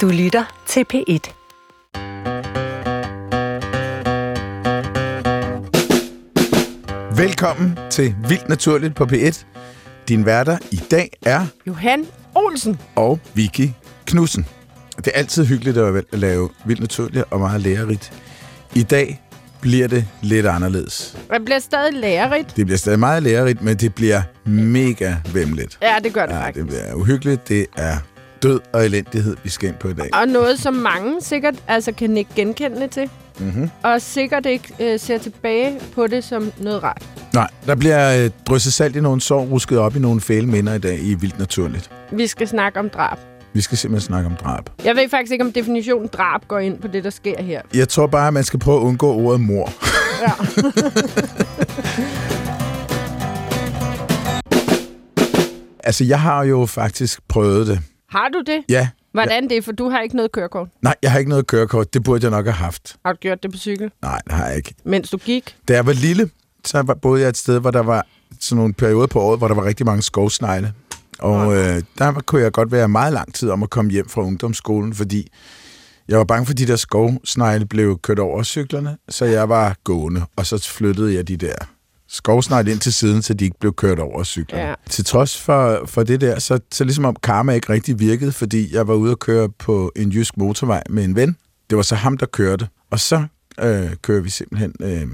Du 0.00 0.08
lytter 0.08 0.44
til 0.66 0.84
P1. 0.94 1.30
Velkommen 7.16 7.78
til 7.90 8.14
Vildt 8.28 8.48
Naturligt 8.48 8.94
på 8.94 9.04
P1. 9.04 9.44
Din 10.08 10.26
værter 10.26 10.58
i 10.70 10.76
dag 10.90 11.10
er 11.26 11.46
Johan 11.66 12.06
Olsen. 12.34 12.80
og 12.96 13.20
Vicky 13.34 13.68
Knudsen. 14.06 14.46
Det 14.96 15.06
er 15.06 15.10
altid 15.18 15.44
hyggeligt 15.46 15.78
at 15.78 16.04
lave 16.12 16.48
Vildt 16.64 16.80
Naturligt 16.80 17.24
og 17.30 17.40
meget 17.40 17.60
lærerigt. 17.60 18.12
I 18.74 18.82
dag 18.82 19.22
bliver 19.60 19.88
det 19.88 20.06
lidt 20.22 20.46
anderledes. 20.46 21.16
Det 21.32 21.44
bliver 21.44 21.58
stadig 21.58 21.92
lærerigt. 21.94 22.56
Det 22.56 22.66
bliver 22.66 22.78
stadig 22.78 22.98
meget 22.98 23.22
lærerigt, 23.22 23.62
men 23.62 23.76
det 23.76 23.94
bliver 23.94 24.22
mega 24.44 25.14
vemmeligt. 25.32 25.78
Ja, 25.82 25.96
det 26.04 26.12
gør 26.12 26.26
det 26.26 26.32
Ja, 26.34 26.40
faktisk. 26.40 26.56
det 26.66 26.66
bliver 26.66 26.94
uhyggeligt. 26.94 27.48
Det 27.48 27.66
er 27.76 27.96
død 28.44 28.60
og 28.72 28.84
elendighed, 28.84 29.36
vi 29.42 29.48
skal 29.48 29.68
ind 29.68 29.76
på 29.76 29.88
i 29.88 29.94
dag. 29.94 30.10
Og 30.12 30.28
noget, 30.28 30.58
som 30.58 30.74
mange 30.74 31.20
sikkert 31.20 31.54
altså, 31.68 31.92
kan 31.92 32.16
ikke 32.16 32.30
genkende 32.36 32.88
til. 32.88 33.10
Mm-hmm. 33.38 33.70
Og 33.82 34.00
sikkert 34.02 34.46
ikke 34.46 34.74
øh, 34.80 35.00
ser 35.00 35.18
tilbage 35.18 35.80
på 35.94 36.06
det 36.06 36.24
som 36.24 36.52
noget 36.58 36.82
rart. 36.82 37.02
Nej, 37.34 37.48
der 37.66 37.74
bliver 37.74 38.24
øh, 38.24 38.30
drysset 38.46 38.72
salt 38.72 38.96
i 38.96 39.00
nogle 39.00 39.20
sår, 39.20 39.44
rusket 39.44 39.78
op 39.78 39.96
i 39.96 39.98
nogle 39.98 40.20
fæle 40.20 40.46
minder 40.46 40.74
i 40.74 40.78
dag 40.78 40.98
i 41.02 41.14
Vildt 41.14 41.38
Naturligt. 41.38 41.90
Vi 42.12 42.26
skal 42.26 42.48
snakke 42.48 42.78
om 42.78 42.90
drab. 42.90 43.18
Vi 43.52 43.60
skal 43.60 43.78
simpelthen 43.78 44.06
snakke 44.06 44.26
om 44.26 44.36
drab. 44.36 44.70
Jeg 44.84 44.96
ved 44.96 45.08
faktisk 45.08 45.32
ikke, 45.32 45.44
om 45.44 45.52
definitionen 45.52 46.08
drab 46.12 46.48
går 46.48 46.58
ind 46.58 46.78
på 46.78 46.88
det, 46.88 47.04
der 47.04 47.10
sker 47.10 47.42
her. 47.42 47.62
Jeg 47.74 47.88
tror 47.88 48.06
bare, 48.06 48.26
at 48.26 48.34
man 48.34 48.44
skal 48.44 48.58
prøve 48.58 48.76
at 48.76 48.82
undgå 48.82 49.12
ordet 49.14 49.40
mor. 49.40 49.72
Ja. 50.20 50.32
Altså, 55.86 56.04
jeg 56.04 56.20
har 56.20 56.44
jo 56.44 56.66
faktisk 56.66 57.20
prøvet 57.28 57.66
det. 57.66 57.80
Har 58.14 58.28
du 58.28 58.42
det? 58.46 58.64
Ja. 58.68 58.88
Hvordan 59.12 59.48
det? 59.50 59.64
For 59.64 59.72
du 59.72 59.88
har 59.88 60.00
ikke 60.00 60.16
noget 60.16 60.32
kørekort. 60.32 60.68
Nej, 60.82 60.94
jeg 61.02 61.12
har 61.12 61.18
ikke 61.18 61.28
noget 61.28 61.46
kørekort. 61.46 61.94
Det 61.94 62.04
burde 62.04 62.22
jeg 62.24 62.30
nok 62.30 62.44
have 62.46 62.52
haft. 62.52 62.96
Har 63.04 63.12
du 63.12 63.18
gjort 63.18 63.42
det 63.42 63.50
på 63.52 63.58
cykel, 63.58 63.90
Nej, 64.02 64.20
det 64.24 64.32
har 64.32 64.46
jeg 64.46 64.56
ikke. 64.56 64.74
mens 64.84 65.10
du 65.10 65.16
gik? 65.16 65.56
Da 65.68 65.72
jeg 65.74 65.86
var 65.86 65.92
lille, 65.92 66.30
så 66.64 66.82
var- 66.82 66.94
boede 66.94 67.20
jeg 67.22 67.28
et 67.28 67.36
sted, 67.36 67.60
hvor 67.60 67.70
der 67.70 67.82
var 67.82 68.06
sådan 68.40 68.56
nogle 68.56 68.74
perioder 68.74 69.06
på 69.06 69.20
året, 69.20 69.38
hvor 69.38 69.48
der 69.48 69.54
var 69.54 69.64
rigtig 69.64 69.86
mange 69.86 70.02
skovsnegle. 70.02 70.72
Og 71.18 71.56
øh, 71.56 71.82
der 71.98 72.12
kunne 72.26 72.42
jeg 72.42 72.52
godt 72.52 72.72
være 72.72 72.88
meget 72.88 73.12
lang 73.12 73.34
tid 73.34 73.50
om 73.50 73.62
at 73.62 73.70
komme 73.70 73.90
hjem 73.90 74.08
fra 74.08 74.22
ungdomsskolen, 74.22 74.94
fordi 74.94 75.28
jeg 76.08 76.18
var 76.18 76.24
bange 76.24 76.46
for, 76.46 76.52
at 76.52 76.58
de 76.58 76.66
der 76.66 76.76
skovsnegle 76.76 77.66
blev 77.66 77.98
kørt 77.98 78.18
over 78.18 78.42
cyklerne, 78.42 78.96
så 79.08 79.24
jeg 79.24 79.48
var 79.48 79.76
gående, 79.84 80.22
og 80.36 80.46
så 80.46 80.68
flyttede 80.70 81.14
jeg 81.14 81.28
de 81.28 81.36
der 81.36 81.54
skovsnegle 82.14 82.70
ind 82.72 82.80
til 82.80 82.92
siden, 82.94 83.22
så 83.22 83.34
de 83.34 83.44
ikke 83.44 83.58
blev 83.60 83.72
kørt 83.74 83.98
over 83.98 84.20
af 84.20 84.26
cyklerne. 84.26 84.64
Ja. 84.68 84.74
Til 84.90 85.04
trods 85.04 85.40
for, 85.40 85.82
for 85.86 86.02
det 86.02 86.20
der, 86.20 86.38
så, 86.38 86.58
så 86.72 86.84
ligesom 86.84 87.04
om 87.04 87.16
karma 87.22 87.52
ikke 87.52 87.72
rigtig 87.72 87.98
virkede, 88.00 88.32
fordi 88.32 88.74
jeg 88.74 88.88
var 88.88 88.94
ude 88.94 89.10
at 89.12 89.18
køre 89.18 89.48
på 89.48 89.92
en 89.96 90.10
jysk 90.10 90.36
motorvej 90.36 90.82
med 90.90 91.04
en 91.04 91.16
ven. 91.16 91.36
Det 91.70 91.76
var 91.76 91.82
så 91.82 91.94
ham, 91.94 92.18
der 92.18 92.26
kørte. 92.26 92.68
Og 92.90 93.00
så 93.00 93.24
øh, 93.60 93.90
kører 94.02 94.20
vi 94.20 94.30
simpelthen 94.30 94.72
øh, 94.80 95.06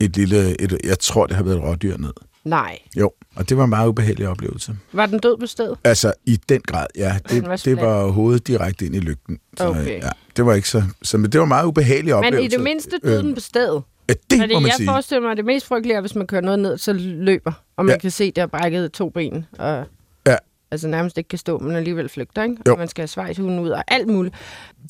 et 0.00 0.16
lille, 0.16 0.60
et, 0.62 0.78
jeg 0.84 0.98
tror, 0.98 1.26
det 1.26 1.36
har 1.36 1.42
været 1.42 1.56
et 1.56 1.62
rådyr 1.62 1.96
ned. 1.96 2.12
Nej. 2.44 2.78
Jo, 2.96 3.10
og 3.36 3.48
det 3.48 3.56
var 3.56 3.64
en 3.64 3.70
meget 3.70 3.88
ubehagelig 3.88 4.28
oplevelse. 4.28 4.76
Var 4.92 5.06
den 5.06 5.18
død 5.18 5.36
på 5.40 5.46
stedet? 5.46 5.78
Altså, 5.84 6.12
i 6.24 6.38
den 6.48 6.60
grad, 6.66 6.86
ja. 6.96 7.18
Den 7.30 7.42
var 7.46 7.56
Det, 7.56 7.64
det 7.64 7.76
var 7.76 8.06
hovedet 8.06 8.46
direkte 8.46 8.86
ind 8.86 8.94
i 8.94 8.98
lygten. 8.98 9.38
Så, 9.58 9.68
Okay. 9.68 10.02
ja, 10.02 10.08
det 10.36 10.46
var 10.46 10.54
ikke 10.54 10.68
så, 10.68 10.82
så 11.02 11.18
men 11.18 11.32
det 11.32 11.38
var 11.38 11.44
en 11.44 11.48
meget 11.48 11.66
ubehagelig 11.66 12.04
Men 12.14 12.14
oplevelse. 12.14 12.44
i 12.44 12.48
det 12.48 12.60
mindste 12.60 12.90
døde 13.04 13.22
den 13.22 13.34
på 13.34 13.40
stedet. 13.40 13.82
Ja, 14.08 14.14
det 14.30 14.40
Fordi 14.40 14.54
må 14.54 14.60
man 14.60 14.66
jeg 14.68 14.74
sige. 14.76 14.86
forestiller 14.86 15.22
mig, 15.22 15.30
at 15.30 15.36
det 15.36 15.44
mest 15.44 15.66
frygtelige 15.66 15.96
er, 15.96 16.00
hvis 16.00 16.14
man 16.14 16.26
kører 16.26 16.40
noget 16.42 16.58
ned, 16.58 16.78
så 16.78 16.92
løber. 16.98 17.52
Og 17.76 17.84
man 17.84 17.94
Ja. 17.94 17.98
kan 17.98 18.10
se, 18.10 18.30
der 18.30 18.42
er 18.42 18.46
brækket 18.46 18.92
to 18.92 19.08
ben. 19.08 19.46
Og 19.58 19.84
Ja. 20.26 20.36
altså 20.70 20.88
nærmest 20.88 21.18
ikke 21.18 21.28
kan 21.28 21.38
stå, 21.38 21.58
men 21.58 21.76
alligevel 21.76 22.08
flygter, 22.08 22.42
ikke? 22.42 22.56
Jo. 22.66 22.72
Og 22.72 22.78
man 22.78 22.88
skal 22.88 23.02
have 23.02 23.08
svejshunden 23.08 23.58
ud 23.60 23.68
og 23.70 23.84
alt 23.88 24.08
muligt. 24.08 24.34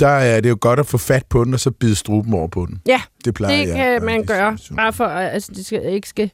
Der 0.01 0.09
er 0.09 0.41
det 0.41 0.49
jo 0.51 0.57
godt 0.61 0.81
at 0.81 0.87
få 0.87 0.99
fat 0.99 1.27
på 1.27 1.45
den, 1.45 1.55
og 1.55 1.61
så 1.61 1.71
bide 1.71 1.95
struben 1.95 2.35
over 2.35 2.49
på 2.49 2.67
den. 2.67 2.81
Ja, 2.87 3.01
Det 3.25 3.35
plejer 3.35 3.57
det 3.61 3.69
jeg 3.69 3.77
kan 3.77 3.87
at 3.97 4.03
man 4.03 4.23
i 4.23 4.27
gøre. 4.27 4.59
Bare 4.77 4.93
for, 4.93 5.05
at 5.05 5.33
altså, 5.35 5.53
det 5.55 5.67
skal, 5.67 5.85
ikke 5.85 6.09
skal 6.09 6.31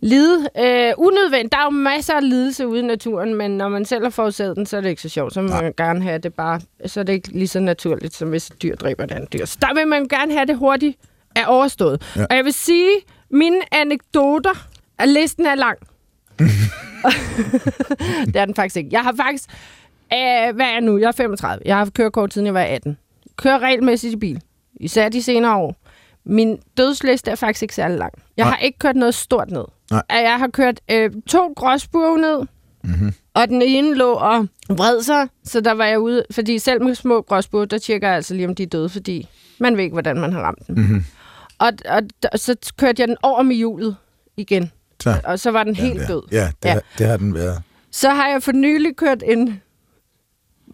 lide. 0.00 0.48
Øh, 0.58 0.92
unødvendigt. 0.98 1.52
Der 1.52 1.58
er 1.58 1.64
jo 1.64 1.70
masser 1.70 2.14
af 2.14 2.28
lidelse 2.30 2.66
ude 2.68 2.78
i 2.80 2.82
naturen, 2.82 3.34
men 3.34 3.50
når 3.50 3.68
man 3.68 3.84
selv 3.84 4.02
har 4.02 4.10
forårsaget 4.10 4.56
den, 4.56 4.66
så 4.66 4.76
er 4.76 4.80
det 4.80 4.88
ikke 4.88 5.02
så 5.02 5.08
sjovt. 5.08 5.34
Så 5.34 5.42
vil 5.42 5.50
man 5.50 5.72
gerne 5.76 6.02
have 6.02 6.18
det 6.18 6.34
bare... 6.34 6.60
Så 6.86 7.00
er 7.00 7.04
det 7.04 7.12
ikke 7.12 7.28
lige 7.28 7.48
så 7.48 7.60
naturligt, 7.60 8.14
som 8.14 8.28
hvis 8.28 8.48
et 8.48 8.62
dyr 8.62 8.76
dræber 8.76 9.04
et 9.04 9.10
andet 9.10 9.32
dyr. 9.32 9.44
Så 9.44 9.58
der 9.60 9.74
vil 9.74 9.86
man 9.88 10.08
gerne 10.08 10.32
have 10.32 10.46
det 10.46 10.56
hurtigt 10.56 10.96
er 11.36 11.46
overstået. 11.46 12.12
Ja. 12.16 12.24
Og 12.30 12.36
jeg 12.36 12.44
vil 12.44 12.52
sige, 12.52 12.90
mine 13.30 13.60
anekdoter, 13.74 14.66
at 14.98 15.08
listen 15.08 15.46
er 15.46 15.54
lang. 15.54 15.78
det 18.26 18.36
er 18.36 18.44
den 18.44 18.54
faktisk 18.54 18.76
ikke. 18.76 18.88
Jeg 18.92 19.00
har 19.00 19.14
faktisk... 19.16 19.44
Øh, 20.12 20.54
hvad 20.54 20.66
er 20.66 20.72
jeg 20.72 20.80
nu? 20.80 20.98
Jeg 20.98 21.06
er 21.08 21.12
35. 21.12 21.62
Jeg 21.64 21.74
har 21.74 21.78
haft 21.78 21.94
kørekort, 21.94 22.32
siden 22.34 22.46
jeg 22.46 22.54
var 22.54 22.60
18. 22.62 22.98
Kører 23.36 23.58
regelmæssigt 23.58 24.12
i 24.12 24.16
bil. 24.16 24.40
Især 24.80 25.08
de 25.08 25.22
senere 25.22 25.56
år. 25.56 25.76
Min 26.24 26.58
dødsliste 26.76 27.30
er 27.30 27.34
faktisk 27.34 27.62
ikke 27.62 27.74
særlig 27.74 27.98
lang. 27.98 28.12
Jeg 28.36 28.44
Nej. 28.44 28.50
har 28.50 28.58
ikke 28.58 28.78
kørt 28.78 28.96
noget 28.96 29.14
stort 29.14 29.50
ned. 29.50 29.64
Nej. 29.90 30.02
Jeg 30.10 30.38
har 30.38 30.48
kørt 30.48 30.80
øh, 30.90 31.10
to 31.28 31.52
gråsbue 31.56 32.18
ned, 32.18 32.40
Mhm. 32.84 33.12
og 33.34 33.48
den 33.48 33.62
ene 33.62 33.94
lå 33.94 34.12
og 34.12 34.46
vred 34.68 35.02
sig, 35.02 35.28
så 35.44 35.60
der 35.60 35.72
var 35.72 35.84
jeg 35.84 35.98
ude. 36.00 36.24
Fordi 36.30 36.58
selv 36.58 36.82
med 36.82 36.94
små 36.94 37.22
gråsbue, 37.22 37.66
der 37.66 37.78
tjekker 37.78 38.08
jeg 38.08 38.16
altså 38.16 38.34
lige, 38.34 38.48
om 38.48 38.54
de 38.54 38.62
er 38.62 38.66
døde, 38.66 38.88
fordi 38.88 39.28
man 39.58 39.76
ved 39.76 39.84
ikke, 39.84 39.92
hvordan 39.92 40.20
man 40.20 40.32
har 40.32 40.40
ramt 40.40 40.66
dem. 40.66 40.76
Mhm. 40.78 41.04
Og, 41.60 41.72
og, 41.88 42.02
og 42.32 42.38
så 42.40 42.56
kørte 42.78 43.00
jeg 43.00 43.08
den 43.08 43.16
over 43.22 43.42
med 43.42 43.56
hjulet 43.56 43.96
igen, 44.36 44.72
Så, 45.02 45.20
og 45.24 45.38
så 45.40 45.50
var 45.50 45.64
den 45.64 45.74
helt 45.74 46.00
ja, 46.00 46.06
død. 46.06 46.22
Ja, 46.32 46.50
det, 46.62 46.68
Ja. 46.68 46.72
ja. 46.74 46.78
det 46.98 47.06
har 47.06 47.16
den 47.16 47.34
været. 47.34 47.62
Så 47.90 48.10
har 48.10 48.28
jeg 48.28 48.42
for 48.42 48.52
nylig 48.52 48.96
kørt 48.96 49.22
en 49.26 49.62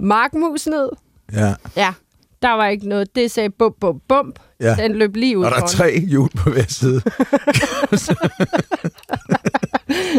markmus 0.00 0.66
ned. 0.66 0.88
Ja. 1.32 1.54
Ja, 1.76 1.94
der 2.42 2.50
var 2.52 2.66
ikke 2.66 2.88
noget. 2.88 3.16
Det 3.16 3.30
sagde 3.30 3.50
bump, 3.50 3.76
bump, 3.80 4.02
bump. 4.08 4.38
ja. 4.60 4.74
Den 4.74 4.94
løb 4.94 5.16
lige 5.16 5.38
ud 5.38 5.44
Og 5.44 5.50
der 5.50 5.62
er 5.62 5.66
tre 5.66 5.98
hjul 6.00 6.30
på 6.36 6.50
hver 6.50 6.64
side. 6.68 7.02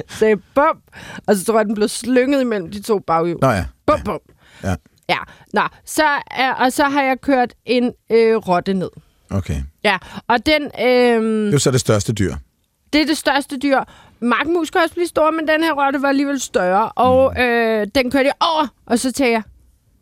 sagde 0.19 0.37
bump, 0.55 0.83
og 1.27 1.35
så 1.35 1.45
tror 1.45 1.57
jeg, 1.59 1.65
den 1.65 1.75
blev 1.75 1.87
slynget 1.87 2.41
imellem 2.41 2.71
de 2.71 2.81
to 2.81 2.99
baghjul. 2.99 3.37
Nå 3.41 3.49
ja. 3.49 3.65
Bump, 3.85 4.05
bump. 4.05 4.23
Ja. 4.63 4.75
Ja, 5.09 5.17
nå, 5.53 5.61
så, 5.85 6.03
er, 6.31 6.53
og 6.53 6.73
så 6.73 6.83
har 6.83 7.01
jeg 7.03 7.21
kørt 7.21 7.53
en 7.65 7.93
øh, 8.11 8.35
rotte 8.35 8.73
ned. 8.73 8.89
Okay. 9.31 9.61
Ja, 9.83 9.97
og 10.27 10.45
den, 10.45 10.63
øh, 10.63 11.23
Det 11.23 11.47
er 11.47 11.51
jo 11.51 11.59
så 11.59 11.71
det 11.71 11.79
største 11.79 12.13
dyr. 12.13 12.35
det 12.93 13.01
er 13.01 13.05
det 13.05 13.17
største 13.17 13.57
dyr. 13.57 13.79
Magmus 14.19 14.69
kan 14.69 14.81
også 14.81 14.93
blive 14.95 15.07
stor, 15.07 15.31
men 15.31 15.47
den 15.47 15.63
her 15.63 15.85
rotte 15.85 16.01
var 16.01 16.09
alligevel 16.09 16.39
større. 16.39 16.89
Og 16.91 17.33
Mm. 17.37 17.41
øh, 17.41 17.87
den 17.95 18.11
kørte 18.11 18.25
jeg 18.25 18.33
over, 18.41 18.67
og 18.85 18.99
så 18.99 19.11
tænkte 19.11 19.31
jeg, 19.31 19.41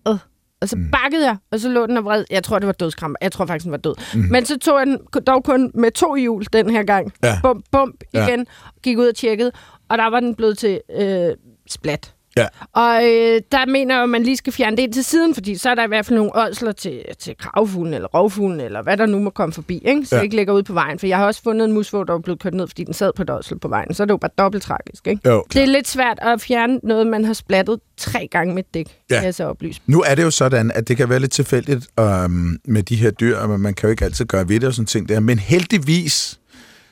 øh. 0.07 0.17
Og 0.61 0.69
så 0.69 0.75
Mm. 0.75 0.91
bakkede 0.91 1.25
jeg, 1.25 1.37
og 1.51 1.59
så 1.59 1.69
lå 1.69 1.87
den 1.87 1.97
og 1.97 2.05
vred. 2.05 2.25
Jeg 2.31 2.43
tror, 2.43 2.59
det 2.59 2.67
var 2.67 2.73
dødskram. 2.73 3.15
Jeg 3.21 3.31
tror 3.31 3.45
faktisk, 3.45 3.63
den 3.63 3.71
var 3.71 3.77
død. 3.77 3.95
Mm. 4.15 4.19
Men 4.31 4.45
så 4.45 4.57
tog 4.59 4.79
jeg 4.79 4.87
den 4.87 4.99
dog 5.27 5.43
kun 5.43 5.71
med 5.73 5.91
to 5.91 6.15
hjul 6.15 6.45
den 6.53 6.69
her 6.69 6.83
gang. 6.83 7.13
Ja. 7.23 7.39
Bump, 7.41 7.65
bump 7.71 7.95
Ja. 8.13 8.27
igen. 8.27 8.45
Gik 8.83 8.97
ud 8.97 9.07
og 9.07 9.15
tjekkede, 9.15 9.51
og 9.89 9.97
der 9.97 10.05
var 10.09 10.19
den 10.19 10.35
blevet 10.35 10.57
til 10.57 10.81
øh, 10.99 11.29
splat. 11.69 12.13
Ja. 12.37 12.47
Og 12.73 12.95
øh, 13.05 13.41
der 13.51 13.65
mener 13.71 13.95
jeg, 13.95 14.03
at 14.03 14.09
man 14.09 14.23
lige 14.23 14.37
skal 14.37 14.53
fjerne 14.53 14.77
det 14.77 14.93
til 14.93 15.03
siden, 15.03 15.33
fordi 15.35 15.55
så 15.55 15.69
er 15.69 15.75
der 15.75 15.83
i 15.83 15.87
hvert 15.87 16.05
fald 16.05 16.17
nogle 16.17 16.31
ådsler 16.35 16.71
til, 16.71 17.03
til 17.19 17.35
kravfuglen 17.39 17.93
eller 17.93 18.07
rovfuglen, 18.07 18.59
eller 18.59 18.81
hvad 18.81 18.97
der 18.97 19.05
nu 19.05 19.19
må 19.19 19.29
komme 19.29 19.53
forbi, 19.53 19.81
ikke? 19.85 20.05
så 20.05 20.15
Ja. 20.15 20.21
ikke 20.21 20.35
ligger 20.35 20.53
ude 20.53 20.63
på 20.63 20.73
vejen. 20.73 20.99
For 20.99 21.07
jeg 21.07 21.17
har 21.17 21.25
også 21.25 21.41
fundet 21.43 21.65
en 21.65 21.71
musvåg, 21.71 22.07
der 22.07 22.13
var 22.13 22.19
blevet 22.19 22.39
kørt 22.39 22.53
ned, 22.53 22.67
fordi 22.67 22.83
den 22.83 22.93
sad 22.93 23.11
på 23.15 23.21
et 23.21 23.29
ådsel 23.29 23.59
på 23.59 23.67
vejen. 23.67 23.93
Så 23.93 24.03
er 24.03 24.05
det 24.05 24.11
jo 24.11 24.17
bare 24.17 24.31
dobbelt 24.37 24.63
tragisk. 24.63 25.07
Ikke? 25.07 25.29
Jo, 25.29 25.43
Det 25.53 25.61
er 25.61 25.65
lidt 25.65 25.87
svært 25.87 26.19
at 26.21 26.41
fjerne 26.41 26.79
noget, 26.83 27.07
man 27.07 27.25
har 27.25 27.33
splattet 27.33 27.79
tre 27.97 28.27
gange 28.31 28.55
med 28.55 28.63
dæk, 28.73 28.87
Ja. 29.11 29.21
jeg 29.21 29.35
så 29.35 29.43
oplyse. 29.45 29.81
Nu 29.87 30.01
er 30.01 30.15
det 30.15 30.23
jo 30.23 30.31
sådan, 30.31 30.71
at 30.71 30.87
det 30.87 30.97
kan 30.97 31.09
være 31.09 31.19
lidt 31.19 31.31
tilfældigt 31.31 31.87
øhm, 31.99 32.57
med 32.65 32.83
de 32.83 32.95
her 32.95 33.11
dyr, 33.11 33.37
og 33.37 33.59
man 33.59 33.73
kan 33.73 33.87
jo 33.87 33.91
ikke 33.91 34.05
altid 34.05 34.25
gøre 34.25 34.49
ved 34.49 34.59
det 34.59 34.67
og 34.67 34.73
sådan 34.73 34.85
ting 34.87 35.09
der. 35.09 35.19
Men 35.19 35.39
heldigvis, 35.39 36.39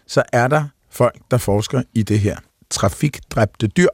så 0.08 0.24
er 0.34 0.48
der 0.48 0.64
folk, 0.92 1.16
der 1.32 1.38
forsker 1.38 1.82
i 1.94 2.04
det 2.04 2.20
her 2.20 2.38
trafikdræbte 2.70 3.68
dyr. 3.68 3.88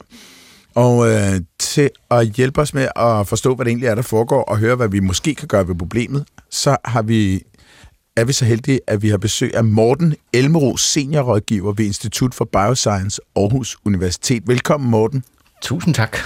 Og 0.76 1.10
øh, 1.10 1.42
til 1.60 1.90
at 2.12 2.28
hjælpe 2.28 2.62
os 2.62 2.74
med 2.74 2.88
at 2.96 3.28
forstå, 3.28 3.56
hvad 3.56 3.66
det 3.66 3.70
egentlig 3.72 3.88
er, 3.88 3.96
der 3.96 4.02
foregår, 4.02 4.44
og 4.44 4.58
høre, 4.58 4.76
hvad 4.76 4.88
vi 4.90 5.00
måske 5.00 5.36
kan 5.36 5.48
gøre 5.48 5.68
ved 5.68 5.76
problemet, 5.76 6.26
så 6.50 6.78
har 6.86 7.02
vi, 7.02 7.42
er 8.16 8.26
vi 8.26 8.34
så 8.34 8.46
heldige, 8.46 8.80
at 8.88 9.02
vi 9.02 9.10
har 9.10 9.18
besøg 9.18 9.56
af 9.56 9.64
Morten 9.64 10.16
Elmero, 10.34 10.78
seniorrådgiver 10.78 11.74
ved 11.74 11.86
Institut 11.86 12.34
for 12.34 12.46
Bioscience 12.46 13.22
Aarhus 13.36 13.78
Universitet. 13.86 14.44
Velkommen, 14.48 14.90
Morten. 14.92 15.24
Tusind 15.62 15.94
tak. 15.94 16.18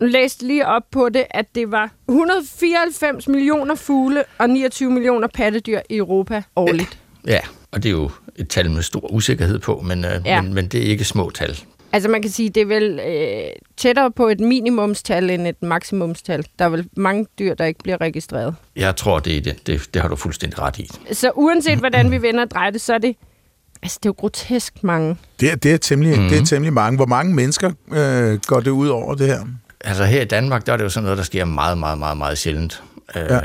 Nu 0.00 0.06
læste 0.06 0.46
lige 0.46 0.66
op 0.66 0.82
på 0.92 1.08
det, 1.08 1.24
at 1.30 1.44
det 1.54 1.70
var 1.70 1.90
194 2.08 3.28
millioner 3.28 3.74
fugle 3.74 4.24
og 4.38 4.50
29 4.50 4.90
millioner 4.90 5.28
pattedyr 5.34 5.80
i 5.90 5.96
Europa 5.96 6.42
årligt. 6.56 6.98
Ja, 7.26 7.40
og 7.72 7.82
det 7.82 7.88
er 7.88 7.92
jo 7.92 8.10
et 8.36 8.48
tal 8.48 8.70
med 8.70 8.82
stor 8.82 9.12
usikkerhed 9.12 9.58
på, 9.58 9.80
men, 9.86 10.04
øh, 10.04 10.20
Ja. 10.24 10.42
men, 10.42 10.54
men 10.54 10.68
det 10.68 10.80
er 10.80 10.84
ikke 10.90 11.04
små 11.04 11.30
tal. 11.30 11.58
Altså 11.92 12.08
man 12.08 12.22
kan 12.22 12.30
sige, 12.30 12.50
det 12.50 12.60
er 12.60 12.66
vel 12.66 13.00
øh, 13.08 13.50
tættere 13.76 14.10
på 14.10 14.28
et 14.28 14.40
minimumstal 14.40 15.30
end 15.30 15.46
et 15.46 15.62
maksimumstal. 15.62 16.46
Der 16.58 16.64
er 16.64 16.68
vel 16.68 16.88
mange 16.96 17.26
dyr, 17.38 17.54
der 17.54 17.64
ikke 17.64 17.80
bliver 17.82 18.00
registreret. 18.00 18.54
Jeg 18.76 18.96
tror, 18.96 19.18
det 19.18 19.36
er 19.36 19.40
det. 19.40 19.66
Det, 19.66 19.94
det 19.94 20.02
har 20.02 20.08
du 20.08 20.16
fuldstændig 20.16 20.58
ret 20.58 20.78
i. 20.78 20.90
Så 21.12 21.30
uanset 21.34 21.78
hvordan 21.78 22.10
vi 22.10 22.22
vender 22.22 22.42
og 22.44 22.50
drejer 22.50 22.70
det, 22.70 22.80
så 22.80 22.94
er 22.94 22.98
det, 22.98 23.16
altså, 23.82 23.98
det 24.02 24.06
er 24.06 24.10
jo 24.10 24.14
grotesk 24.18 24.84
mange. 24.84 25.16
Det 25.40 25.52
er, 25.52 25.56
det 25.56 25.72
er, 25.72 25.76
temmelig, 25.76 26.20
mm. 26.20 26.28
det 26.28 26.38
er 26.38 26.44
temmelig 26.44 26.72
mange. 26.72 26.96
Hvor 26.96 27.06
mange 27.06 27.34
mennesker 27.34 27.72
øh, 27.92 28.38
går 28.46 28.60
det 28.60 28.70
ud 28.70 28.88
over 28.88 29.14
det 29.14 29.26
her? 29.26 29.40
Altså 29.80 30.04
her 30.04 30.22
i 30.22 30.24
Danmark, 30.24 30.66
der 30.66 30.72
er 30.72 30.76
det 30.76 30.84
jo 30.84 30.88
sådan 30.88 31.02
noget, 31.04 31.18
der 31.18 31.24
sker 31.24 31.44
meget, 31.44 31.78
meget, 31.78 31.98
meget, 31.98 32.16
meget 32.16 32.38
sjældent. 32.38 32.82
Øh, 33.16 33.22
Ja. 33.30 33.40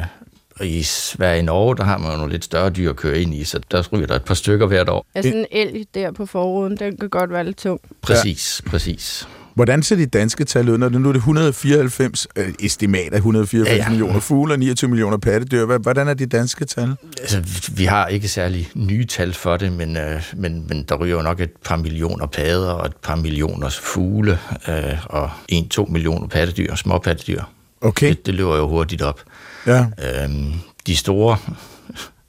Og 0.60 0.68
i 0.68 0.84
Sverige 0.84 1.40
og 1.42 1.46
Norge, 1.46 1.76
der 1.78 1.84
har 1.84 1.98
man 1.98 2.12
jo 2.12 2.18
nogle 2.18 2.32
lidt 2.32 2.44
større 2.46 2.70
dyr 2.70 2.90
at 2.90 2.96
køre 2.96 3.22
ind 3.22 3.34
i, 3.34 3.44
så 3.44 3.60
der 3.72 3.84
ryger 3.94 4.08
der 4.08 4.16
et 4.16 4.24
par 4.24 4.34
stykker 4.34 4.68
hvert 4.68 4.90
år. 4.90 5.06
Altså 5.16 5.32
en 5.34 5.46
elg 5.52 5.86
der 5.94 6.12
på 6.12 6.26
forruden, 6.26 6.78
den 6.78 6.98
kan 6.98 7.10
godt 7.10 7.30
være 7.32 7.44
lidt 7.44 7.58
tung. 7.58 7.80
Præcis, 8.02 8.62
ja. 8.66 8.70
præcis. 8.70 9.28
Hvordan 9.56 9.84
ser 9.84 9.96
de 9.96 10.06
danske 10.06 10.44
tal 10.46 10.70
ud, 10.70 10.78
når 10.78 10.90
det 10.90 11.02
nu 11.02 11.10
er 11.10 11.14
det 11.14 11.20
194 11.20 12.28
øh, 12.36 12.54
estimat 12.60 13.14
af 13.14 13.18
194 13.18 13.68
ja, 13.70 13.74
Ja, 13.74 13.78
ja. 13.78 13.84
ja. 13.84 13.90
millioner 13.90 14.20
fugle 14.20 14.54
og 14.54 14.60
29 14.60 14.90
millioner 14.90 15.18
pattedyr? 15.18 15.78
Hvordan 15.78 16.08
er 16.08 16.14
de 16.14 16.26
danske 16.26 16.66
tal? 16.66 16.96
Altså, 17.22 17.42
vi 17.76 17.86
har 17.86 18.08
ikke 18.08 18.28
særlig 18.28 18.70
nye 18.76 19.06
tal 19.06 19.34
for 19.34 19.58
det, 19.58 19.74
men, 19.74 19.98
øh, 19.98 20.34
men, 20.36 20.66
men 20.68 20.84
der 20.90 20.96
ryger 20.96 21.16
jo 21.16 21.22
nok 21.22 21.40
et 21.40 21.52
par 21.66 21.76
millioner 21.76 22.26
padder 22.26 22.72
og 22.72 22.86
et 22.86 22.96
par 22.96 23.16
millioner 23.16 23.70
fugle 23.70 24.40
øh, 24.68 25.06
og 25.06 25.32
en, 25.48 25.70
to 25.70 25.86
millioner 25.86 26.28
pattedyr, 26.28 26.76
små 26.76 27.00
pattedyr. 27.00 27.42
Okay, 27.82 28.10
Det, 28.10 28.26
det 28.26 28.34
løber 28.34 28.58
jo 28.58 28.68
hurtigt 28.68 29.02
op. 29.02 29.22
ja. 29.68 29.86
Øhm, 30.24 30.54
de 30.88 30.96
store, 30.96 31.38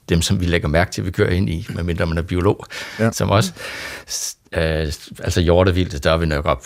dem 0.09 0.21
som 0.21 0.39
vi 0.39 0.45
lægger 0.45 0.67
mærke 0.67 0.91
til, 0.91 1.05
vi 1.05 1.11
kører 1.11 1.29
ind 1.31 1.49
i, 1.49 1.67
medmindre 1.75 2.05
man 2.05 2.17
er 2.17 2.21
biolog, 2.21 2.65
Ja. 2.99 3.11
som 3.11 3.31
os, 3.31 3.53
s- 4.09 4.37
øh, 4.53 4.61
altså 5.23 5.41
hjortevildt, 5.41 6.03
der 6.03 6.11
er 6.11 6.17
vi 6.17 6.25
nok 6.25 6.45
op, 6.45 6.65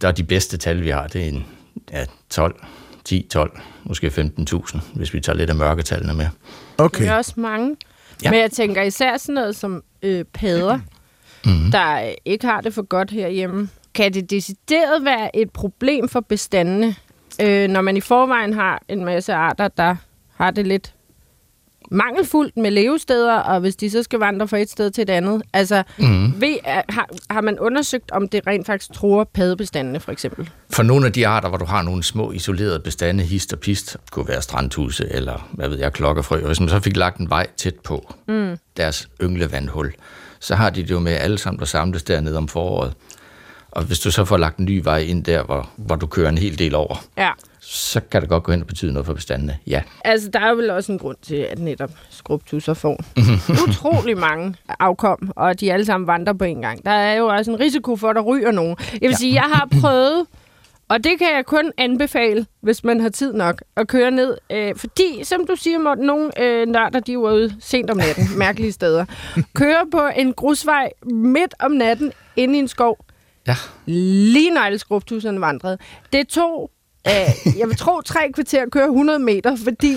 der 0.00 0.08
er 0.08 0.12
de 0.12 0.24
bedste 0.24 0.56
tal, 0.56 0.82
vi 0.82 0.90
har, 0.90 1.06
det 1.06 1.22
er 1.24 1.28
en 1.28 1.46
ja, 1.92 2.04
12, 2.30 2.64
10, 3.04 3.26
12, 3.32 3.60
måske 3.84 4.06
15.000, 4.06 4.78
hvis 4.94 5.14
vi 5.14 5.20
tager 5.20 5.36
lidt 5.36 5.50
af 5.50 5.56
mørketallene 5.56 6.14
med. 6.14 6.26
Okay. 6.78 7.00
Det 7.04 7.08
er 7.10 7.16
også 7.16 7.32
mange. 7.36 7.76
Ja. 8.24 8.30
Men 8.30 8.40
jeg 8.40 8.50
tænker 8.50 8.82
især 8.82 9.16
sådan 9.16 9.34
noget 9.34 9.56
som 9.56 9.82
øh, 10.02 10.24
padder, 10.34 10.78
mm-hmm. 11.44 11.70
der 11.70 12.12
ikke 12.24 12.46
har 12.46 12.60
det 12.60 12.74
for 12.74 12.82
godt 12.82 13.10
herhjemme. 13.10 13.68
Kan 13.94 14.14
det 14.14 14.30
decideret 14.30 15.04
være 15.04 15.36
et 15.36 15.50
problem 15.50 16.08
for 16.08 16.20
bestandene, 16.20 16.94
øh, 17.40 17.68
når 17.68 17.80
man 17.80 17.96
i 17.96 18.00
forvejen 18.00 18.52
har 18.52 18.82
en 18.88 19.04
masse 19.04 19.34
arter, 19.34 19.68
der 19.68 19.96
har 20.36 20.50
det 20.50 20.66
lidt 20.66 20.94
mangelfuldt 21.90 22.56
med 22.56 22.70
levesteder, 22.70 23.34
og 23.34 23.60
hvis 23.60 23.76
de 23.76 23.90
så 23.90 24.02
skal 24.02 24.18
vandre 24.18 24.48
fra 24.48 24.58
et 24.58 24.70
sted 24.70 24.90
til 24.90 25.02
et 25.02 25.10
andet. 25.10 25.42
Altså, 25.52 25.82
mm. 25.98 26.40
ved, 26.40 26.56
har, 26.88 27.08
har 27.30 27.40
man 27.40 27.58
undersøgt, 27.58 28.10
om 28.10 28.28
det 28.28 28.46
rent 28.46 28.66
faktisk 28.66 28.92
truer 28.92 29.24
padebestandene, 29.24 30.00
for 30.00 30.12
eksempel? 30.12 30.50
For 30.70 30.82
nogle 30.82 31.06
af 31.06 31.12
de 31.12 31.26
arter, 31.26 31.48
hvor 31.48 31.58
du 31.58 31.64
har 31.64 31.82
nogle 31.82 32.02
små 32.02 32.32
isolerede 32.32 32.80
bestande, 32.80 33.24
hist 33.24 33.52
og 33.52 33.58
pist, 33.58 33.96
kunne 34.10 34.28
være 34.28 34.42
strandhuse 34.42 35.08
eller, 35.10 35.48
hvad 35.52 35.68
ved 35.68 35.78
jeg, 35.78 35.92
klokkerfrø, 35.92 36.40
og 36.40 36.46
hvis 36.46 36.60
man 36.60 36.68
så 36.68 36.80
fik 36.80 36.96
lagt 36.96 37.18
en 37.18 37.30
vej 37.30 37.46
tæt 37.56 37.74
på 37.74 38.14
mm. 38.28 38.56
deres 38.76 39.08
ynglevandhul, 39.22 39.94
så 40.40 40.54
har 40.54 40.70
de 40.70 40.82
det 40.82 40.90
jo 40.90 40.98
med 40.98 41.12
alle 41.12 41.38
sammen, 41.38 41.58
der 41.58 41.66
samles 41.66 42.02
dernede 42.02 42.36
om 42.36 42.48
foråret. 42.48 42.94
Og 43.74 43.82
hvis 43.84 43.98
du 44.00 44.10
så 44.10 44.24
får 44.24 44.36
lagt 44.36 44.58
en 44.58 44.64
ny 44.64 44.80
vej 44.84 44.98
ind 44.98 45.24
der, 45.24 45.42
hvor, 45.42 45.70
hvor 45.76 45.96
du 45.96 46.06
kører 46.06 46.28
en 46.28 46.38
hel 46.38 46.58
del 46.58 46.74
over, 46.74 47.04
Ja. 47.18 47.30
så 47.60 48.00
kan 48.10 48.20
det 48.20 48.28
godt 48.28 48.42
gå 48.44 48.52
hen 48.52 48.60
og 48.60 48.66
betyde 48.66 48.92
noget 48.92 49.06
for 49.06 49.14
bestandene. 49.14 49.58
Ja. 49.66 49.82
Altså, 50.04 50.28
der 50.28 50.40
er 50.40 50.48
jo 50.50 50.54
vel 50.56 50.70
også 50.70 50.92
en 50.92 50.98
grund 50.98 51.16
til, 51.22 51.34
at 51.36 51.58
netop 51.58 51.90
skrubtusser 52.10 52.74
får 52.74 53.00
utrolig 53.68 54.18
mange 54.18 54.54
afkom, 54.80 55.30
og 55.36 55.60
de 55.60 55.72
alle 55.72 55.86
sammen 55.86 56.06
vandrer 56.06 56.32
på 56.32 56.44
en 56.44 56.60
gang. 56.62 56.84
Der 56.84 56.90
er 56.90 57.14
jo 57.14 57.26
også 57.26 57.50
en 57.50 57.60
risiko 57.60 57.96
for, 57.96 58.08
at 58.10 58.16
der 58.16 58.22
ryger 58.22 58.50
nogen. 58.50 58.76
Jeg 58.92 59.00
vil 59.00 59.10
ja. 59.10 59.16
sige, 59.16 59.34
jeg 59.34 59.42
har 59.52 59.68
prøvet, 59.80 60.26
og 60.88 61.04
det 61.04 61.12
kan 61.18 61.28
jeg 61.36 61.44
kun 61.46 61.72
anbefale, 61.78 62.46
hvis 62.60 62.84
man 62.84 63.00
har 63.00 63.08
tid 63.08 63.32
nok, 63.32 63.62
at 63.76 63.88
køre 63.88 64.10
ned. 64.10 64.36
Øh, 64.52 64.76
fordi, 64.76 65.20
som 65.24 65.46
du 65.46 65.56
siger, 65.56 65.78
Morten, 65.78 66.06
nogle 66.06 66.42
øh, 66.42 66.66
nørder, 66.68 67.00
de 67.00 67.12
jo 67.12 67.28
ude 67.30 67.54
sent 67.60 67.90
om 67.90 67.96
natten, 67.96 68.28
mærkelige 68.38 68.72
steder. 68.72 69.04
Køre 69.54 69.86
på 69.92 70.00
en 70.16 70.32
grusvej 70.32 70.90
midt 71.06 71.54
om 71.60 71.70
natten, 71.70 72.12
inde 72.36 72.54
i 72.54 72.58
en 72.58 72.68
skov, 72.68 73.04
Ja. 73.46 73.56
lige 73.86 74.50
når 74.50 74.60
alle 74.60 74.78
skrubtusserne 74.78 75.40
vandrede. 75.40 75.78
Det 76.12 76.28
tog, 76.28 76.70
øh, 77.06 77.12
jeg 77.60 77.68
vil 77.68 77.76
tro, 77.76 78.00
tre 78.00 78.32
kvarter 78.34 78.62
at 78.62 78.70
køre 78.70 78.84
100 78.86 79.18
meter, 79.18 79.56
fordi 79.64 79.96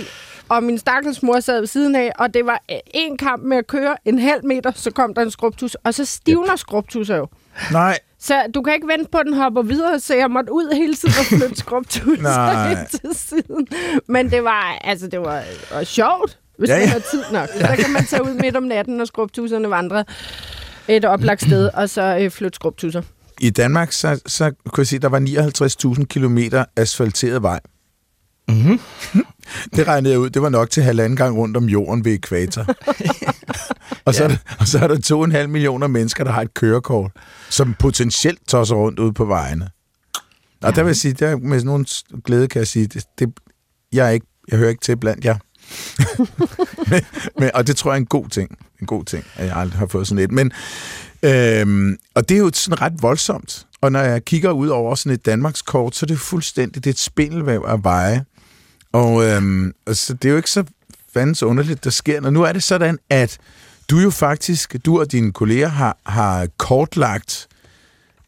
og 0.49 0.63
min 0.63 0.77
stakkels 0.77 1.23
mor 1.23 1.39
sad 1.39 1.59
ved 1.59 1.67
siden 1.67 1.95
af, 1.95 2.11
og 2.19 2.33
det 2.33 2.45
var 2.45 2.61
øh, 2.71 2.77
en 2.93 3.17
kamp 3.17 3.43
med 3.43 3.57
at 3.57 3.67
køre 3.67 3.97
en 4.05 4.19
halv 4.19 4.45
meter, 4.45 4.71
så 4.75 4.91
kom 4.91 5.13
der 5.13 5.21
en 5.21 5.31
skrubtus, 5.31 5.75
og 5.75 5.93
så 5.93 6.05
stivner 6.05 6.51
yep. 6.53 6.59
skrubtusser 6.59 7.15
jo. 7.15 7.27
Nej, 7.71 7.97
Så 8.19 8.43
du 8.53 8.61
kan 8.61 8.73
ikke 8.73 8.87
vente 8.87 9.11
på, 9.11 9.17
at 9.17 9.25
den 9.25 9.33
hopper 9.33 9.61
videre, 9.61 9.99
så 9.99 10.15
jeg 10.15 10.31
måtte 10.31 10.51
ud 10.53 10.75
hele 10.75 10.95
tiden 10.95 11.15
og 11.19 11.25
flytte 11.25 11.55
skrubtusser 11.65 12.21
Nej. 12.23 12.71
ind 12.71 12.77
til 12.89 13.09
siden. 13.13 13.67
Men 14.07 14.31
det 14.31 14.43
var, 14.43 14.77
altså, 14.83 15.07
det 15.07 15.19
var, 15.19 15.43
var 15.73 15.83
sjovt, 15.83 16.39
hvis 16.57 16.69
Ja, 16.69 16.75
ja, 16.75 16.81
ja. 16.81 16.85
man 16.85 16.93
har 16.93 16.99
tid 17.11 17.23
nok. 17.31 17.49
Så 17.49 17.83
kan 17.83 17.91
man 17.93 18.05
tage 18.05 18.23
ud 18.23 18.33
midt 18.33 18.55
om 18.55 18.63
natten, 18.63 18.97
når 18.97 19.05
skrubtusserne 19.05 19.69
vandrer 19.69 20.03
et 20.87 21.05
oplagt 21.05 21.41
sted, 21.41 21.69
og 21.73 21.89
så 21.89 22.17
øh, 22.21 22.31
flytte 22.31 22.55
skrubtusser. 22.55 23.01
I 23.39 23.49
Danmark, 23.49 23.91
så, 23.91 24.21
så 24.25 24.51
kunne 24.67 24.81
jeg 24.81 24.87
sige, 24.87 24.99
der 24.99 25.09
var 25.09 25.95
59.000 25.95 26.05
kilometer 26.05 26.65
asfalteret 26.75 27.41
vej. 27.41 27.59
Mm-hmm. 28.47 28.79
Det 29.75 29.87
regnede 29.87 30.13
jeg 30.13 30.19
ud, 30.19 30.29
det 30.29 30.41
var 30.41 30.49
nok 30.49 30.69
til 30.69 30.83
halvanden 30.83 31.17
gang 31.17 31.37
rundt 31.37 31.57
om 31.57 31.65
jorden 31.65 32.05
ved 32.05 32.13
ekvator. 32.13 32.65
og, 34.05 34.15
så 34.15 34.23
er 34.23 34.27
der, 34.27 34.37
og 34.59 34.67
så 34.67 34.79
er 34.79 34.87
der 34.87 34.99
to 34.99 35.19
og 35.19 35.25
en 35.25 35.31
halv 35.31 35.49
millioner 35.49 35.87
mennesker, 35.87 36.23
der 36.23 36.31
har 36.31 36.41
et 36.41 36.53
kørekort, 36.53 37.11
som 37.49 37.75
potentielt 37.79 38.47
tosser 38.47 38.75
rundt 38.75 38.99
ude 38.99 39.13
på 39.13 39.25
vejene. 39.25 39.69
Og 40.63 40.75
der 40.75 40.83
vil 40.83 40.89
jeg 40.89 40.95
sige, 40.95 41.13
der 41.13 41.37
med 41.37 41.63
nogen 41.63 41.85
glæde 42.25 42.47
kan 42.47 42.59
jeg 42.59 42.67
sige, 42.67 42.87
det, 42.87 43.05
det, 43.19 43.29
jeg, 43.93 44.07
er 44.07 44.11
ikke, 44.11 44.27
jeg 44.47 44.57
hører 44.57 44.69
ikke 44.69 44.81
til 44.81 44.97
blandt 44.97 45.25
jer. 45.25 45.37
men, 46.91 47.01
men, 47.39 47.51
og 47.53 47.67
det 47.67 47.77
tror 47.77 47.91
jeg 47.91 47.95
er 47.95 48.01
en 48.01 48.05
god 48.05 48.27
ting. 48.27 48.57
En 48.81 48.87
god 48.87 49.03
ting, 49.03 49.25
at 49.35 49.47
jeg 49.47 49.55
aldrig 49.55 49.79
har 49.79 49.87
fået 49.87 50.07
sådan 50.07 50.23
et. 50.23 50.31
Men, 50.31 50.51
øhm, 51.23 51.97
og 52.15 52.29
det 52.29 52.35
er 52.35 52.39
jo 52.39 52.51
sådan 52.53 52.81
ret 52.81 53.01
voldsomt. 53.01 53.67
Og 53.81 53.91
når 53.91 53.99
jeg 53.99 54.25
kigger 54.25 54.51
ud 54.51 54.67
over 54.67 54.95
sådan 54.95 55.11
et 55.11 55.25
Danmarkskort, 55.25 55.95
så 55.95 56.05
er 56.05 56.07
det 56.07 56.19
fuldstændig 56.19 56.83
det 56.83 56.89
er 56.89 56.93
et 56.93 56.99
spindelvæv 56.99 57.65
af 57.67 57.83
veje. 57.83 58.25
Og 58.91 59.25
øhm, 59.25 59.73
altså, 59.87 60.13
det 60.13 60.25
er 60.25 60.31
jo 60.31 60.37
ikke 60.37 60.49
så 60.49 60.63
fandens 61.13 61.43
underligt, 61.43 61.83
der 61.83 61.89
sker. 61.89 62.21
Og 62.25 62.33
nu 62.33 62.43
er 62.43 62.51
det 62.51 62.63
sådan, 62.63 62.99
at 63.09 63.37
du 63.89 63.97
jo 63.97 64.09
faktisk, 64.09 64.75
du 64.85 64.99
og 64.99 65.11
dine 65.11 65.31
kolleger 65.31 65.67
har, 65.67 65.97
har 66.05 66.47
kortlagt, 66.57 67.47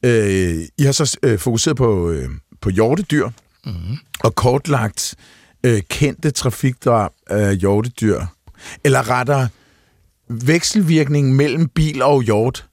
øh, 0.03 0.63
I 0.77 0.83
har 0.83 0.91
så 0.91 1.17
øh, 1.23 1.39
fokuseret 1.39 1.77
på, 1.77 2.09
øh, 2.09 2.29
på 2.61 2.69
hjortedyr, 2.69 3.29
mm-hmm. 3.65 3.97
og 4.19 4.35
kortlagt 4.35 5.15
øh, 5.63 5.81
kendte 5.89 6.31
trafikdrab 6.31 7.11
af 7.27 7.57
hjortedyr. 7.57 8.21
Eller 8.83 9.09
rettere, 9.09 9.49
vekselvirkningen 10.29 11.33
mellem 11.33 11.67
bil 11.67 12.01
og 12.01 12.23
hjort, 12.23 12.68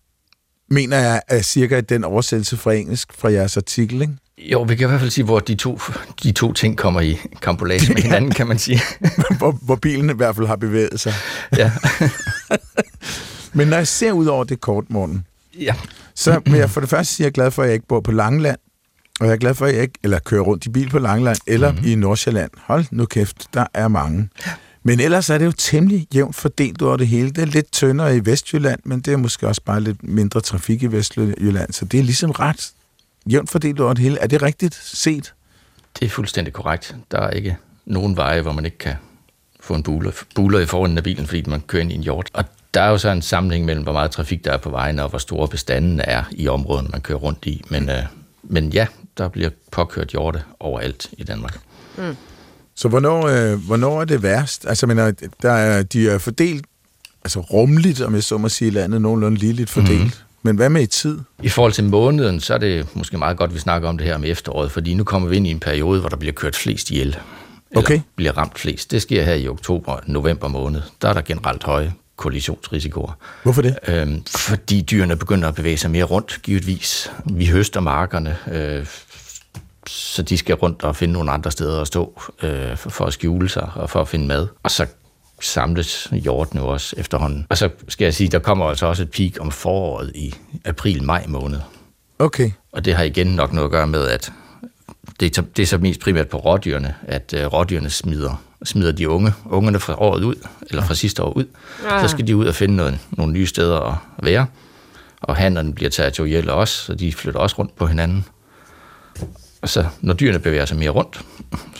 mener 0.68 0.98
jeg 0.98 1.22
er 1.28 1.42
cirka 1.42 1.80
den 1.80 2.04
oversættelse 2.04 2.56
fra 2.56 2.72
engelsk 2.72 3.12
fra 3.18 3.32
jeres 3.32 3.56
artikel, 3.56 4.02
ikke? 4.02 4.14
Jo, 4.38 4.62
vi 4.62 4.76
kan 4.76 4.86
i 4.86 4.88
hvert 4.88 5.00
fald 5.00 5.10
sige, 5.10 5.24
hvor 5.24 5.40
de 5.40 5.54
to, 5.54 5.80
de 6.22 6.32
to 6.32 6.52
ting 6.52 6.78
kommer 6.78 7.00
i 7.00 7.18
kampolage 7.42 7.92
med 7.92 8.02
hinanden, 8.08 8.30
kan 8.30 8.46
man 8.46 8.58
sige. 8.58 8.80
hvor, 9.38 9.50
hvor 9.50 9.76
bilen 9.76 10.10
i 10.10 10.14
hvert 10.14 10.36
fald 10.36 10.46
har 10.46 10.56
bevæget 10.56 11.00
sig. 11.00 11.12
ja. 11.56 11.72
Men 13.56 13.68
når 13.68 13.76
jeg 13.76 13.88
ser 13.88 14.12
ud 14.12 14.26
over 14.26 14.44
det 14.44 14.60
kort, 14.60 14.84
Morten, 14.88 15.26
ja. 15.60 15.74
så 16.14 16.40
vil 16.44 16.58
jeg 16.58 16.70
for 16.70 16.80
det 16.80 16.90
første 16.90 17.14
sige, 17.14 17.26
at 17.26 17.26
jeg 17.26 17.42
er 17.42 17.44
glad 17.44 17.50
for, 17.50 17.62
at 17.62 17.68
jeg 17.68 17.74
ikke 17.74 17.86
bor 17.86 18.00
på 18.00 18.12
Langeland. 18.12 18.58
Og 19.20 19.26
jeg 19.26 19.32
er 19.32 19.36
glad 19.36 19.54
for, 19.54 19.66
at 19.66 19.74
jeg 19.74 19.82
ikke 19.82 19.98
eller 20.04 20.18
kører 20.18 20.42
rundt 20.42 20.66
i 20.66 20.70
bil 20.70 20.88
på 20.88 20.98
Langeland 20.98 21.36
eller 21.46 21.72
mm-hmm. 21.72 21.86
i 21.86 21.94
Nordsjælland. 21.94 22.50
Hold 22.58 22.84
nu 22.90 23.06
kæft, 23.06 23.46
der 23.54 23.66
er 23.74 23.88
mange. 23.88 24.28
Men 24.86 25.00
ellers 25.00 25.30
er 25.30 25.38
det 25.38 25.44
jo 25.44 25.52
temmelig 25.52 26.06
jævnt 26.14 26.36
fordelt 26.36 26.82
over 26.82 26.96
det 26.96 27.06
hele. 27.06 27.30
Det 27.30 27.38
er 27.38 27.46
lidt 27.46 27.72
tyndere 27.72 28.16
i 28.16 28.20
Vestjylland, 28.24 28.80
men 28.84 29.00
det 29.00 29.12
er 29.12 29.16
måske 29.16 29.48
også 29.48 29.62
bare 29.64 29.80
lidt 29.80 30.02
mindre 30.02 30.40
trafik 30.40 30.82
i 30.82 30.86
Vestjylland. 30.86 31.72
Så 31.72 31.84
det 31.84 32.00
er 32.00 32.04
ligesom 32.04 32.30
ret 32.30 32.72
jævnt 33.30 33.50
fordelt 33.50 33.80
over 33.80 33.92
det 33.92 34.02
hele. 34.02 34.18
Er 34.18 34.26
det 34.26 34.42
rigtigt 34.42 34.74
set? 34.74 35.34
Det 35.98 36.06
er 36.06 36.10
fuldstændig 36.10 36.52
korrekt. 36.52 36.96
Der 37.10 37.20
er 37.20 37.30
ikke 37.30 37.56
nogen 37.84 38.16
veje, 38.16 38.40
hvor 38.40 38.52
man 38.52 38.64
ikke 38.64 38.78
kan 38.78 38.94
få 39.60 39.74
en 39.74 39.82
buler, 39.82 40.10
buler 40.34 40.58
i 40.58 40.66
forhånden 40.66 40.98
af 40.98 41.04
bilen, 41.04 41.26
fordi 41.26 41.44
man 41.46 41.60
kører 41.60 41.82
ind 41.82 41.92
i 41.92 41.94
en 41.94 42.02
hjort. 42.02 42.30
Og 42.32 42.44
der 42.74 42.80
er 42.80 42.88
jo 42.90 42.98
så 42.98 43.08
en 43.10 43.22
sammenhæng 43.22 43.64
mellem, 43.64 43.82
hvor 43.82 43.92
meget 43.92 44.10
trafik 44.10 44.44
der 44.44 44.52
er 44.52 44.56
på 44.56 44.70
vejene, 44.70 45.02
og 45.02 45.08
hvor 45.08 45.18
store 45.18 45.48
bestanden 45.48 46.00
er 46.04 46.24
i 46.32 46.48
områden, 46.48 46.88
man 46.92 47.00
kører 47.00 47.18
rundt 47.18 47.46
i. 47.46 47.62
Men, 47.70 47.90
øh, 47.90 48.02
men 48.42 48.68
ja, 48.68 48.86
der 49.18 49.28
bliver 49.28 49.50
påkørt 49.70 50.08
hjorte 50.08 50.42
overalt 50.60 51.10
i 51.12 51.24
Danmark. 51.24 51.58
Mm. 51.98 52.16
Så 52.76 52.88
hvornår, 52.88 53.26
øh, 53.26 53.66
hvornår 53.66 54.00
er 54.00 54.04
det 54.04 54.22
værst? 54.22 54.66
Altså, 54.68 54.86
men, 54.86 54.96
der 55.42 55.52
er, 55.52 55.82
de 55.82 56.08
er 56.08 56.18
fordelt 56.18 56.64
altså 57.24 57.40
rumligt, 57.40 58.00
om 58.00 58.14
jeg 58.14 58.22
så 58.22 58.38
må 58.38 58.48
sige, 58.48 58.70
landet 58.70 59.02
nogenlunde 59.02 59.38
ligeligt 59.38 59.70
fordelt. 59.70 60.04
Mm. 60.04 60.10
Men 60.42 60.56
hvad 60.56 60.68
med 60.68 60.82
i 60.82 60.86
tid? 60.86 61.18
I 61.42 61.48
forhold 61.48 61.72
til 61.72 61.84
måneden, 61.84 62.40
så 62.40 62.54
er 62.54 62.58
det 62.58 62.86
måske 62.94 63.18
meget 63.18 63.36
godt, 63.36 63.50
at 63.50 63.54
vi 63.54 63.60
snakker 63.60 63.88
om 63.88 63.98
det 63.98 64.06
her 64.06 64.14
om 64.14 64.24
efteråret, 64.24 64.70
fordi 64.72 64.94
nu 64.94 65.04
kommer 65.04 65.28
vi 65.28 65.36
ind 65.36 65.46
i 65.46 65.50
en 65.50 65.60
periode, 65.60 66.00
hvor 66.00 66.08
der 66.08 66.16
bliver 66.16 66.32
kørt 66.32 66.56
flest 66.56 66.90
ihjel. 66.90 67.06
Eller 67.70 67.82
Okay. 67.84 68.00
bliver 68.16 68.32
ramt 68.38 68.58
flest. 68.58 68.90
Det 68.90 69.02
sker 69.02 69.22
her 69.22 69.34
i 69.34 69.48
oktober 69.48 69.92
og 69.92 70.02
november 70.06 70.48
måned. 70.48 70.82
Der 71.02 71.08
er 71.08 71.12
der 71.12 71.20
generelt 71.20 71.62
høje 71.64 71.92
kollisionsrisikoer. 72.16 73.12
Hvorfor 73.42 73.62
det? 73.62 73.76
Øhm, 73.88 74.22
fordi 74.36 74.82
dyrene 74.82 75.16
begynder 75.16 75.48
at 75.48 75.54
bevæge 75.54 75.76
sig 75.76 75.90
mere 75.90 76.04
rundt, 76.04 76.38
givetvis. 76.42 77.10
Vi 77.24 77.46
høster 77.46 77.80
markerne, 77.80 78.36
øh, 78.52 78.86
så 79.88 80.22
de 80.22 80.38
skal 80.38 80.54
rundt 80.54 80.82
og 80.84 80.96
finde 80.96 81.14
nogle 81.14 81.30
andre 81.30 81.50
steder 81.50 81.80
at 81.80 81.86
stå 81.86 82.22
øh, 82.42 82.76
for, 82.76 82.90
for 82.90 83.04
at 83.04 83.12
skjule 83.12 83.48
sig 83.48 83.70
og 83.74 83.90
for 83.90 84.00
at 84.00 84.08
finde 84.08 84.26
mad. 84.26 84.48
Og 84.62 84.70
så 84.70 84.86
samles 85.40 86.08
hjortene 86.12 86.60
jo 86.60 86.68
også 86.68 86.96
efterhånden. 86.98 87.46
Og 87.48 87.58
så 87.58 87.68
skal 87.88 88.04
jeg 88.04 88.14
sige, 88.14 88.28
der 88.28 88.38
kommer 88.38 88.66
altså 88.66 88.86
også 88.86 89.02
et 89.02 89.10
peak 89.10 89.32
om 89.40 89.50
foråret 89.50 90.12
i 90.14 90.34
april-maj 90.64 91.24
måned. 91.28 91.60
Okay. 92.18 92.50
Og 92.72 92.84
det 92.84 92.94
har 92.94 93.04
igen 93.04 93.26
nok 93.26 93.52
noget 93.52 93.64
at 93.64 93.70
gøre 93.70 93.86
med, 93.86 94.08
at 94.08 94.32
det 95.20 95.38
er, 95.38 95.42
det 95.42 95.62
er 95.62 95.66
så 95.66 95.78
mest 95.78 96.00
primært 96.00 96.28
på 96.28 96.36
rådyrene, 96.36 96.94
at 97.02 97.34
øh, 97.36 97.46
rådyrene 97.46 97.90
smider 97.90 98.42
smider 98.64 98.92
de 98.92 99.08
unge, 99.08 99.32
ungerne 99.44 99.80
fra 99.80 100.02
året 100.02 100.24
ud, 100.24 100.34
eller 100.70 100.82
fra 100.84 100.94
sidste 100.94 101.22
år 101.22 101.32
ud. 101.32 101.44
Ah. 101.86 102.02
Så 102.02 102.08
skal 102.08 102.26
de 102.26 102.36
ud 102.36 102.46
og 102.46 102.54
finde 102.54 102.76
noget, 102.76 102.98
nogle 103.10 103.32
nye 103.32 103.46
steder 103.46 103.80
at 103.80 103.96
være. 104.22 104.46
Og 105.20 105.36
hannerne 105.36 105.74
bliver 105.74 105.90
territorielle 105.90 106.52
også, 106.52 106.84
så 106.84 106.94
de 106.94 107.12
flytter 107.12 107.40
også 107.40 107.56
rundt 107.58 107.76
på 107.76 107.86
hinanden. 107.86 108.24
Og 109.66 109.70
så 109.70 109.86
når 110.00 110.14
dyrene 110.14 110.38
bevæger 110.38 110.64
sig 110.64 110.78
mere 110.78 110.90
rundt, 110.90 111.24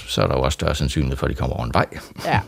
så 0.09 0.23
er 0.23 0.27
der 0.27 0.35
jo 0.35 0.43
også 0.43 0.57
større 0.57 0.75
sandsynlighed 0.75 1.17
for, 1.17 1.27
at 1.27 1.31
de 1.31 1.35
kommer 1.37 1.57
over 1.57 1.65
en 1.65 1.75
vej. 1.75 1.87
Ja. 2.25 2.41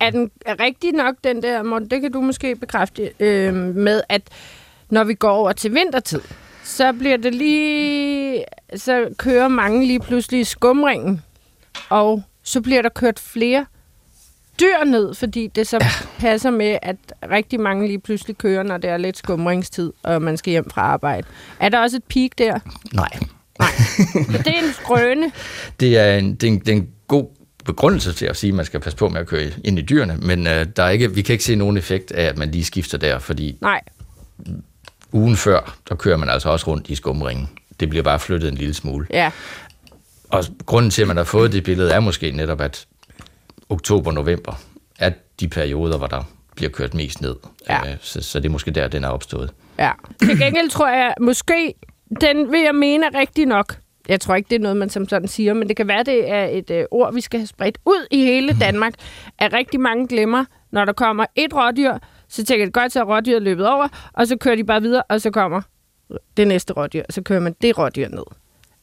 er 0.00 0.10
den 0.10 0.30
rigtig 0.46 0.92
nok, 0.92 1.14
den 1.24 1.42
der, 1.42 1.62
Morten, 1.62 1.90
det 1.90 2.00
kan 2.00 2.12
du 2.12 2.20
måske 2.20 2.56
bekræfte, 2.56 3.10
øh, 3.20 3.54
med 3.54 4.00
at 4.08 4.22
når 4.90 5.04
vi 5.04 5.14
går 5.14 5.30
over 5.30 5.52
til 5.52 5.74
vintertid, 5.74 6.20
så 6.64 6.92
bliver 6.92 7.16
det 7.16 7.34
lige, 7.34 8.44
så 8.76 9.08
kører 9.18 9.48
mange 9.48 9.86
lige 9.86 10.00
pludselig 10.00 10.40
i 10.40 10.44
skumringen, 10.44 11.22
og 11.88 12.22
så 12.42 12.60
bliver 12.60 12.82
der 12.82 12.88
kørt 12.88 13.18
flere 13.18 13.66
dyr 14.60 14.84
ned, 14.84 15.14
fordi 15.14 15.46
det 15.46 15.66
så 15.66 15.78
ja. 15.80 15.88
passer 16.18 16.50
med, 16.50 16.78
at 16.82 16.96
rigtig 17.30 17.60
mange 17.60 17.86
lige 17.86 18.00
pludselig 18.00 18.38
kører, 18.38 18.62
når 18.62 18.76
det 18.76 18.90
er 18.90 18.96
lidt 18.96 19.16
skumringstid, 19.16 19.92
og 20.02 20.22
man 20.22 20.36
skal 20.36 20.50
hjem 20.50 20.70
fra 20.70 20.80
arbejde. 20.80 21.26
Er 21.60 21.68
der 21.68 21.78
også 21.78 21.96
et 21.96 22.04
peak 22.04 22.30
der? 22.38 22.58
Nej. 22.92 23.18
Det 24.44 24.46
er 24.46 24.62
en 24.66 24.72
skrøne. 24.72 25.32
Det 25.80 25.98
er 25.98 26.16
en, 26.18 26.34
det 26.34 26.42
er 26.46 26.52
en, 26.52 26.58
det 26.58 26.68
er 26.68 26.72
en 26.72 26.88
god 27.08 27.26
begrundelse 27.64 28.12
til 28.12 28.26
at 28.26 28.36
sige, 28.36 28.48
at 28.50 28.54
man 28.54 28.64
skal 28.64 28.80
passe 28.80 28.96
på 28.96 29.08
med 29.08 29.20
at 29.20 29.26
køre 29.26 29.50
ind 29.64 29.78
i 29.78 29.82
dyrene, 29.82 30.16
men 30.22 30.46
øh, 30.46 30.66
der 30.76 30.82
er 30.82 30.90
ikke, 30.90 31.14
vi 31.14 31.22
kan 31.22 31.32
ikke 31.32 31.44
se 31.44 31.54
nogen 31.54 31.76
effekt 31.76 32.12
af, 32.12 32.22
at 32.24 32.38
man 32.38 32.50
lige 32.50 32.64
skifter 32.64 32.98
der, 32.98 33.18
fordi 33.18 33.58
Nej. 33.60 33.80
ugen 35.12 35.36
før, 35.36 35.76
der 35.88 35.94
kører 35.94 36.16
man 36.16 36.28
altså 36.28 36.48
også 36.48 36.66
rundt 36.66 36.88
i 36.88 36.94
skumringen. 36.94 37.48
Det 37.80 37.88
bliver 37.90 38.02
bare 38.02 38.18
flyttet 38.18 38.48
en 38.48 38.54
lille 38.56 38.74
smule. 38.74 39.06
Ja. 39.10 39.30
Og 40.28 40.44
grunden 40.66 40.90
til, 40.90 41.02
at 41.02 41.08
man 41.08 41.16
har 41.16 41.24
fået 41.24 41.52
det 41.52 41.64
billede, 41.64 41.92
er 41.92 42.00
måske 42.00 42.30
netop, 42.30 42.60
at 42.60 42.86
oktober-november 43.68 44.60
er 44.98 45.10
de 45.40 45.48
perioder, 45.48 45.98
hvor 45.98 46.06
der 46.06 46.22
bliver 46.56 46.70
kørt 46.70 46.94
mest 46.94 47.20
ned. 47.20 47.34
Ja. 47.68 47.90
Øh, 47.90 47.96
Så, 48.00 48.22
så 48.22 48.38
det 48.40 48.46
er 48.46 48.52
måske 48.52 48.70
der, 48.70 48.88
den 48.88 49.04
er 49.04 49.08
opstået. 49.08 49.50
Ja. 49.78 49.90
Til 50.20 50.38
gengæld 50.38 50.70
tror 50.70 50.88
jeg, 50.88 51.14
måske, 51.20 51.74
den 52.20 52.52
vil 52.52 52.60
jeg 52.60 52.74
mene 52.74 53.06
er 53.06 53.18
rigtig 53.18 53.46
nok. 53.46 53.76
Jeg 54.08 54.20
tror 54.20 54.34
ikke, 54.34 54.48
det 54.48 54.56
er 54.56 54.60
noget, 54.60 54.76
man 54.76 54.90
som 54.90 55.08
sådan 55.08 55.28
siger, 55.28 55.54
men 55.54 55.68
det 55.68 55.76
kan 55.76 55.88
være, 55.88 56.02
det 56.02 56.30
er 56.30 56.44
et 56.44 56.70
øh, 56.70 56.84
ord, 56.90 57.14
vi 57.14 57.20
skal 57.20 57.40
have 57.40 57.46
spredt 57.46 57.78
ud 57.84 58.06
i 58.10 58.24
hele 58.24 58.56
Danmark. 58.60 58.94
At 59.38 59.52
rigtig 59.52 59.80
mange 59.80 60.08
glemmer, 60.08 60.44
når 60.70 60.84
der 60.84 60.92
kommer 60.92 61.26
et 61.34 61.54
rådyr, 61.54 61.98
så 62.28 62.44
tænker 62.44 62.66
de 62.66 62.72
godt, 62.72 62.92
så 62.92 63.00
er 63.00 63.04
rådyret 63.04 63.42
løbet 63.42 63.68
over, 63.68 63.88
og 64.12 64.26
så 64.26 64.36
kører 64.36 64.56
de 64.56 64.64
bare 64.64 64.82
videre, 64.82 65.02
og 65.08 65.20
så 65.20 65.30
kommer 65.30 65.62
det 66.36 66.48
næste 66.48 66.72
rådyr, 66.72 67.02
og 67.08 67.12
så 67.12 67.22
kører 67.22 67.40
man 67.40 67.54
det 67.62 67.78
rådyr 67.78 68.08
ned. 68.08 68.24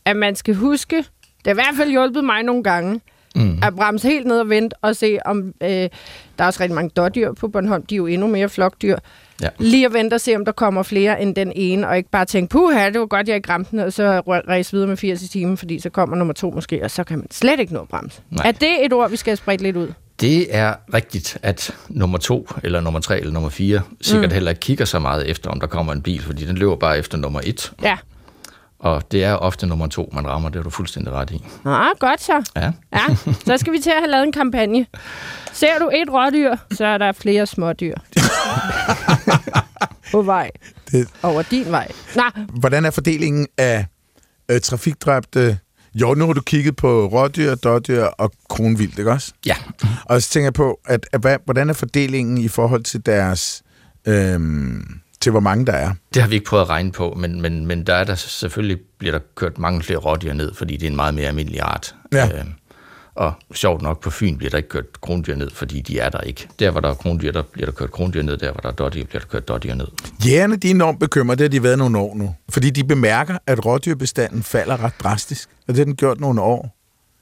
At 0.05 0.15
man 0.15 0.35
skal 0.35 0.55
huske, 0.55 0.97
det 0.97 1.45
har 1.45 1.51
i 1.51 1.53
hvert 1.53 1.75
fald 1.77 1.89
hjulpet 1.89 2.23
mig 2.23 2.43
nogle 2.43 2.63
gange, 2.63 3.01
mm. 3.35 3.59
at 3.63 3.75
bremse 3.75 4.07
helt 4.07 4.27
ned 4.27 4.39
og 4.39 4.49
vente 4.49 4.75
og 4.81 4.95
se, 4.95 5.17
om 5.25 5.53
øh, 5.61 5.69
der 5.69 5.89
er 6.37 6.45
også 6.45 6.63
rigtig 6.63 6.75
mange 6.75 6.89
dårdyr 6.89 7.33
på 7.33 7.47
Bornholm, 7.47 7.85
de 7.85 7.95
er 7.95 7.97
jo 7.97 8.05
endnu 8.05 8.27
mere 8.27 8.49
flokdyr. 8.49 8.97
Ja. 9.41 9.49
Lige 9.59 9.85
at 9.85 9.93
vente 9.93 10.13
og 10.13 10.21
se, 10.21 10.35
om 10.35 10.45
der 10.45 10.51
kommer 10.51 10.83
flere 10.83 11.21
end 11.21 11.35
den 11.35 11.51
ene, 11.55 11.87
og 11.87 11.97
ikke 11.97 12.09
bare 12.09 12.25
tænke, 12.25 12.51
puha, 12.51 12.89
det 12.89 12.99
var 12.99 13.05
godt, 13.05 13.27
jeg 13.27 13.35
ikke 13.35 13.49
ramte 13.49 13.71
den, 13.71 13.79
og 13.79 13.93
så 13.93 14.21
ræse 14.27 14.71
videre 14.71 14.87
med 14.87 14.97
80 14.97 15.21
i 15.21 15.27
timen, 15.27 15.57
fordi 15.57 15.79
så 15.79 15.89
kommer 15.89 16.15
nummer 16.15 16.33
to 16.33 16.51
måske, 16.51 16.83
og 16.83 16.91
så 16.91 17.03
kan 17.03 17.17
man 17.17 17.27
slet 17.31 17.59
ikke 17.59 17.73
nå 17.73 17.79
at 17.79 17.87
bremse. 17.87 18.21
Nej. 18.29 18.47
Er 18.47 18.51
det 18.51 18.85
et 18.85 18.93
ord, 18.93 19.09
vi 19.09 19.17
skal 19.17 19.31
have 19.31 19.37
spredt 19.37 19.61
lidt 19.61 19.77
ud? 19.77 19.93
Det 20.21 20.55
er 20.55 20.73
rigtigt, 20.93 21.37
at 21.41 21.75
nummer 21.89 22.17
to, 22.17 22.49
eller 22.63 22.81
nummer 22.81 22.99
tre, 22.99 23.19
eller 23.19 23.33
nummer 23.33 23.49
fire 23.49 23.81
sikkert 24.01 24.29
mm. 24.29 24.33
heller 24.33 24.51
ikke 24.51 24.59
kigger 24.59 24.85
så 24.85 24.99
meget 24.99 25.29
efter, 25.29 25.49
om 25.49 25.59
der 25.59 25.67
kommer 25.67 25.93
en 25.93 26.01
bil, 26.01 26.21
fordi 26.21 26.45
den 26.45 26.57
løber 26.57 26.75
bare 26.75 26.97
efter 26.97 27.17
nummer 27.17 27.41
et. 27.43 27.73
Ja. 27.83 27.97
Og 28.83 29.11
det 29.11 29.23
er 29.23 29.33
ofte 29.33 29.67
nummer 29.67 29.87
to, 29.87 30.09
man 30.13 30.27
rammer, 30.27 30.49
det 30.49 30.59
er 30.59 30.63
du 30.63 30.69
fuldstændig 30.69 31.13
ret 31.13 31.31
i. 31.31 31.43
Ah, 31.65 31.87
godt 31.99 32.21
så. 32.21 32.51
Ja. 32.55 32.71
Ja, 32.93 33.15
så 33.45 33.57
skal 33.57 33.73
vi 33.73 33.79
til 33.79 33.89
at 33.89 33.95
have 33.99 34.11
lavet 34.11 34.23
en 34.25 34.31
kampagne. 34.31 34.85
Ser 35.53 35.79
du 35.79 35.89
et 35.93 36.09
rådyr, 36.13 36.55
så 36.71 36.85
er 36.85 36.97
der 36.97 37.11
flere 37.11 37.45
smådyr. 37.45 37.95
på 40.11 40.21
vej. 40.21 40.51
Det- 40.91 41.07
Over 41.23 41.41
din 41.41 41.71
vej. 41.71 41.91
Nej, 42.15 42.31
Hvordan 42.59 42.85
er 42.85 42.91
fordelingen 42.91 43.47
af 43.57 43.85
øh, 44.51 44.61
trafikdræbte? 44.61 45.57
Jo, 45.95 46.13
nu 46.13 46.25
har 46.25 46.33
du 46.33 46.41
kigget 46.41 46.75
på 46.75 47.05
rådyr, 47.05 47.55
dårdyr 47.55 48.03
og 48.03 48.31
kronvildt, 48.49 48.99
ikke 48.99 49.11
også? 49.11 49.33
Ja. 49.45 49.55
Og 50.05 50.21
så 50.21 50.29
tænker 50.29 50.45
jeg 50.45 50.53
på, 50.53 50.79
at, 50.85 51.05
at 51.13 51.39
hvordan 51.45 51.69
er 51.69 51.73
fordelingen 51.73 52.37
i 52.37 52.47
forhold 52.47 52.83
til 52.83 53.05
deres... 53.05 53.63
Øhm, 54.07 54.99
til 55.23 55.31
hvor 55.31 55.39
mange 55.39 55.65
der 55.65 55.73
er? 55.73 55.93
Det 56.13 56.21
har 56.21 56.29
vi 56.29 56.35
ikke 56.35 56.45
prøvet 56.45 56.63
at 56.63 56.69
regne 56.69 56.91
på, 56.91 57.13
men, 57.17 57.41
men, 57.41 57.65
men 57.65 57.83
der 57.83 57.93
er 57.95 58.03
der 58.03 58.15
selvfølgelig 58.15 58.77
bliver 58.99 59.11
der 59.11 59.19
kørt 59.35 59.57
mange 59.57 59.83
flere 59.83 59.99
rådyr 59.99 60.33
ned, 60.33 60.53
fordi 60.53 60.77
det 60.77 60.85
er 60.85 60.89
en 60.89 60.95
meget 60.95 61.13
mere 61.13 61.27
almindelig 61.27 61.59
art. 61.61 61.95
Ja. 62.13 62.25
Øh, 62.27 62.45
og 63.15 63.33
sjovt 63.53 63.81
nok 63.81 64.01
på 64.01 64.09
Fyn 64.09 64.37
bliver 64.37 64.49
der 64.49 64.57
ikke 64.57 64.69
kørt 64.69 65.01
krondyr 65.01 65.35
ned, 65.35 65.49
fordi 65.51 65.81
de 65.81 65.99
er 65.99 66.09
der 66.09 66.21
ikke. 66.21 66.47
Der, 66.59 66.71
hvor 66.71 66.79
der 66.81 66.89
er 66.89 66.93
krondyr, 66.93 67.31
der 67.31 67.41
bliver 67.41 67.65
der 67.65 67.73
kørt 67.73 67.91
krondyr 67.91 68.21
ned. 68.21 68.37
Der, 68.37 68.51
hvor 68.51 68.59
der 68.61 68.69
er 68.69 68.73
dårdyr, 68.73 69.05
bliver 69.05 69.19
der 69.19 69.27
kørt 69.27 69.47
dårdyr 69.47 69.73
ned. 69.75 69.87
Jægerne, 70.25 70.55
de 70.55 70.67
er 70.67 70.71
enormt 70.71 70.99
bekymrede, 70.99 71.37
det 71.37 71.43
har 71.43 71.49
de 71.49 71.63
været 71.63 71.77
nogle 71.77 71.97
år 71.97 72.15
nu. 72.15 72.35
Fordi 72.49 72.69
de 72.69 72.83
bemærker, 72.83 73.37
at 73.47 73.65
rådyrbestanden 73.65 74.43
falder 74.43 74.83
ret 74.83 74.93
drastisk. 75.03 75.49
Og 75.67 75.73
det 75.73 75.77
har 75.77 75.85
den 75.85 75.95
gjort 75.95 76.19
nogle 76.19 76.41
år. 76.41 76.77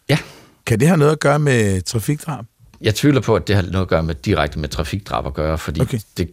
Ja. 0.10 0.18
Kan 0.66 0.80
det 0.80 0.88
have 0.88 0.98
noget 0.98 1.12
at 1.12 1.20
gøre 1.20 1.40
med 1.40 1.82
trafikdrab? 1.82 2.46
Jeg 2.82 2.96
tvivler 2.96 3.22
på, 3.22 3.36
at 3.36 3.48
det 3.48 3.56
har 3.56 3.64
noget 3.64 3.82
at 3.86 3.88
gøre 3.88 4.04
med 4.04 4.16
direkte 4.16 4.60
med 4.60 4.70
trafikdrab 4.70 5.26
at 5.28 5.34
gøre, 5.34 5.58
fordi 5.58 5.82
Okay. 5.82 6.00
det 6.18 6.30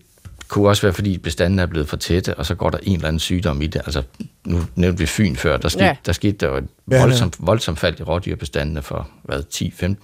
kunne 0.48 0.68
også 0.68 0.82
være, 0.82 0.92
fordi 0.92 1.18
bestanden 1.18 1.58
er 1.58 1.66
blevet 1.66 1.88
for 1.88 1.96
tætte, 1.96 2.34
og 2.34 2.46
så 2.46 2.54
går 2.54 2.70
der 2.70 2.78
en 2.82 2.94
eller 2.94 3.08
anden 3.08 3.20
sygdom 3.20 3.62
i 3.62 3.66
det. 3.66 3.80
Altså, 3.86 4.02
nu 4.46 4.60
nævnte 4.74 4.98
vi 4.98 5.06
Fyn 5.06 5.36
før, 5.36 5.56
der 5.56 5.68
skete, 5.68 5.84
Ja. 5.84 5.96
der 6.06 6.12
skete 6.12 6.32
der 6.36 6.46
jo 6.48 6.56
et 6.56 6.66
Ja, 6.90 7.00
voldsomt, 7.00 7.36
voldsomt 7.38 7.78
fald 7.78 8.00
i 8.00 8.02
rådyrbestandene 8.02 8.82
for, 8.82 9.08
hvad, 9.24 9.42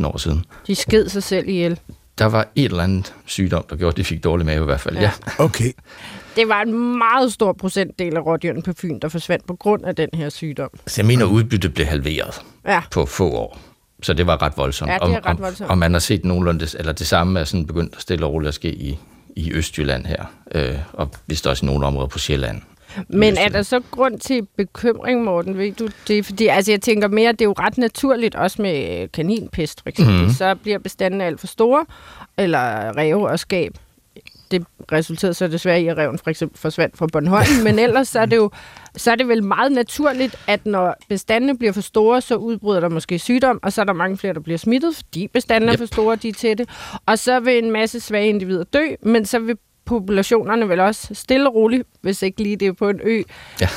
10-15 0.01 0.05
år 0.07 0.17
siden. 0.19 0.45
de 0.67 0.75
sked 0.75 1.09
sig 1.09 1.23
selv 1.23 1.49
ihjel. 1.49 1.81
Der 2.19 2.25
var 2.27 2.49
et 2.55 2.65
eller 2.65 2.83
andet 2.83 3.15
sygdom, 3.27 3.65
der 3.71 3.77
gjorde, 3.77 3.93
at 3.93 3.97
de 3.97 4.05
fik 4.05 4.25
dårlig 4.25 4.47
mave 4.47 4.63
i 4.63 4.65
hvert 4.65 4.81
fald. 4.81 4.97
Ja. 4.97 5.03
Ja. 5.03 5.45
Okay. 5.45 5.73
Det 6.37 6.49
var 6.49 6.63
en 6.63 6.99
meget 6.99 7.33
stor 7.33 7.53
procentdel 7.53 8.17
af 8.17 8.21
rådyrene 8.27 8.63
på 8.63 8.73
Fyn, 8.77 8.99
der 8.99 9.09
forsvandt 9.09 9.47
på 9.47 9.57
grund 9.57 9.85
af 9.85 9.97
den 9.97 10.09
her 10.15 10.29
sygdom. 10.29 10.71
Så 10.87 11.01
jeg 11.01 11.07
mener, 11.07 11.25
udbyttet 11.25 11.75
blev 11.75 11.87
halveret 11.87 12.41
Ja, 12.67 12.83
på 12.91 13.07
få 13.07 13.31
år. 13.31 13.59
Så 14.03 14.13
det 14.13 14.27
var 14.27 14.43
ret 14.43 14.53
voldsomt. 14.57 14.91
Ja, 14.91 14.95
det 14.95 15.03
er 15.03 15.07
og, 15.07 15.27
ret 15.27 15.37
og- 15.37 15.39
voldsomt. 15.39 15.71
Og 15.71 15.79
man 15.79 15.93
har 15.93 15.99
set 16.01 16.25
nogenlunde, 16.25 16.61
det, 16.61 16.75
eller 16.79 16.93
det 16.93 17.07
samme 17.07 17.41
er 17.41 17.45
sådan 17.45 17.67
begyndt 17.67 17.95
at 17.97 18.03
stille 18.03 18.27
og 18.27 18.33
roligt 18.33 18.49
at 18.49 18.55
ske 18.55 18.75
i, 18.75 18.99
i 19.37 19.53
Østjylland 19.53 20.07
her, 20.07 20.25
øh, 20.55 20.79
og 20.93 21.11
vist 21.27 21.47
også 21.47 21.67
i 21.67 21.69
nogle 21.69 21.87
områder 21.87 22.09
på 22.09 22.19
Sjælland. 22.19 22.63
Men 23.09 23.37
er 23.37 23.49
der 23.49 23.63
så 23.63 23.81
grund 23.91 24.19
til 24.19 24.47
bekymring, 24.57 25.25
Morten? 25.25 25.59
Ved 25.59 25.73
du 25.73 25.89
det? 26.09 26.27
Fordi 26.27 26.47
altså, 26.47 26.73
jeg 26.73 26.81
tænker 26.81 27.09
mere, 27.09 27.33
det 27.33 27.41
er 27.41 27.45
jo 27.45 27.55
ret 27.59 27.79
naturligt, 27.79 28.35
også 28.35 28.63
med 28.63 29.01
øh, 29.03 29.09
kaninpest 29.13 29.83
for 29.83 29.89
eksempel. 29.89 30.15
Mm-hmm. 30.15 30.33
Så 30.33 30.55
bliver 30.55 30.79
bestandene 30.79 31.25
alt 31.25 31.41
for 31.41 31.47
store, 31.47 31.87
eller 32.39 32.93
ræve 32.97 33.29
og 33.29 33.39
skab. 33.39 33.73
Det 34.51 34.65
resulterede 34.93 35.35
så 35.35 35.49
desværre 35.49 35.83
i, 35.83 35.87
at 35.87 35.97
reven 35.97 36.19
for 36.19 36.31
eksempel 36.31 36.59
forsvandt 36.59 36.99
fra 36.99 37.07
Bornholm. 37.07 37.65
Men 37.65 37.79
ellers 37.79 38.09
så 38.09 38.21
er 38.21 38.27
det 38.27 38.37
jo 38.37 38.51
så 38.97 39.11
er 39.11 39.15
det 39.15 39.29
vel 39.29 39.45
meget 39.45 39.73
naturligt, 39.73 40.37
at 40.47 40.67
når 40.67 40.97
bestandene 41.09 41.59
bliver 41.59 41.73
for 41.73 41.81
store, 41.81 42.21
så 42.21 42.35
udbryder 42.37 42.81
der 42.81 42.89
måske 42.89 43.19
sygdom, 43.19 43.61
og 43.63 43.73
så 43.73 43.81
er 43.81 43.85
der 43.85 43.93
mange 43.93 44.19
flere, 44.19 44.35
der 44.35 44.41
bliver 44.41 44.59
smittet, 44.59 44.97
fordi 44.97 45.29
bestandene 45.29 45.73
yep. 45.73 45.75
er 45.75 45.79
for 45.79 45.87
store, 45.87 46.17
de 46.17 46.29
er 46.29 46.33
tætte. 46.33 46.67
Og 47.07 47.19
så 47.19 47.41
vil 47.41 47.65
en 47.65 47.71
masse 47.71 48.01
svage 48.01 48.29
individer 48.29 48.65
dø, 48.65 48.87
men 49.03 49.27
så 49.27 49.39
vil 49.39 49.57
populationerne 49.85 50.69
vel 50.69 50.81
også 50.81 51.09
stille 51.15 51.49
og 51.49 51.55
roligt, 51.55 51.89
hvis 52.01 52.23
ikke 52.23 52.43
lige 52.43 52.57
det 52.57 52.69
er 52.69 52.73
på 52.73 52.89
en 52.89 53.01
ø, 53.05 53.23
Ja. 53.61 53.69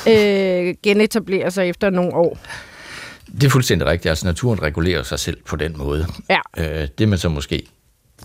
øh, 0.68 0.74
genetablere 0.82 1.50
sig 1.50 1.68
efter 1.68 1.90
nogle 1.90 2.14
år. 2.14 2.38
Det 3.34 3.44
er 3.44 3.50
fuldstændig 3.50 3.86
rigtigt. 3.86 4.10
Altså 4.10 4.26
naturen 4.26 4.62
regulerer 4.62 5.02
sig 5.02 5.18
selv 5.18 5.36
på 5.46 5.56
den 5.56 5.74
måde. 5.78 6.06
Ja. 6.30 6.38
Øh, 6.82 6.88
det 6.98 7.08
man 7.08 7.18
så 7.18 7.28
måske 7.28 7.62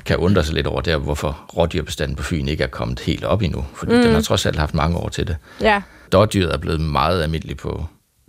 kan 0.05 0.17
undre 0.17 0.43
sig 0.43 0.55
lidt 0.55 0.67
over, 0.67 0.81
det 0.81 0.93
er, 0.93 0.97
hvorfor 0.97 1.45
rådyrbestanden 1.57 2.15
på 2.15 2.23
Fyn 2.23 2.47
ikke 2.47 2.63
er 2.63 2.67
kommet 2.67 3.00
helt 3.00 3.23
op 3.23 3.41
endnu. 3.41 3.65
Fordi 3.75 3.95
mm. 3.95 4.01
den 4.01 4.13
har 4.13 4.21
trods 4.21 4.45
alt 4.45 4.55
haft 4.59 4.73
mange 4.73 4.97
år 4.97 5.09
til 5.09 5.27
det. 5.27 5.38
Ja. 5.62 5.81
Dårdyret 6.13 6.53
er 6.53 6.58
blevet 6.58 6.82
meget 6.82 7.24
almindelig 7.24 7.58
på, 7.58 7.86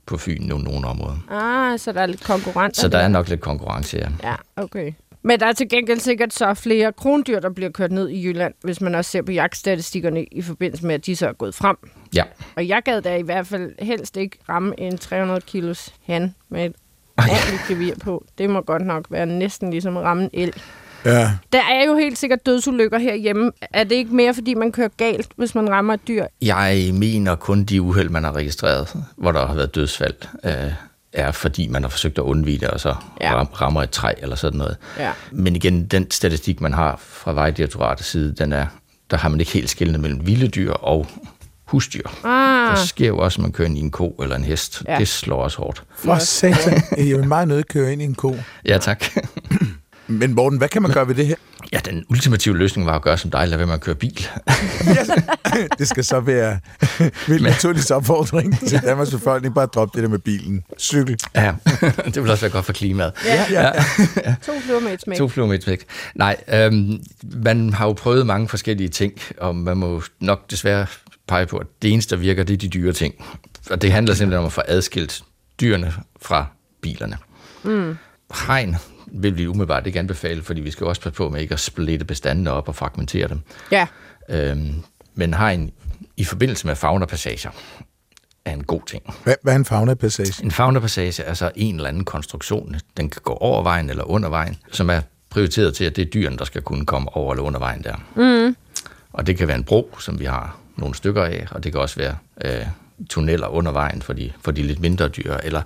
på 0.07 0.17
Fyn 0.17 0.43
nu 0.43 0.59
nogle 0.59 0.87
områder. 0.87 1.17
Ah, 1.31 1.79
så 1.79 1.93
der 1.93 2.01
er 2.01 2.07
lidt 2.07 2.25
konkurrence. 2.25 2.81
Så 2.81 2.89
der 2.89 2.99
er 2.99 3.09
nok 3.09 3.29
lidt 3.29 3.41
konkurrence 3.41 3.97
her. 3.97 4.11
Ja, 4.23 4.35
okay. 4.57 4.93
Men 5.23 5.41
der 5.41 5.47
er 5.47 5.53
til 5.53 5.69
gengæld 5.69 6.01
sikkert 6.01 6.33
så 6.33 6.55
flere 6.55 6.93
krondyr, 6.93 7.41
der 7.41 7.51
bliver 7.51 7.71
kørt 7.71 7.93
ned 7.93 8.09
i 8.09 8.27
Jylland, 8.27 8.55
hvis 8.63 8.81
man 8.81 8.95
også 8.95 9.11
ser 9.11 9.23
på 9.23 9.33
jagtstatistikkerne 9.33 10.25
i 10.25 10.43
forbindelse 10.43 10.87
med, 10.87 10.95
at 10.95 11.07
de 11.07 11.17
så 11.17 11.29
er 11.29 11.33
gået 11.33 11.55
frem. 11.55 11.77
Ja. 12.15 12.25
Og 12.57 12.69
jeg 12.69 12.83
gad 12.85 13.03
da 13.03 13.17
i 13.17 13.23
hvert 13.23 13.47
fald 13.47 13.73
helst 13.79 14.17
ikke 14.17 14.39
ramme 14.49 14.81
en 14.81 14.99
300 14.99 15.41
kilos 15.41 15.95
han 16.07 16.35
med 16.49 16.67
et 16.67 16.75
ja. 17.19 17.23
ordentligt 17.23 17.63
gevir 17.69 17.95
på. 18.05 18.25
Det 18.39 18.51
må 18.51 18.61
godt 18.61 18.87
nok 18.87 19.07
være 19.11 19.27
næsten 19.27 19.71
ligesom 19.71 19.97
at 19.97 20.03
ramme 20.03 20.23
en 20.23 20.31
el. 20.33 20.55
Ja. 21.05 21.31
Der 21.53 21.63
er 21.71 21.85
jo 21.87 21.97
helt 21.97 22.19
sikkert 22.19 22.47
dødsulykker 22.47 22.99
herhjemme. 22.99 23.51
Er 23.73 23.85
det 23.85 23.93
ikke 23.95 24.15
mere, 24.15 24.35
fordi 24.35 24.55
man 24.55 24.73
kører 24.73 24.89
galt, 24.97 25.29
hvis 25.37 25.55
man 25.55 25.71
rammer 25.71 25.95
et 25.95 26.09
dyr? 26.09 26.25
Jeg 26.43 26.91
mener 26.93 27.35
kun 27.35 27.65
de 27.65 27.83
uheld, 27.83 28.09
man 28.09 28.25
har 28.25 28.33
registreret, 28.37 28.97
hvor 29.17 29.33
der 29.33 29.47
har 29.47 29.55
været 29.55 29.75
dødsfald, 29.75 30.15
øh, 30.45 30.73
er 31.13 31.31
fordi 31.33 31.69
man 31.69 31.83
har 31.83 31.89
forsøgt 31.89 32.19
at 32.19 32.23
undvige 32.23 32.59
det, 32.59 32.69
og 32.69 32.81
så 32.81 32.95
Ja. 33.21 33.43
rammer 33.43 33.83
et 33.83 33.91
træ 33.91 34.13
eller 34.19 34.37
sådan 34.37 34.59
noget. 34.59 34.77
Ja. 34.99 35.13
Men 35.33 35.57
igen, 35.57 35.87
den 35.87 36.11
statistik, 36.11 36.61
man 36.61 36.73
har 36.73 36.97
fra 37.03 37.33
Vejdirektoratets 37.33 38.09
side, 38.09 38.35
den 38.39 38.53
er, 38.53 38.67
der 39.11 39.17
har 39.17 39.29
man 39.29 39.41
ikke 39.41 39.53
helt 39.53 39.71
skillende 39.71 39.99
mellem 40.01 40.27
vilde 40.27 40.49
dyr 40.49 40.73
og 40.73 41.07
husdyr. 41.65 42.09
Ah, 42.25 42.69
Der 42.79 42.85
sker 42.85 43.07
jo 43.07 43.19
også, 43.19 43.39
at 43.39 43.43
man 43.43 43.53
kører 43.53 43.69
ind 43.69 43.79
i 43.79 43.81
en 43.81 43.91
ko 43.91 44.17
eller 44.23 44.37
en 44.37 44.45
hest. 44.45 44.83
Ja. 44.89 44.99
Det 44.99 45.09
slår 45.09 45.43
også 45.43 45.59
hårdt. 45.59 45.83
For 45.99 46.19
satan. 46.19 46.83
Jeg 47.09 47.19
vil 47.19 47.29
meget 47.29 47.49
nødt 47.49 47.69
køre 47.69 47.93
ind 47.93 48.03
i 48.03 48.05
en 48.05 48.15
ko. 48.15 48.37
Ja, 48.65 48.79
tak. 48.79 49.05
Men 50.07 50.35
Morten, 50.35 50.59
hvad 50.59 50.69
kan 50.69 50.83
man 50.83 50.91
gøre 50.93 51.09
ved 51.09 51.15
det 51.15 51.27
her? 51.27 51.35
Ja, 51.73 51.79
den 51.85 52.05
ultimative 52.11 52.59
løsning 52.59 52.87
var 52.87 52.97
at 52.97 53.03
gøre 53.03 53.19
som 53.19 53.31
dig, 53.31 53.49
lade 53.49 53.59
være 53.59 53.67
med 53.67 53.75
at 53.75 53.81
køre 53.81 53.95
bil. 53.95 54.27
Det 55.79 55.89
skal 55.89 56.05
så 56.05 56.21
være 56.21 56.61
Vil 57.29 57.43
naturligvis 57.43 57.91
opfordring 57.91 58.59
til 58.69 58.81
Danmarks 58.83 59.11
befolkning. 59.11 59.55
Bare 59.55 59.67
drop 59.67 59.95
det 59.95 60.03
der 60.03 60.09
med 60.09 60.19
bilen. 60.19 60.63
Cykel. 60.79 61.19
ja, 61.35 61.55
det 62.15 62.23
vil 62.23 62.31
også 62.31 62.41
være 62.41 62.51
godt 62.53 62.65
for 62.65 62.73
klimaet. 62.73 63.13
Ja, 63.25 63.45
Ja. 63.51 63.73
to 64.47 64.53
fluer 64.67 64.81
med 64.81 64.93
et 64.93 65.01
smæk. 65.03 65.19
To 65.19 65.29
fluer 65.29 65.47
med 65.47 65.57
et 65.57 65.63
smæk. 65.63 65.85
Nej, 66.15 66.37
øhm, 66.49 67.03
man 67.23 67.73
har 67.73 67.87
jo 67.87 67.93
prøvet 67.93 68.27
mange 68.27 68.49
forskellige 68.49 68.89
ting, 68.89 69.13
og 69.39 69.57
man 69.57 69.77
må 69.77 70.03
nok 70.21 70.51
desværre 70.51 70.87
pege 71.29 71.47
på, 71.47 71.57
at 71.57 71.67
det 71.83 71.93
eneste, 71.93 72.15
der 72.15 72.21
virker, 72.21 72.43
det 72.45 72.55
er 72.55 72.59
de 72.59 72.69
dyre 72.69 72.93
ting. 72.93 73.15
Og 73.71 73.83
det 73.83 73.93
handler 73.93 74.15
simpelthen 74.15 74.39
om 74.39 74.47
at 74.47 74.53
få 74.53 74.63
adskilt 74.69 75.23
dyrene 75.61 75.93
fra 76.23 76.47
bilerne. 76.83 77.17
Mm. 77.65 77.97
Hegn 78.47 78.77
vil 79.07 79.39
vi 79.39 79.47
umiddelbart 79.47 79.87
ikke 79.87 79.99
anbefale, 79.99 80.43
fordi 80.43 80.61
vi 80.61 80.71
skal 80.71 80.87
også 80.87 81.03
passe 81.03 81.17
på 81.17 81.29
med 81.29 81.41
ikke 81.41 81.55
at 81.55 81.61
splitte 81.61 82.05
bestandene 82.05 82.51
op 82.51 82.69
og 82.69 82.75
fragmentere 82.75 83.29
dem. 83.29 83.41
Ja, 83.71 83.87
Øhm, 84.29 84.83
men 85.15 85.35
hegn 85.35 85.71
i 86.17 86.25
forbindelse 86.25 86.67
med 86.67 86.77
faunapassager 86.77 87.51
er 88.45 88.53
en 88.53 88.65
god 88.65 88.81
ting. 88.87 89.15
Hvad, 89.25 89.35
hvad 89.43 89.53
er 89.53 89.57
en 89.57 89.65
fauna-passage? 89.65 90.45
En 90.45 90.51
faunapassage 90.51 91.23
er 91.23 91.35
så 91.35 91.51
en 91.57 91.75
eller 91.77 91.89
anden 91.89 92.05
konstruktion. 92.05 92.77
Den 92.97 93.11
kan 93.11 93.21
gå 93.25 93.33
over 93.33 93.63
vejen 93.63 93.91
eller 93.91 94.05
under 94.05 94.29
vejen, 94.29 94.57
som 94.73 94.91
er 94.91 95.01
prioriteret 95.31 95.75
til, 95.75 95.85
at 95.85 95.97
det 95.97 96.03
er 96.03 96.11
dyrene, 96.11 96.37
der 96.37 96.45
skal 96.45 96.63
kunne 96.63 96.87
komme 96.87 97.17
over 97.17 97.33
eller 97.33 97.45
under 97.45 97.59
vejen 97.59 97.83
der. 97.83 97.97
Mm. 98.17 98.57
Og 99.13 99.27
det 99.27 99.37
kan 99.37 99.49
være 99.49 99.57
en 99.57 99.65
bro, 99.65 99.97
som 99.99 100.21
vi 100.21 100.25
har 100.25 100.59
nogle 100.77 100.95
stykker 100.95 101.25
af, 101.25 101.47
og 101.51 101.65
det 101.65 101.73
kan 101.73 101.81
også 101.81 101.97
være 101.97 102.17
øh, 102.45 102.67
tunneller 103.11 103.47
under 103.47 103.73
vejen 103.73 104.03
for 104.03 104.13
de, 104.13 104.33
for 104.41 104.51
de 104.51 104.63
lidt 104.63 104.81
mindre 104.81 105.09
dyr. 105.09 105.35
Eller 105.35 105.63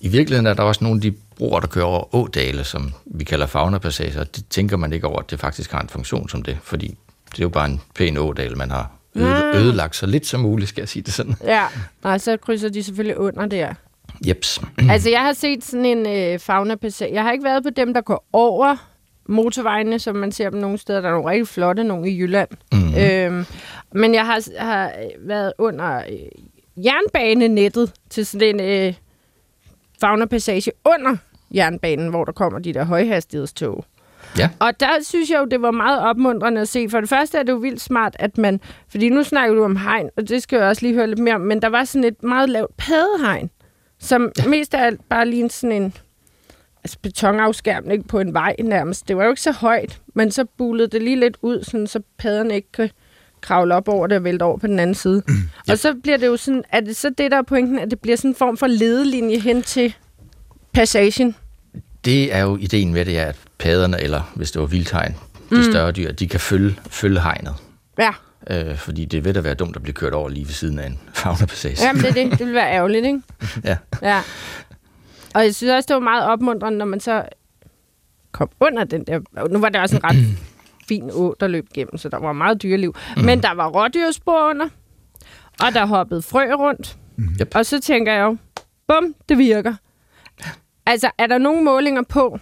i 0.00 0.08
virkeligheden 0.08 0.46
er 0.46 0.54
der 0.54 0.62
også 0.62 0.84
nogle 0.84 0.98
af 0.98 1.02
de 1.02 1.10
broer, 1.36 1.60
der 1.60 1.66
kører 1.66 1.84
over 1.86 2.14
ådale, 2.14 2.64
som 2.64 2.92
vi 3.06 3.24
kalder 3.24 3.46
faunapassager. 3.46 4.24
Det 4.24 4.44
tænker 4.50 4.76
man 4.76 4.92
ikke 4.92 5.06
over, 5.06 5.18
at 5.18 5.30
det 5.30 5.40
faktisk 5.40 5.72
har 5.72 5.80
en 5.80 5.88
funktion 5.88 6.28
som 6.28 6.42
det, 6.42 6.58
fordi 6.62 6.86
det 7.30 7.38
er 7.38 7.42
jo 7.42 7.48
bare 7.48 7.68
en 7.68 7.80
pæn 7.94 8.16
ådal, 8.16 8.56
man 8.56 8.70
har 8.70 8.90
øde, 9.14 9.52
ødelagt 9.54 9.96
så 9.96 10.06
lidt 10.06 10.26
som 10.26 10.40
muligt, 10.40 10.68
skal 10.68 10.82
jeg 10.82 10.88
sige 10.88 11.02
det 11.02 11.14
sådan. 11.14 11.34
ja. 11.44 11.64
Og 12.02 12.20
så 12.20 12.36
krydser 12.36 12.68
de 12.68 12.82
selvfølgelig 12.82 13.18
under 13.18 13.46
der. 13.46 13.74
Jeps. 14.26 14.60
Altså, 14.90 15.10
jeg 15.10 15.20
har 15.20 15.32
set 15.32 15.64
sådan 15.64 15.86
en 15.86 16.06
øh, 16.06 16.38
fauna 16.38 16.74
passage. 16.74 17.14
Jeg 17.14 17.22
har 17.22 17.32
ikke 17.32 17.44
været 17.44 17.62
på 17.62 17.70
dem, 17.70 17.94
der 17.94 18.00
går 18.00 18.28
over 18.32 18.76
motorvejene, 19.28 19.98
som 19.98 20.16
man 20.16 20.32
ser 20.32 20.50
dem 20.50 20.60
nogle 20.60 20.78
steder. 20.78 21.00
Der 21.00 21.08
er 21.08 21.12
nogle 21.12 21.30
rigtig 21.30 21.48
flotte, 21.48 21.84
nogle 21.84 22.10
i 22.10 22.18
Jylland. 22.18 22.48
Mm-hmm. 22.72 22.94
Øhm, 22.98 23.46
men 23.92 24.14
jeg 24.14 24.26
har, 24.26 24.42
har 24.58 24.92
været 25.18 25.52
under 25.58 25.96
øh, 25.96 26.84
jernbanenettet 26.84 27.92
til 28.10 28.26
sådan 28.26 28.60
en 28.60 28.60
øh, 28.60 28.94
fauna 30.00 30.26
passage 30.26 30.72
under 30.84 31.16
jernbanen, 31.54 32.08
hvor 32.08 32.24
der 32.24 32.32
kommer 32.32 32.58
de 32.58 32.74
der 32.74 32.84
højhastighedstog. 32.84 33.84
Ja. 34.38 34.50
Og 34.58 34.80
der 34.80 34.88
synes 35.02 35.30
jeg 35.30 35.38
jo, 35.38 35.44
det 35.44 35.62
var 35.62 35.70
meget 35.70 36.00
opmuntrende 36.00 36.60
at 36.60 36.68
se. 36.68 36.88
For 36.88 37.00
det 37.00 37.08
første 37.08 37.38
er 37.38 37.42
det 37.42 37.52
jo 37.52 37.56
vildt 37.56 37.80
smart, 37.80 38.16
at 38.18 38.38
man... 38.38 38.60
Fordi 38.88 39.08
nu 39.08 39.22
snakker 39.22 39.54
du 39.54 39.64
om 39.64 39.76
hegn, 39.76 40.10
og 40.16 40.28
det 40.28 40.42
skal 40.42 40.56
jeg 40.56 40.68
også 40.68 40.82
lige 40.82 40.94
høre 40.94 41.06
lidt 41.06 41.18
mere 41.18 41.34
om. 41.34 41.40
Men 41.40 41.62
der 41.62 41.68
var 41.68 41.84
sådan 41.84 42.04
et 42.04 42.22
meget 42.22 42.48
lavt 42.48 42.76
padehegn, 42.76 43.50
som 43.98 44.32
ja. 44.38 44.48
mest 44.48 44.74
af 44.74 44.86
alt 44.86 45.00
bare 45.08 45.26
lignede 45.26 45.52
sådan 45.52 45.82
en 45.82 45.94
altså 46.84 46.98
betonafskærmning 47.02 48.08
på 48.08 48.20
en 48.20 48.34
vej 48.34 48.56
nærmest. 48.64 49.08
Det 49.08 49.16
var 49.16 49.24
jo 49.24 49.30
ikke 49.30 49.42
så 49.42 49.52
højt, 49.52 50.00
men 50.14 50.30
så 50.30 50.44
bulede 50.44 50.88
det 50.88 51.02
lige 51.02 51.16
lidt 51.16 51.36
ud, 51.42 51.62
sådan, 51.62 51.86
så 51.86 52.00
paderne 52.18 52.54
ikke 52.54 52.72
kan 52.72 52.90
kravle 53.40 53.74
op 53.74 53.88
over 53.88 54.06
det 54.06 54.16
og 54.16 54.24
vælte 54.24 54.42
over 54.42 54.56
på 54.58 54.66
den 54.66 54.78
anden 54.78 54.94
side. 54.94 55.22
ja. 55.68 55.72
Og 55.72 55.78
så 55.78 55.94
bliver 56.02 56.16
det 56.16 56.26
jo 56.26 56.36
sådan, 56.36 56.64
er 56.72 56.80
det 56.80 56.96
så 56.96 57.10
det, 57.18 57.30
der 57.30 57.36
er 57.36 57.42
pointen, 57.42 57.78
at 57.78 57.90
det 57.90 58.00
bliver 58.00 58.16
sådan 58.16 58.30
en 58.30 58.34
form 58.34 58.56
for 58.56 58.66
ledelinje 58.66 59.38
hen 59.38 59.62
til 59.62 59.94
passagen? 60.72 61.34
Det 62.04 62.34
er 62.34 62.40
jo 62.40 62.56
ideen 62.56 62.92
med 62.92 63.04
det, 63.04 63.18
er, 63.18 63.24
at 63.24 63.36
paderne, 63.58 64.00
eller 64.00 64.32
hvis 64.34 64.50
det 64.50 64.60
var 64.60 64.66
vildtegn, 64.66 65.16
de 65.50 65.56
mm. 65.56 65.62
større 65.62 65.92
dyr, 65.92 66.12
de 66.12 66.28
kan 66.28 66.40
følge, 66.40 66.76
følge 66.90 67.20
hegnet. 67.20 67.54
Ja, 67.98 68.10
Øh, 68.50 68.76
fordi 68.76 69.04
det 69.04 69.24
vil 69.24 69.34
da 69.34 69.40
være 69.40 69.54
dumt 69.54 69.76
at 69.76 69.82
blive 69.82 69.94
kørt 69.94 70.12
over 70.12 70.28
lige 70.28 70.46
ved 70.46 70.52
siden 70.52 70.78
af 70.78 70.86
en 70.86 70.98
faunapassage. 71.14 71.86
Jamen, 71.86 72.02
det 72.02 72.08
er 72.10 72.14
det. 72.14 72.38
Det 72.38 72.46
vil 72.46 72.54
være 72.54 72.72
ærgerligt, 72.72 73.06
ikke? 73.06 73.20
ja. 73.64 73.76
Ja. 74.02 74.22
Og 75.34 75.44
jeg 75.44 75.54
synes 75.54 75.70
også, 75.70 75.86
det 75.86 75.94
var 75.94 76.00
meget 76.00 76.24
opmuntrende, 76.24 76.78
når 76.78 76.84
man 76.84 77.00
så 77.00 77.22
kom 78.32 78.50
under 78.60 78.84
den 78.84 79.04
der... 79.04 79.48
Nu 79.50 79.58
var 79.58 79.68
det 79.68 79.80
også 79.80 79.96
en 79.96 80.04
ret 80.04 80.16
fin 80.88 81.10
å, 81.10 81.34
der 81.40 81.46
løb 81.46 81.66
igennem, 81.70 81.98
så 81.98 82.08
der 82.08 82.18
var 82.18 82.32
meget 82.32 82.62
dyreliv. 82.62 82.94
Mm. 83.16 83.22
Men 83.24 83.42
der 83.42 83.54
var 83.54 83.68
rådyrspor 83.68 84.50
under, 84.50 84.68
og 85.60 85.72
der 85.74 85.86
hoppede 85.86 86.22
frø 86.22 86.52
rundt. 86.54 86.96
Yep. 87.40 87.52
Og 87.54 87.66
så 87.66 87.80
tænker 87.80 88.12
jeg 88.12 88.22
jo, 88.22 88.36
bum, 88.88 89.14
det 89.28 89.38
virker. 89.38 89.74
Altså, 90.86 91.10
er 91.18 91.26
der 91.26 91.38
nogle 91.38 91.64
målinger 91.64 92.02
på, 92.02 92.38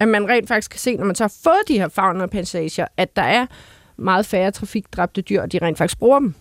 at 0.00 0.08
man 0.08 0.28
rent 0.28 0.48
faktisk 0.48 0.70
kan 0.70 0.80
se, 0.80 0.96
når 0.96 1.04
man 1.04 1.14
så 1.14 1.24
har 1.24 1.34
fået 1.44 1.68
de 1.68 1.78
her 1.78 1.88
fauna-passager, 1.88 2.86
at 2.96 3.16
der 3.16 3.22
er 3.22 3.46
meget 3.96 4.26
færre 4.26 4.50
trafikdræbte 4.50 5.20
dyr, 5.22 5.40
og 5.42 5.52
de 5.52 5.58
rent 5.62 5.78
faktisk 5.78 5.98
bruger 5.98 6.18
dem? 6.18 6.34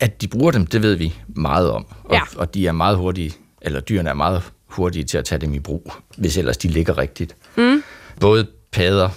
At 0.00 0.20
de 0.22 0.28
bruger 0.28 0.50
dem, 0.50 0.66
det 0.66 0.82
ved 0.82 0.94
vi 0.94 1.14
meget 1.28 1.70
om. 1.70 1.86
Og, 2.04 2.12
Ja. 2.14 2.20
og 2.36 2.54
de 2.54 2.66
er 2.66 2.72
meget 2.72 2.96
hurtige, 2.96 3.32
eller 3.62 3.80
dyrene 3.80 4.10
er 4.10 4.14
meget 4.14 4.42
hurtige 4.66 5.04
til 5.04 5.18
at 5.18 5.24
tage 5.24 5.38
dem 5.40 5.54
i 5.54 5.58
brug, 5.58 5.92
hvis 6.18 6.36
ellers 6.38 6.56
de 6.56 6.68
ligger 6.68 6.98
rigtigt. 6.98 7.36
Mm. 7.56 7.82
Både 8.20 8.46
padder, 8.72 9.08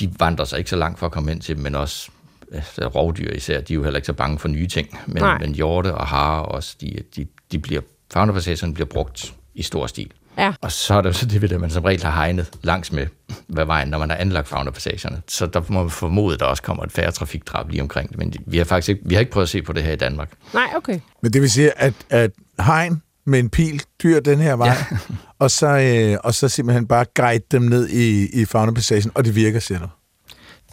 de 0.00 0.10
vandrer 0.18 0.44
sig 0.44 0.58
ikke 0.58 0.70
så 0.70 0.76
langt 0.76 0.98
for 0.98 1.06
at 1.06 1.12
komme 1.12 1.32
ind 1.32 1.40
til 1.40 1.54
dem, 1.54 1.62
men 1.62 1.74
også 1.74 2.10
altså, 2.52 2.86
rovdyr 2.86 3.32
især, 3.32 3.60
de 3.60 3.72
er 3.72 3.74
jo 3.74 3.82
heller 3.82 3.98
ikke 3.98 4.06
så 4.06 4.12
bange 4.12 4.38
for 4.38 4.48
nye 4.48 4.66
ting. 4.66 4.98
Men, 5.06 5.22
Nej. 5.22 5.38
men 5.38 5.54
hjorte 5.54 5.94
og 5.94 6.06
harer 6.06 6.40
også, 6.40 6.76
de, 6.80 6.96
de, 7.16 7.26
de 7.52 7.58
bliver, 7.58 7.80
faunapassagerne 8.12 8.74
bliver 8.74 8.86
brugt 8.86 9.34
i 9.54 9.62
stor 9.62 9.86
stil. 9.86 10.10
Ja. 10.38 10.52
Og 10.60 10.72
så 10.72 10.94
er 10.94 11.00
det 11.00 11.08
jo 11.08 11.12
så 11.12 11.26
det, 11.26 11.52
at 11.52 11.60
man 11.60 11.70
som 11.70 11.84
regel 11.84 12.02
har 12.02 12.10
hegnet 12.10 12.50
langs 12.62 12.92
med 12.92 13.06
hvad 13.46 13.64
vejen, 13.64 13.88
når 13.88 13.98
man 13.98 14.10
har 14.10 14.16
anlagt 14.16 14.48
faunapassagerne. 14.48 15.22
Så 15.28 15.46
der 15.46 15.62
må 15.68 15.82
man 15.82 15.90
formode, 15.90 16.34
at 16.34 16.40
der 16.40 16.46
også 16.46 16.62
kommer 16.62 16.84
et 16.84 16.92
færre 16.92 17.10
trafikdrab 17.10 17.68
lige 17.68 17.82
omkring 17.82 18.08
det. 18.10 18.18
Men 18.18 18.34
vi 18.46 18.58
har 18.58 18.64
faktisk 18.64 18.88
ikke, 18.88 19.02
vi 19.04 19.14
har 19.14 19.20
ikke 19.20 19.32
prøvet 19.32 19.44
at 19.44 19.48
se 19.48 19.62
på 19.62 19.72
det 19.72 19.82
her 19.82 19.92
i 19.92 19.96
Danmark. 19.96 20.30
Nej, 20.54 20.68
okay. 20.76 21.00
Men 21.22 21.32
det 21.32 21.42
vil 21.42 21.50
sige, 21.50 21.78
at, 21.78 21.94
at 22.10 22.30
hegn 22.60 23.02
med 23.30 23.38
en 23.38 23.50
pil 23.50 23.82
dyr 24.02 24.20
den 24.20 24.38
her 24.38 24.56
vej, 24.56 24.68
ja. 24.68 24.96
og, 25.38 25.50
så, 25.50 25.66
øh, 25.66 26.18
og 26.24 26.34
så 26.34 26.48
simpelthen 26.48 26.86
bare 26.86 27.04
guide 27.14 27.44
dem 27.50 27.62
ned 27.62 27.88
i, 27.88 28.26
i 28.40 28.44
fauna-passagen, 28.44 29.10
og 29.14 29.24
det 29.24 29.34
virker, 29.34 29.60
siger 29.60 29.78
du. 29.78 29.86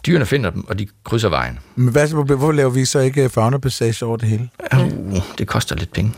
Dyrene 0.06 0.26
finder 0.26 0.50
dem, 0.50 0.68
og 0.68 0.78
de 0.78 0.86
krydser 1.04 1.28
vejen. 1.28 1.58
Men 1.76 1.92
hvad, 1.92 2.08
hvor, 2.08 2.22
hvorfor 2.22 2.52
laver 2.52 2.70
vi 2.70 2.84
så 2.84 2.98
ikke 2.98 3.28
fauna-passage 3.28 4.06
over 4.06 4.16
det 4.16 4.28
hele? 4.28 4.48
Uh, 4.72 5.16
det 5.38 5.46
koster 5.46 5.76
lidt 5.76 5.92
penge. 5.92 6.12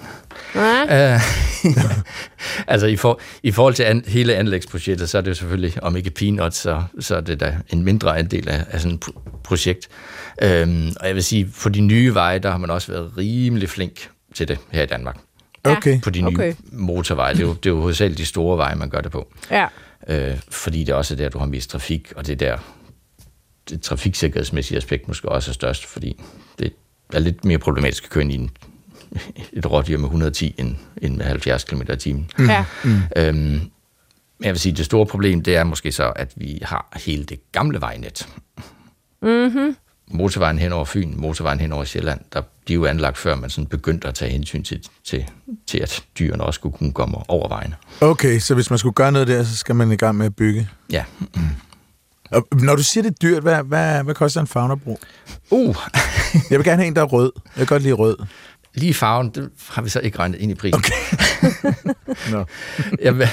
Ja. 0.55 1.15
Uh, 1.15 1.21
altså 2.73 2.87
i, 2.87 2.97
for, 2.97 3.21
i 3.43 3.51
forhold 3.51 3.75
til 3.75 3.83
an, 3.83 4.05
hele 4.07 4.35
anlægsprojektet, 4.35 5.09
så 5.09 5.19
er 5.19 5.23
det 5.23 5.31
jo 5.31 5.35
selvfølgelig, 5.35 5.83
om 5.83 5.97
ikke 5.97 6.11
peanuts, 6.11 6.57
så, 6.57 6.83
så 7.01 7.17
er 7.17 7.21
det 7.21 7.41
da 7.41 7.57
en 7.69 7.83
mindre 7.83 8.19
andel 8.19 8.49
af, 8.49 8.65
af 8.71 8.81
sådan 8.81 8.95
et 8.95 9.05
pro- 9.09 9.41
projekt. 9.45 9.89
Um, 10.43 10.93
og 11.01 11.07
jeg 11.07 11.15
vil 11.15 11.25
sige, 11.25 11.49
for 11.53 11.69
de 11.69 11.81
nye 11.81 12.15
veje, 12.15 12.39
der 12.39 12.51
har 12.51 12.59
man 12.59 12.71
også 12.71 12.93
været 12.93 13.13
rimelig 13.17 13.69
flink 13.69 14.11
til 14.35 14.49
det 14.49 14.59
her 14.71 14.83
i 14.83 14.87
Danmark. 14.87 15.17
Okay. 15.65 16.01
På 16.01 16.11
de 16.11 16.21
nye 16.21 16.27
Okay. 16.27 16.55
motorveje. 16.73 17.35
Det 17.35 17.41
er, 17.43 17.47
jo, 17.47 17.53
det 17.55 17.67
er 17.67 17.71
jo 17.71 17.81
hovedsageligt 17.81 18.19
de 18.19 18.25
store 18.25 18.59
veje, 18.59 18.75
man 18.75 18.91
gør 18.91 19.01
det 19.01 19.13
på. 19.13 19.33
Ja. 19.51 19.67
Øh, 20.09 20.41
fordi 20.51 20.85
det 20.85 20.95
også 20.95 21.15
er 21.15 21.17
der, 21.17 21.29
du 21.29 21.39
har 21.39 21.47
mest 21.47 21.71
trafik, 21.71 22.13
og 22.17 22.27
det 22.27 22.33
er 22.33 22.37
der, 22.37 22.59
det 23.71 23.83
trafiksikkerhedsmæssige 23.83 24.79
aspekt 24.79 25.09
måske 25.09 25.29
også 25.29 25.51
er 25.51 25.53
størst, 25.53 25.87
fordi 25.87 26.23
det 26.59 26.73
er 27.13 27.19
lidt 27.19 27.45
mere 27.45 27.59
problematisk 27.59 28.05
at 28.05 28.11
køre 28.11 28.25
ind 28.25 28.33
i 28.33 28.35
en, 28.35 28.51
et 29.53 29.71
rådyr 29.71 29.99
med 29.99 30.05
110 30.05 30.55
end, 30.59 30.77
end 31.03 31.17
med 31.17 31.25
70 31.25 31.65
km 31.65 31.83
i 31.93 31.97
timen. 31.97 32.31
Ja. 32.39 32.65
Øhm, 33.17 33.37
men 34.39 34.45
jeg 34.47 34.53
vil 34.53 34.61
sige, 34.61 34.73
det 34.77 34.85
store 34.85 35.07
problem, 35.07 35.43
det 35.43 35.57
er 35.57 35.65
måske 35.65 35.93
så, 35.93 36.13
at 36.17 36.33
vi 36.37 36.59
har 36.63 36.99
hele 37.07 37.25
det 37.25 37.53
gamle 37.53 37.81
vejnet. 37.81 38.29
Mm-hmm. 39.23 39.77
Motorvejen 40.11 40.59
hen 40.59 40.73
over 40.73 40.85
Fyn, 40.85 41.15
motorvejen 41.17 41.61
hen 41.61 41.73
over 41.73 41.85
Sjælland, 41.85 42.21
der, 42.33 42.43
de 42.69 42.75
jo 42.75 42.85
anlagt 42.85 43.19
før 43.19 43.35
man 43.37 43.51
sådan 43.51 43.67
begyndte 43.67 44.09
at 44.09 44.15
tage 44.15 44.31
hensyn 44.31 44.63
til, 44.63 44.81
til, 45.05 45.25
til, 45.67 45.79
at 45.79 46.05
dyrene 46.19 46.45
også 46.45 46.59
skulle 46.59 46.77
kunne 46.79 46.93
komme 46.93 47.19
over 47.31 47.49
vejen. 47.49 47.75
Okay, 48.01 48.39
så 48.39 48.55
hvis 48.55 48.71
man 48.71 48.79
skulle 48.79 48.93
gøre 48.95 49.13
noget 49.13 49.29
der, 49.29 49.45
så 49.45 49.57
skal 49.57 49.75
man 49.75 49.93
i 49.93 49.97
gang 49.97 50.17
med 50.17 50.27
at 50.27 50.37
bygge. 50.37 50.69
Ja. 50.93 51.05
Og 52.31 52.47
når 52.53 52.77
du 52.77 52.83
siger, 52.83 53.03
det 53.03 53.11
er 53.11 53.15
dyrt, 53.23 53.43
hvad, 53.43 53.63
hvad, 53.63 54.03
hvad 54.05 54.15
koster 54.15 54.41
en 54.41 54.47
faunabro? 54.47 54.99
Uh, 55.51 55.77
Jeg 56.51 56.59
vil 56.59 56.65
gerne 56.65 56.83
have 56.83 56.87
en, 56.87 56.97
der 56.97 57.03
er 57.03 57.07
rød. 57.07 57.33
Jeg 57.45 57.53
kan 57.57 57.67
godt 57.67 57.83
lide 57.83 57.95
rød. 57.95 58.17
Lige 58.75 58.95
farven, 58.95 59.31
det 59.31 59.51
har 59.69 59.83
vi 59.83 59.89
så 59.89 60.01
ikke 60.01 60.19
regnet 60.19 60.39
ind 60.41 60.53
i 60.53 60.55
prisen. 60.55 60.79
Okay. 60.79 60.95
Nå. 62.33 62.45
jeg, 63.03 63.29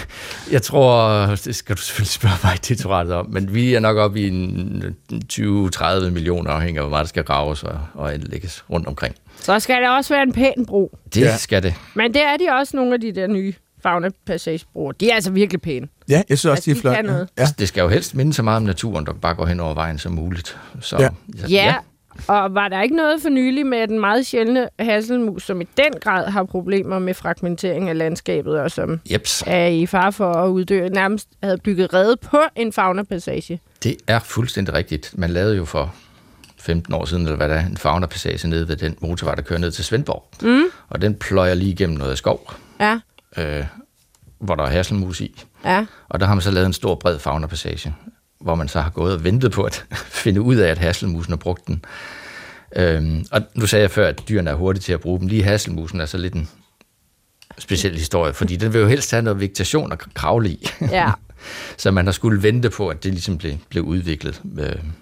jeg 0.52 0.62
tror, 0.62 1.26
det 1.46 1.56
skal 1.56 1.76
du 1.76 1.82
selvfølgelig 1.82 2.12
spørge 2.12 2.36
Vejdirektoratet 2.44 3.14
om, 3.14 3.30
men 3.30 3.54
vi 3.54 3.74
er 3.74 3.80
nok 3.80 3.98
oppe 3.98 4.20
i 4.22 4.28
en 4.28 4.84
20-30 5.34 6.10
millioner, 6.10 6.52
afhængig 6.52 6.78
af, 6.78 6.84
hvor 6.84 6.90
meget 6.90 7.04
der 7.04 7.08
skal 7.10 7.24
graves 7.24 7.64
og, 7.64 7.80
og 7.94 8.14
anlægges 8.14 8.66
rundt 8.70 8.88
omkring. 8.88 9.16
Så 9.40 9.60
skal 9.60 9.82
der 9.82 9.90
også 9.90 10.14
være 10.14 10.24
en 10.24 10.34
pæn 10.34 10.66
bro. 10.68 10.98
Det 11.14 11.22
Ja. 11.22 11.26
ja. 11.26 11.38
skal 11.38 11.64
det. 11.64 11.74
Men 11.94 12.14
det 12.14 12.22
er 12.22 12.38
de 12.38 12.46
også 12.60 12.78
nogle 12.78 12.94
af 12.94 13.02
de 13.02 13.12
der 13.16 13.28
nye 13.28 13.54
fauna 13.84 14.10
passagebroer. 14.26 14.92
De 14.92 15.10
er 15.10 15.16
altså 15.16 15.32
virkelig 15.32 15.62
pæne. 15.62 15.88
Ja, 16.10 16.22
jeg 16.30 16.38
synes 16.38 16.46
også, 16.46 16.52
Altså, 16.52 16.66
de 16.66 16.72
er 16.72 16.76
de 16.76 16.82
flotte. 16.82 17.02
noget. 17.04 17.30
Ja. 17.38 17.48
Det 17.60 17.68
skal 17.68 17.82
jo 17.82 17.88
helst 17.90 18.16
minde 18.16 18.34
så 18.34 18.44
meget 18.44 18.58
om 18.58 18.64
naturen, 18.64 19.06
der 19.06 19.14
bare 19.14 19.36
går 19.36 19.46
hen 19.46 19.60
over 19.60 19.74
vejen 19.74 19.98
som 19.98 20.12
muligt. 20.12 20.58
Så, 20.82 20.98
Ja. 21.00 21.10
Ja, 21.50 21.76
Og 22.28 22.54
var 22.56 22.68
der 22.68 22.82
ikke 22.82 22.96
noget 22.96 23.22
for 23.22 23.30
nylig 23.30 23.66
med, 23.66 23.88
den 23.88 24.00
meget 24.00 24.26
sjældne 24.26 24.70
hasselmus, 24.80 25.44
som 25.44 25.62
i 25.62 25.68
den 25.78 25.94
grad 26.02 26.32
har 26.32 26.44
problemer 26.44 27.00
med 27.00 27.14
fragmentering 27.14 27.90
af 27.90 27.98
landskabet, 27.98 28.60
og 28.60 28.72
som 28.72 29.00
Jeps. 29.12 29.44
er 29.48 29.66
i 29.68 29.86
far 29.86 30.12
for 30.12 30.32
at 30.34 30.50
uddø, 30.50 30.88
nærmest 30.90 31.28
havde 31.44 31.58
bygget 31.58 31.94
rede 31.94 32.18
på 32.18 32.38
en 32.56 32.74
faunapassage. 32.74 33.60
Det 33.84 33.96
er 34.08 34.20
fuldstændig 34.20 34.74
rigtigt. 34.74 35.14
Man 35.18 35.30
lavede 35.30 35.56
jo 35.58 35.66
for 35.66 35.96
15 36.60 36.94
år 36.94 37.06
siden, 37.06 37.24
eller 37.24 37.38
hvad 37.38 37.50
der 37.50 37.56
er, 37.56 37.66
en 37.66 37.78
faunapassage 37.78 38.48
nede 38.50 38.68
ved 38.68 38.76
den 38.76 38.96
motorvej, 39.02 39.36
der 39.36 39.42
kører 39.42 39.60
ned 39.60 39.72
til 39.72 39.84
Svendborg. 39.86 40.28
Mm. 40.42 40.64
Og 40.90 41.02
den 41.02 41.16
pløjer 41.16 41.54
lige 41.54 41.72
igennem 41.72 41.98
noget 41.98 42.18
skov, 42.18 42.54
Ja, 42.80 43.00
øh, 43.38 43.66
hvor 44.40 44.56
der 44.56 44.64
er 44.64 44.68
hasselmus 44.70 45.22
i. 45.22 45.44
ja, 45.66 45.86
Og 46.10 46.20
der 46.20 46.26
har 46.26 46.36
man 46.36 46.42
så 46.42 46.52
lavet 46.52 46.66
en 46.68 46.74
stor, 46.74 46.96
bred 46.96 47.20
faunapassage, 47.20 47.96
hvor 48.40 48.56
man 48.56 48.68
så 48.68 48.82
har 48.82 48.90
gået 48.90 49.14
og 49.14 49.24
ventet 49.24 49.52
på 49.52 49.64
at 49.64 49.86
finde 50.24 50.42
ud 50.42 50.56
af, 50.56 50.70
at 50.72 50.78
hasselmusen 50.78 51.32
har 51.32 51.38
brugt 51.38 51.68
den. 51.68 51.86
Øhm, 52.76 53.26
og 53.32 53.42
nu 53.56 53.66
sagde 53.68 53.84
jeg 53.84 53.92
før, 53.92 54.08
at 54.08 54.24
dyrene 54.30 54.50
er 54.50 54.54
hurtige 54.56 54.82
til 54.82 54.94
at 54.94 55.00
bruge 55.00 55.20
dem. 55.20 55.28
Lige 55.28 55.44
hasselmusen 55.44 56.02
er 56.02 56.06
så 56.06 56.18
lidt 56.18 56.34
en 56.34 56.50
speciel 57.58 57.94
historie, 57.98 58.34
fordi 58.34 58.56
den 58.56 58.74
vil 58.74 58.82
jo 58.82 58.88
helst 58.88 59.12
have 59.12 59.24
noget 59.24 59.40
vegetation 59.40 59.92
at 59.92 60.00
kravle 60.14 60.50
i. 60.50 60.68
ja. 60.92 61.12
så 61.78 61.92
man 61.92 62.06
har 62.06 62.12
skulle 62.12 62.44
vente 62.44 62.70
på, 62.70 62.88
at 62.88 63.04
det 63.04 63.12
ligesom 63.12 63.38
blev, 63.38 63.54
blev 63.70 63.84
udviklet. 63.84 64.42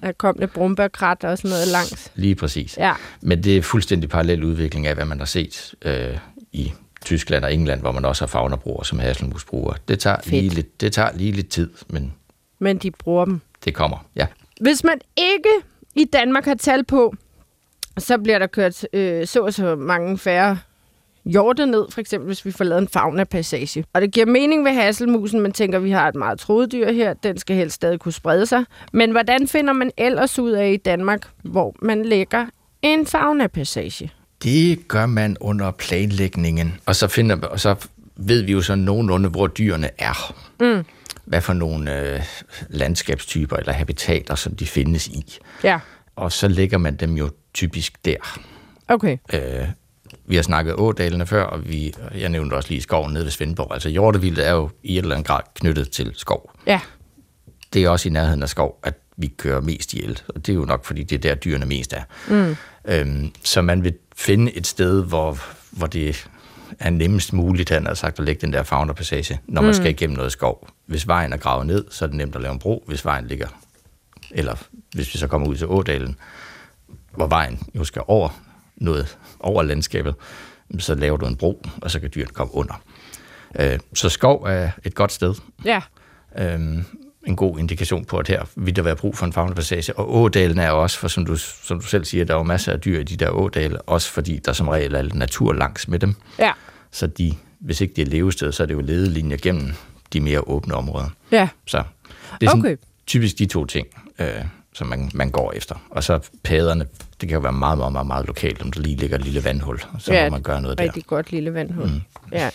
Der 0.02 0.12
kom 0.18 0.36
lidt 0.40 0.54
brumbærkrat 0.54 1.24
og 1.24 1.38
sådan 1.38 1.50
noget 1.50 1.68
langs. 1.68 2.12
lige 2.16 2.36
præcis. 2.36 2.78
Ja, 2.78 2.94
Men 3.22 3.44
det 3.44 3.58
er 3.58 3.62
fuldstændig 3.62 4.10
parallel 4.10 4.44
udvikling 4.44 4.88
af, 4.88 4.96
hvad 4.96 5.06
man 5.06 5.18
har 5.20 5.26
set 5.26 5.76
øh, 5.82 6.18
i 6.52 6.74
Tyskland 7.06 7.46
og 7.46 7.54
England, 7.54 7.82
hvor 7.82 7.92
man 7.92 8.06
også 8.06 8.22
har 8.22 8.28
faunabrugere 8.28 8.86
som 8.86 9.00
hasselmusbrugere. 9.00 9.78
Det 9.88 10.00
tager, 10.00 10.18
Fedt. 10.24 10.32
lige 10.32 10.50
lidt, 10.50 10.82
det 10.82 10.94
tager 10.94 11.10
lige 11.16 11.32
lidt 11.32 11.50
tid, 11.50 11.70
men 11.90 12.14
men 12.66 12.78
de 12.78 12.92
bruger 12.92 13.26
dem. 13.26 13.42
det 13.66 13.74
kommer. 13.74 14.06
Ja. 14.16 14.28
Hvis 14.62 14.84
man 14.84 15.00
ikke 15.18 15.50
i 15.96 16.06
Danmark 16.06 16.46
har 16.46 16.56
tal 16.56 16.84
på, 16.84 17.14
så 17.98 18.18
bliver 18.18 18.40
der 18.40 18.48
kørt 18.48 18.88
øh, 18.94 19.28
så 19.28 19.42
og 19.42 19.54
så 19.54 19.76
mange 19.76 20.18
færre 20.18 20.58
hjorte 21.26 21.66
ned, 21.66 21.86
for 21.92 22.02
eksempel 22.02 22.26
hvis 22.28 22.46
vi 22.46 22.52
får 22.52 22.64
lavet 22.64 22.82
en 22.82 22.88
fauna-passage. 22.88 23.84
Og 23.94 24.02
det 24.02 24.12
giver 24.12 24.26
mening 24.26 24.66
ved 24.66 24.72
hasselmusen, 24.72 25.40
man 25.40 25.52
tænker, 25.52 25.80
vi 25.80 25.92
har 25.92 26.08
et 26.08 26.16
meget 26.16 26.40
troet 26.40 26.72
dyr 26.72 26.92
her, 26.92 27.14
den 27.14 27.38
skal 27.38 27.56
helst 27.56 27.76
stadig 27.76 28.00
kunne 28.00 28.12
sprede 28.12 28.46
sig. 28.46 28.64
Men 28.94 29.12
hvordan 29.12 29.48
finder 29.48 29.74
man 29.74 29.92
ellers 29.98 30.40
ud 30.40 30.52
af 30.52 30.72
i 30.72 30.78
Danmark, 30.78 31.28
hvor 31.44 31.76
man 31.82 32.06
lægger 32.06 32.46
en 32.82 33.06
fauna-passage? 33.08 34.12
Det 34.44 34.88
gør 34.88 35.06
man 35.06 35.38
under 35.40 35.72
planlægningen, 35.72 36.80
og 36.86 36.96
så, 36.96 37.08
finder, 37.08 37.42
og 37.48 37.60
så 37.60 37.76
ved 38.16 38.42
vi 38.42 38.52
jo 38.52 38.62
så 38.62 38.76
nogenlunde, 38.76 39.30
hvor 39.30 39.48
dyrene 39.48 39.90
er. 39.98 40.34
Mm. 40.60 40.86
Hvad 41.26 41.42
for 41.42 41.54
nogle 41.54 42.00
øh, 42.16 42.22
landskabstyper 42.70 43.58
eller 43.58 43.74
habitater, 43.74 44.36
som 44.36 44.56
de 44.56 44.68
findes 44.68 45.08
i. 45.08 45.38
Ja, 45.64 45.80
Og 46.16 46.32
så 46.32 46.48
lægger 46.48 46.78
man 46.78 46.96
dem 46.96 47.14
jo 47.18 47.30
typisk 47.54 48.06
der. 48.06 48.40
okay. 48.88 49.18
Øh, 49.34 49.68
vi 50.28 50.36
har 50.36 50.44
snakket 50.44 50.76
ådalene 50.76 51.26
før, 51.26 51.44
og 51.44 51.70
vi, 51.70 51.94
jeg 52.18 52.30
nævnte 52.30 52.54
også 52.54 52.70
lige 52.70 52.82
skoven 52.82 53.14
nede 53.14 53.24
ved 53.24 53.32
Svendborg. 53.32 53.74
Altså 53.74 53.90
hjortevildet 53.90 54.48
er 54.48 54.52
jo 54.52 54.70
i 54.84 54.98
et 54.98 55.02
eller 55.02 55.16
andet 55.16 55.28
grad 55.28 55.42
knyttet 55.56 55.92
til 55.92 56.12
skov. 56.16 56.52
Ja, 56.68 56.80
Det 57.74 57.84
er 57.84 57.90
også 57.90 58.10
i 58.10 58.12
nærheden 58.12 58.44
af 58.44 58.50
skov, 58.50 58.80
at 58.84 58.94
vi 59.18 59.28
kører 59.28 59.62
mest 59.62 59.94
ihjel. 59.94 60.22
Og 60.28 60.46
det 60.46 60.50
er 60.54 60.56
jo 60.56 60.66
nok, 60.66 60.86
fordi 60.86 61.04
det 61.04 61.16
er 61.16 61.20
der, 61.20 61.36
dyrene 61.36 61.66
mest 61.66 61.94
er. 61.94 62.02
Mm. 62.28 62.56
Øhm, 62.88 63.32
så 63.44 63.62
man 63.62 63.84
vil 63.84 63.94
finde 64.16 64.52
et 64.58 64.68
sted, 64.68 65.04
hvor, 65.04 65.38
hvor 65.72 65.88
det 65.88 66.28
er 66.80 66.90
nemmest 66.90 67.34
muligt, 67.34 67.70
han 67.70 67.86
har 67.86 67.94
sagt, 67.94 68.20
at 68.20 68.26
lægge 68.26 68.42
den 68.42 68.54
der 68.54 68.64
faunapassage, 68.64 69.40
når 69.48 69.62
man 69.62 69.74
skal 69.74 69.90
igennem 69.90 70.18
noget 70.18 70.32
skov. 70.32 70.68
Hvis 70.86 71.08
vejen 71.08 71.34
er 71.34 71.38
gravet 71.38 71.68
ned, 71.68 71.86
så 71.90 72.06
er 72.06 72.08
det 72.10 72.18
nemt 72.18 72.36
at 72.36 72.42
lave 72.42 72.54
en 72.54 72.60
bro. 72.60 72.84
Hvis 72.88 73.06
vejen 73.06 73.28
ligger, 73.28 73.48
eller 74.32 74.56
hvis 74.96 75.14
vi 75.14 75.20
så 75.20 75.28
kommer 75.28 75.48
ud 75.48 75.56
til 75.56 75.68
Ådalen, 75.68 76.16
hvor 77.16 77.28
vejen 77.28 77.60
jo 77.76 77.84
skal 77.84 78.02
over 78.08 78.30
noget, 78.76 79.18
over 79.40 79.64
landskabet, 79.64 80.16
så 80.80 80.96
laver 80.96 81.18
du 81.18 81.26
en 81.26 81.36
bro, 81.36 81.62
og 81.82 81.92
så 81.92 82.00
kan 82.00 82.10
dyrene 82.16 82.32
komme 82.34 82.56
under. 82.56 82.84
Øh, 83.60 83.80
så 83.94 84.10
skov 84.10 84.44
er 84.44 84.72
et 84.84 84.96
godt 84.96 85.12
sted. 85.12 85.34
ja, 85.66 85.82
Øhm, 86.40 86.84
en 87.28 87.36
god 87.36 87.60
indikation 87.60 88.06
på, 88.06 88.18
at 88.18 88.28
her 88.28 88.44
vil 88.56 88.76
der 88.76 88.82
være 88.82 88.96
brug 88.96 89.18
for 89.18 89.26
en 89.26 89.34
faunapassage. 89.34 90.00
Og 90.00 90.16
ådalen 90.16 90.60
er 90.60 90.70
også, 90.70 91.00
for 91.00 91.08
som 91.08 91.26
du, 91.26 91.36
som 91.38 91.80
du 91.80 91.86
selv 91.86 92.06
siger, 92.06 92.26
der 92.26 92.34
er 92.34 92.38
jo 92.38 92.44
masser 92.44 92.72
af 92.72 92.80
dyr 92.82 93.00
i 93.00 93.04
de 93.04 93.16
der 93.16 93.30
ådale, 93.30 93.82
også 93.82 94.12
fordi 94.12 94.40
der 94.46 94.54
som 94.54 94.68
regel 94.68 94.96
er 94.96 95.02
natur 95.14 95.54
langs 95.54 95.88
med 95.88 96.00
dem. 96.00 96.16
ja, 96.40 96.52
Så 96.92 97.08
de, 97.08 97.34
hvis 97.60 97.82
ikke 97.82 97.94
det 97.94 98.02
er 98.02 98.06
levested, 98.12 98.52
så 98.52 98.64
er 98.64 98.68
det 98.68 98.74
jo 98.74 98.80
ledelinjer 98.80 99.38
gennem 99.42 99.74
de 100.14 100.20
mere 100.22 100.42
åbne 100.42 100.74
områder. 100.74 101.10
ja. 101.32 101.50
Så 101.66 101.84
det 102.42 102.46
er 102.46 102.50
sådan 102.50 102.60
Okay. 102.66 102.78
typisk 103.08 103.38
de 103.40 103.46
to 103.46 103.66
ting, 103.66 103.88
øh, 104.20 104.28
som 104.74 104.88
man, 104.88 105.12
man 105.14 105.32
går 105.32 105.52
efter. 105.52 105.76
Og 105.90 106.04
så 106.04 106.30
paderne, 106.44 106.86
det 107.22 107.30
kan 107.30 107.36
jo 107.36 107.40
være 107.40 107.52
meget, 107.54 107.78
meget, 107.78 107.92
meget, 107.94 108.08
meget 108.08 108.28
lokalt, 108.28 108.62
om 108.62 108.72
der 108.72 108.82
lige 108.82 108.96
ligger 108.98 109.18
et 109.18 109.24
lille 109.24 109.44
vandhul, 109.44 109.80
så 110.00 110.14
Ja, 110.14 110.24
må 110.24 110.32
man 110.32 110.42
gøre 110.42 110.62
noget 110.62 110.78
der. 110.78 110.84
rigtig 110.84 111.06
godt 111.06 111.32
lille 111.32 111.54
vandhul. 111.54 111.86
Mm. 111.88 112.02
Ja. 112.32 112.50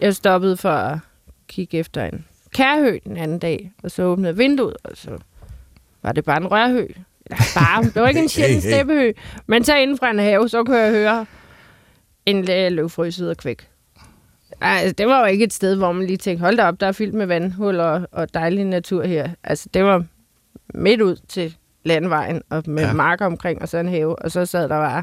Jeg 0.00 0.14
stoppede 0.16 0.56
for 0.56 0.70
at 0.72 0.98
kigge 1.48 1.78
efter 1.78 2.04
en 2.04 2.24
kærhø 2.54 2.98
den 3.04 3.16
anden 3.16 3.38
dag, 3.38 3.72
og 3.82 3.90
så 3.90 4.02
åbnede 4.02 4.36
vinduet, 4.36 4.76
og 4.84 4.90
så 4.94 5.10
var 6.02 6.12
det 6.12 6.24
bare 6.24 6.36
en 6.36 6.46
rørhø. 6.46 6.86
Eller 7.26 7.38
bare, 7.54 7.84
det 7.84 7.94
var 8.02 8.08
ikke 8.08 8.20
en 8.22 8.28
sjælden 8.38 8.54
Hey, 8.56 8.62
hey. 8.62 8.72
steppehø. 8.72 9.12
Men 9.46 9.64
så 9.64 9.76
inden 9.76 9.98
fra 9.98 10.10
en 10.10 10.18
have, 10.18 10.48
så 10.48 10.64
kunne 10.64 10.76
jeg 10.78 10.90
høre 10.90 11.26
en 12.26 12.44
la- 12.44 12.68
løvfrøs 12.68 13.20
ud 13.20 13.26
og 13.26 13.36
kvæk. 13.36 13.68
Altså, 14.60 14.92
det 14.98 15.06
var 15.06 15.20
jo 15.20 15.26
ikke 15.26 15.44
et 15.44 15.52
sted, 15.52 15.76
hvor 15.76 15.92
man 15.92 16.06
lige 16.06 16.16
tænkte, 16.16 16.40
hold 16.40 16.56
da 16.56 16.64
op, 16.64 16.80
der 16.80 16.86
er 16.86 16.92
fyldt 16.92 17.14
med 17.14 17.26
vandhuller 17.26 17.84
og, 17.84 18.08
og 18.12 18.34
dejlig 18.34 18.64
natur 18.64 19.04
her. 19.04 19.28
Altså, 19.44 19.68
det 19.74 19.84
var 19.84 20.04
midt 20.74 21.00
ud 21.00 21.16
til 21.28 21.56
landvejen, 21.84 22.42
og 22.50 22.62
med 22.66 22.82
ja. 22.84 22.92
Marker 22.92 23.26
omkring, 23.26 23.62
og 23.62 23.68
så 23.68 23.78
en 23.78 23.88
have, 23.88 24.22
og 24.22 24.30
så 24.30 24.46
sad 24.46 24.62
der 24.62 24.68
bare... 24.68 25.02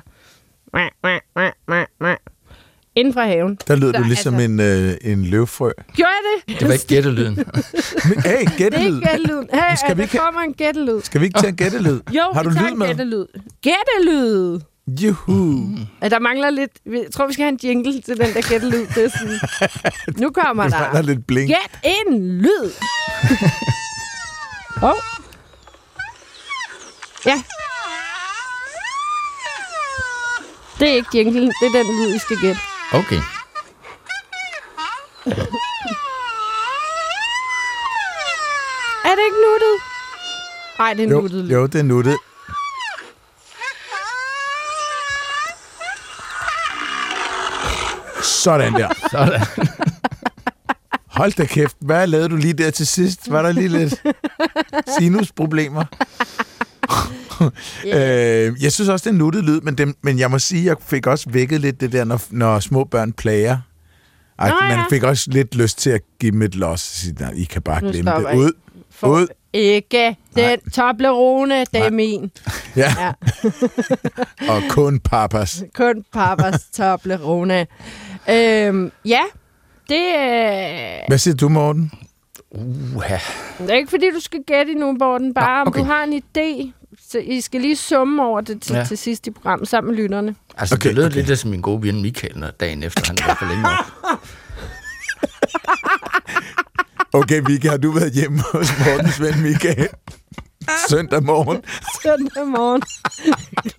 Inden 2.95 3.13
fra 3.13 3.25
haven. 3.25 3.58
Der 3.67 3.75
lyder 3.75 3.91
Der- 3.91 3.99
du 3.99 4.05
ligesom 4.05 4.34
altså- 4.36 4.49
en, 4.51 4.60
øh, 4.60 4.93
en 5.01 5.25
løvfrø. 5.25 5.69
Gjorde 5.93 6.10
jeg 6.10 6.41
det? 6.47 6.60
Det 6.60 6.67
var 6.67 6.73
ikke 6.73 6.88
gættelyden. 6.88 7.36
Men, 8.10 8.21
hey, 8.23 8.39
Det 8.39 8.47
er 8.53 8.58
gættelyd. 8.58 8.95
ikke 8.95 9.10
gættelyden. 9.10 9.49
Hey, 9.53 9.75
Skal 9.75 9.89
vi 9.97 10.01
der 10.01 10.01
ikke- 10.03 10.17
kommer 10.17 10.41
en 10.41 10.53
gættelyd. 10.53 11.01
Skal 11.01 11.21
vi 11.21 11.25
ikke 11.25 11.39
tage 11.39 11.49
en 11.49 11.55
gættelyd? 11.55 11.99
Jo, 12.12 12.21
Har 12.34 12.43
du 12.43 12.49
vi 12.49 12.55
tager 12.55 12.67
lyd 12.67 12.71
en 12.73 12.79
med? 12.79 12.88
gættelyd. 12.88 13.25
Gættelyd! 13.62 14.60
Juhu. 14.88 15.67
Ja, 16.02 16.10
Der 16.10 16.19
mangler 16.19 16.50
lidt... 16.50 16.71
Jeg 16.86 17.06
tror, 17.13 17.28
vi 17.28 17.34
skal 17.34 17.43
have 17.43 17.52
en 17.52 17.60
jingle 17.63 18.02
til 18.02 18.17
den 18.17 18.34
der 18.34 18.50
gættelyd. 18.50 18.86
Det 18.95 19.06
er 19.06 19.10
sådan... 19.10 19.39
Nu 20.21 20.32
kommer 20.32 20.67
Der 20.69 20.78
er 20.78 20.91
der... 20.93 21.02
lidt 21.02 21.28
blink. 21.28 21.48
Gæt 21.48 21.80
en 21.84 22.41
lyd! 22.41 22.71
Åh. 24.84 24.89
oh. 24.89 24.95
Ja. 27.26 27.43
Det 30.80 30.89
er 30.89 30.93
ikke 30.93 31.10
jinglen. 31.13 31.48
Det 31.62 31.67
er 31.76 31.84
den 31.84 31.95
lyd, 32.06 32.15
I 32.15 32.19
skal 32.19 32.38
gætte. 32.41 32.62
Okay. 32.93 33.21
Er 39.06 39.13
det 39.15 39.24
ikke 39.30 39.41
nuttet? 39.48 39.76
Nej, 40.80 40.93
det 40.93 41.06
er 41.06 41.10
Jo, 41.10 41.21
nuttet 41.21 41.52
jo, 41.52 41.65
det 41.65 41.80
er 41.80 41.84
nuttet. 41.84 42.17
Sådan 48.45 48.73
der. 48.73 48.89
Sådan. 49.12 49.41
Hold 51.08 51.31
da 51.34 51.45
kæft. 51.45 51.77
Hvad 51.79 52.08
lavede 52.08 52.29
du 52.29 52.36
lige 52.36 52.53
der 52.53 52.71
til 52.71 52.88
sidst? 52.88 53.31
Var 53.31 53.41
der 53.41 53.51
lige 53.51 53.67
lidt 53.67 54.01
sinusproblemer? 54.97 55.84
øh, 57.86 58.53
jeg 58.63 58.71
synes 58.71 58.89
også, 58.89 59.03
det 59.03 59.08
er 59.10 59.12
en 59.12 59.17
nuttet 59.17 59.43
lyd, 59.43 59.62
men, 59.62 59.77
dem, 59.77 59.95
men 60.01 60.19
jeg 60.19 60.31
må 60.31 60.39
sige, 60.39 60.65
jeg 60.65 60.75
fik 60.79 61.08
også 61.08 61.29
vækket 61.29 61.62
lidt 61.62 61.81
det 61.81 61.91
der, 61.91 62.03
når, 62.03 62.21
når 62.29 62.60
små 62.60 62.84
børn 62.84 63.13
plager. 63.13 63.58
Ej, 64.39 64.49
Nå, 64.49 64.55
man 64.62 64.71
ja. 64.77 64.84
fik 64.89 65.03
også 65.03 65.31
lidt 65.31 65.55
lyst 65.55 65.77
til 65.77 65.89
at 65.89 66.01
give 66.19 66.31
dem 66.31 66.41
et 66.41 66.55
los. 66.55 66.79
Sige, 66.81 67.13
nej, 67.19 67.31
I 67.36 67.43
kan 67.43 67.62
bare 67.62 67.81
Nu 67.81 67.91
glemme 67.91 68.12
det. 68.12 68.36
Ud. 68.36 68.51
For 68.91 69.08
Ud. 69.08 69.27
ikke 69.53 70.17
den 70.36 70.69
Toblerone, 70.73 71.60
det 71.60 71.67
er 71.73 71.79
Nej. 71.79 71.89
min. 71.89 72.31
Ja, 72.75 72.93
Ja. 72.99 73.12
og 74.49 74.62
kun 74.69 74.99
papas. 74.99 75.63
Kun 75.75 76.03
papas 76.13 76.62
Toblerone. 76.73 77.67
Øhm, 78.29 78.91
ja, 79.05 79.21
det 79.89 80.15
er, 80.15 80.99
Hvad 81.07 81.17
siger 81.17 81.35
du, 81.35 81.49
Morten? 81.49 81.91
Uha. 82.51 83.17
det 83.59 83.69
er 83.69 83.73
ikke 83.75 83.89
fordi, 83.89 84.05
du 84.15 84.19
skal 84.19 84.39
gætte 84.47 84.71
endnu, 84.71 84.95
Borten. 84.99 85.33
Bare 85.33 85.65
Nå, 85.65 85.69
okay. 85.69 85.79
om 85.79 85.85
du 85.85 85.91
har 85.91 86.03
en 86.03 86.13
idé. 86.23 86.71
Så 87.09 87.19
I 87.19 87.41
skal 87.41 87.61
lige 87.61 87.75
summe 87.75 88.23
over 88.23 88.41
det 88.41 88.61
til, 88.61 88.75
ja. 88.75 88.85
Til 88.85 88.97
sidst 88.97 89.27
i 89.27 89.31
programmet 89.31 89.67
sammen 89.67 89.93
med 89.95 90.03
lytterne. 90.03 90.35
Altså, 90.57 90.75
Okay, 90.75 90.89
det 90.89 90.95
lød 90.95 91.05
okay. 91.05 91.23
lidt 91.25 91.39
som 91.39 91.49
min 91.49 91.61
gode 91.61 91.83
ven 91.83 92.01
Michael, 92.01 92.38
når 92.38 92.51
dagen 92.51 92.83
efter 92.83 93.01
han 93.07 93.17
var 93.27 93.35
for 93.35 93.45
længe. 93.45 93.65
Okay, 97.13 97.41
Vika, 97.47 97.69
har 97.69 97.77
du 97.77 97.91
været 97.91 98.11
hjemme 98.13 98.39
hos 98.51 98.67
Mortens 98.85 99.21
ven 99.21 99.41
Michael? 99.43 99.88
Søndag 100.89 101.23
morgen. 101.23 101.62
Søndag 102.04 102.47
morgen 102.47 102.82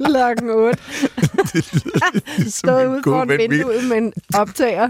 klokken 0.04 0.50
8. 0.50 0.78
Som 2.38 2.50
Stod 2.50 2.80
min 2.80 2.88
ude 2.92 3.02
gode 3.02 3.14
foran 3.14 3.28
ven 3.28 3.38
vinduet 3.50 3.84
med 3.84 3.96
en 3.96 4.12
optager. 4.34 4.88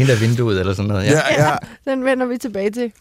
Ind 0.00 0.10
af 0.10 0.20
vinduet 0.20 0.60
eller 0.60 0.74
sådan 0.74 0.88
noget. 0.88 1.04
Ja. 1.04 1.10
Ja, 1.10 1.48
ja. 1.50 1.56
Den 1.90 2.04
vender 2.04 2.26
vi 2.26 2.38
tilbage 2.38 2.70
til. 2.70 2.92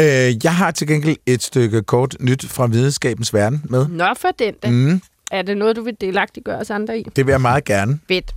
Øh, 0.00 0.44
jeg 0.44 0.54
har 0.56 0.70
til 0.70 0.86
gengæld 0.86 1.16
et 1.26 1.42
stykke 1.42 1.82
kort 1.82 2.16
nyt 2.20 2.44
fra 2.48 2.66
videnskabens 2.66 3.34
verden 3.34 3.62
med. 3.68 3.88
Nå, 3.88 4.06
for 4.16 4.28
den 4.38 4.54
da. 4.62 4.70
Mm, 4.70 5.00
Er 5.30 5.42
det 5.42 5.56
noget, 5.56 5.76
du 5.76 5.82
vil 5.82 5.96
delagtiggøre 6.00 6.58
os 6.58 6.70
andre 6.70 6.98
i? 6.98 7.02
det 7.16 7.26
vil 7.26 7.32
jeg 7.32 7.40
meget 7.40 7.64
gerne. 7.64 7.98
Fedt. 8.08 8.34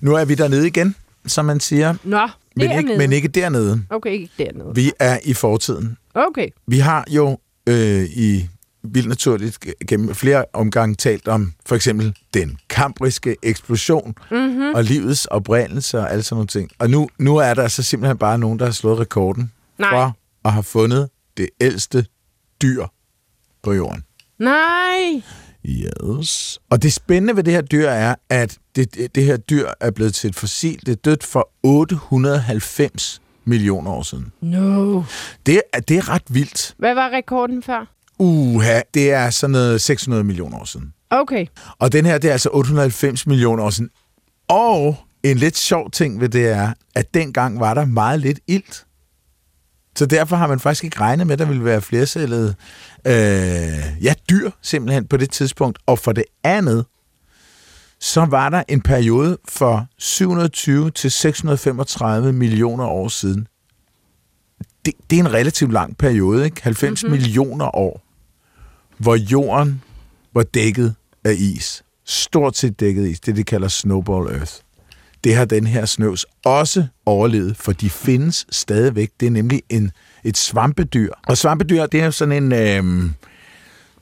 Nu 0.00 0.14
er 0.14 0.24
vi 0.24 0.34
dernede 0.34 0.66
igen, 0.66 0.94
som 1.26 1.44
man 1.44 1.60
siger. 1.60 1.94
Nå, 2.04 2.28
Men 2.56 2.78
ikke, 2.78 2.98
men 2.98 3.12
ikke 3.12 3.28
dernede. 3.28 3.82
Okay, 3.90 4.10
ikke 4.10 4.30
dernede. 4.38 4.74
Vi 4.74 4.92
er 4.98 5.18
i 5.24 5.34
fortiden. 5.34 5.96
Okay. 6.14 6.48
Vi 6.66 6.78
har 6.78 7.04
jo 7.10 7.38
øh, 7.66 8.04
i 8.04 8.48
vildt 8.82 9.08
naturligt 9.08 9.58
gennem 9.88 10.14
flere 10.14 10.44
omgange 10.52 10.94
talt 10.94 11.28
om 11.28 11.52
for 11.66 11.76
eksempel 11.76 12.16
den 12.34 12.58
kambriske 12.68 13.36
eksplosion 13.42 14.14
mm-hmm. 14.30 14.74
og 14.74 14.84
livets 14.84 15.26
oprindelse 15.26 15.98
og 15.98 16.10
alle 16.10 16.22
sådan 16.22 16.36
nogle 16.36 16.46
ting. 16.46 16.70
Og 16.78 16.90
nu, 16.90 17.08
nu 17.18 17.36
er 17.36 17.54
der 17.54 17.68
så 17.68 17.82
simpelthen 17.82 18.18
bare 18.18 18.38
nogen, 18.38 18.58
der 18.58 18.64
har 18.64 18.72
slået 18.72 18.98
rekorden 19.00 19.52
Nej. 19.78 19.90
for 19.90 20.16
at 20.44 20.52
have 20.52 20.62
fundet 20.62 21.08
det 21.36 21.48
ældste 21.60 22.06
dyr 22.62 22.86
på 23.62 23.72
jorden. 23.72 24.04
Nej. 24.38 25.22
Yes. 25.68 26.58
Og 26.70 26.82
det 26.82 26.92
spændende 26.92 27.36
ved 27.36 27.42
det 27.44 27.52
her 27.52 27.60
dyr 27.62 27.88
er, 27.88 28.14
at 28.30 28.58
det, 28.76 28.94
det, 28.94 29.14
det 29.14 29.24
her 29.24 29.36
dyr 29.36 29.68
er 29.80 29.90
blevet 29.90 30.14
til 30.14 30.28
et 30.30 30.36
fossil. 30.36 30.80
Det 30.86 30.92
er 30.92 30.96
dødt 30.96 31.24
for 31.24 31.50
890 31.62 33.20
millioner 33.44 33.90
år 33.90 34.02
siden. 34.02 34.32
No. 34.40 35.02
Det, 35.46 35.62
er- 35.74 35.80
det 35.80 35.96
er 35.98 36.08
ret 36.08 36.22
vildt. 36.28 36.74
Hvad 36.78 36.94
var 36.94 37.10
rekorden 37.10 37.62
før? 37.62 37.92
Uha, 38.18 38.80
det 38.94 39.12
er 39.12 39.30
sådan 39.30 39.52
noget 39.52 39.80
600 39.80 40.24
millioner 40.24 40.58
år 40.58 40.64
siden. 40.64 40.92
Okay. 41.10 41.46
Og 41.78 41.92
den 41.92 42.06
her, 42.06 42.18
det 42.18 42.28
er 42.28 42.32
altså 42.32 42.48
890 42.52 43.26
millioner 43.26 43.62
år 43.64 43.70
siden. 43.70 43.90
Og 44.48 44.96
en 45.22 45.36
lidt 45.36 45.56
sjov 45.56 45.90
ting 45.90 46.20
ved 46.20 46.28
det 46.28 46.48
er, 46.48 46.72
at 46.94 47.14
dengang 47.14 47.60
var 47.60 47.74
der 47.74 47.84
meget 47.84 48.20
lidt 48.20 48.40
ilt. 48.46 48.85
Så 49.96 50.06
derfor 50.06 50.36
har 50.36 50.46
man 50.46 50.60
faktisk 50.60 50.84
ikke 50.84 51.00
regnet 51.00 51.26
med, 51.26 51.32
at 51.32 51.38
der 51.38 51.44
ville 51.44 51.64
være 51.64 51.82
flercellede 51.82 52.54
øh, 53.06 54.04
ja, 54.04 54.14
dyr 54.30 54.50
simpelthen 54.62 55.06
på 55.06 55.16
det 55.16 55.30
tidspunkt. 55.30 55.78
Og 55.86 55.98
for 55.98 56.12
det 56.12 56.24
andet, 56.44 56.84
så 58.00 58.24
var 58.24 58.48
der 58.48 58.62
en 58.68 58.80
periode 58.80 59.38
for 59.48 59.86
720 59.98 60.90
til 60.90 61.10
635 61.10 62.32
millioner 62.32 62.84
år 62.84 63.08
siden. 63.08 63.48
Det, 64.84 64.94
det 65.10 65.16
er 65.16 65.20
en 65.20 65.32
relativt 65.32 65.72
lang 65.72 65.96
periode, 65.96 66.44
ikke? 66.44 66.62
90 66.62 67.02
mm-hmm. 67.02 67.18
millioner 67.18 67.76
år, 67.76 68.02
hvor 68.98 69.14
jorden 69.14 69.82
var 70.34 70.42
dækket 70.42 70.94
af 71.24 71.34
is. 71.38 71.84
Stort 72.04 72.56
set 72.56 72.80
dækket 72.80 73.04
af 73.04 73.08
is. 73.08 73.20
Det, 73.20 73.36
de 73.36 73.44
kalder 73.44 73.68
snowball 73.68 74.34
earth. 74.34 74.52
Det 75.24 75.34
har 75.36 75.44
den 75.44 75.66
her 75.66 75.84
snøvs 75.86 76.26
også 76.44 76.86
overlevet, 77.06 77.56
for 77.56 77.72
de 77.72 77.90
findes 77.90 78.46
stadigvæk. 78.50 79.10
Det 79.20 79.26
er 79.26 79.30
nemlig 79.30 79.62
en, 79.68 79.90
et 80.24 80.36
svampedyr. 80.36 81.10
Og 81.26 81.36
svampedyr, 81.38 81.86
det 81.86 82.00
er 82.00 82.10
sådan 82.10 82.52
en 82.52 82.52
øh, 82.52 83.10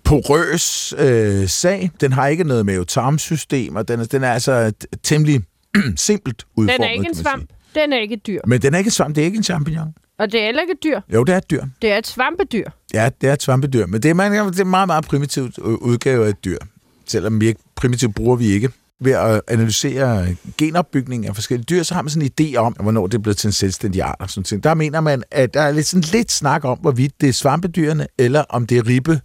porøs 0.04 0.94
øh, 0.98 1.48
sag. 1.48 1.90
Den 2.00 2.12
har 2.12 2.26
ikke 2.26 2.44
noget 2.44 2.66
mavetarmsystem, 2.66 3.76
og 3.76 3.88
den, 3.88 4.00
er- 4.00 4.04
den 4.04 4.24
er 4.24 4.32
altså 4.32 4.72
temmelig 5.02 5.40
simpelt 5.96 6.44
udformet. 6.56 6.78
Den 6.80 6.84
er 6.84 6.92
ikke 6.92 7.06
en 7.08 7.14
svamp. 7.14 7.50
Den 7.74 7.92
er 7.92 7.98
ikke 7.98 8.14
et 8.14 8.26
dyr. 8.26 8.40
Men 8.46 8.62
den 8.62 8.74
er 8.74 8.78
ikke 8.78 8.88
et 8.88 8.94
svamp, 8.94 9.14
det 9.16 9.20
er 9.22 9.24
ikke 9.26 9.36
en 9.36 9.42
champignon. 9.42 9.94
Og 10.18 10.32
det 10.32 10.40
er 10.40 10.44
heller 10.44 10.62
ikke 10.62 10.72
et 10.72 10.82
dyr. 10.84 11.00
Jo, 11.14 11.24
det 11.24 11.32
er 11.32 11.38
et 11.38 11.50
dyr. 11.50 11.64
Det 11.82 11.92
er 11.92 11.98
et 11.98 12.06
svampedyr. 12.06 12.64
Ja, 12.94 13.10
det 13.20 13.28
er 13.28 13.32
et 13.32 13.42
svampedyr, 13.42 13.86
men 13.86 14.02
det 14.02 14.10
er, 14.10 14.14
man, 14.14 14.32
det 14.32 14.60
er 14.60 14.64
en 14.64 14.70
meget, 14.70 14.86
meget 14.86 15.04
primitivt 15.04 15.58
udgave 15.58 16.24
af 16.26 16.28
et 16.28 16.44
dyr. 16.44 16.58
Selvom 17.06 17.40
vi 17.40 17.46
ikke, 17.46 17.60
primitivt 17.76 18.14
bruger 18.14 18.36
vi 18.36 18.46
ikke. 18.46 18.70
Ved 19.04 19.12
at 19.12 19.40
analysere 19.48 20.36
genopbygning 20.58 21.26
af 21.26 21.34
forskellige 21.34 21.64
dyr, 21.64 21.82
så 21.82 21.94
har 21.94 22.02
man 22.02 22.10
sådan 22.10 22.30
en 22.38 22.54
idé 22.54 22.56
om, 22.56 22.72
hvornår 22.72 23.06
det 23.06 23.14
er 23.14 23.22
blevet 23.22 23.36
til 23.36 23.48
en 23.48 23.52
selvstændig 23.52 24.02
art. 24.02 24.16
Og 24.18 24.30
sådan 24.30 24.44
ting. 24.44 24.64
Der 24.64 24.74
mener 24.74 25.00
man, 25.00 25.22
at 25.30 25.54
der 25.54 25.60
er 25.60 25.72
lidt, 25.72 25.86
sådan 25.86 26.04
lidt 26.12 26.32
snak 26.32 26.64
om, 26.64 26.78
hvorvidt 26.78 27.20
det 27.20 27.28
er 27.28 27.32
svampedyrene, 27.32 28.06
eller 28.18 28.44
om 28.48 28.66
det 28.66 28.78
er 28.78 28.86
ribbe 28.86 29.20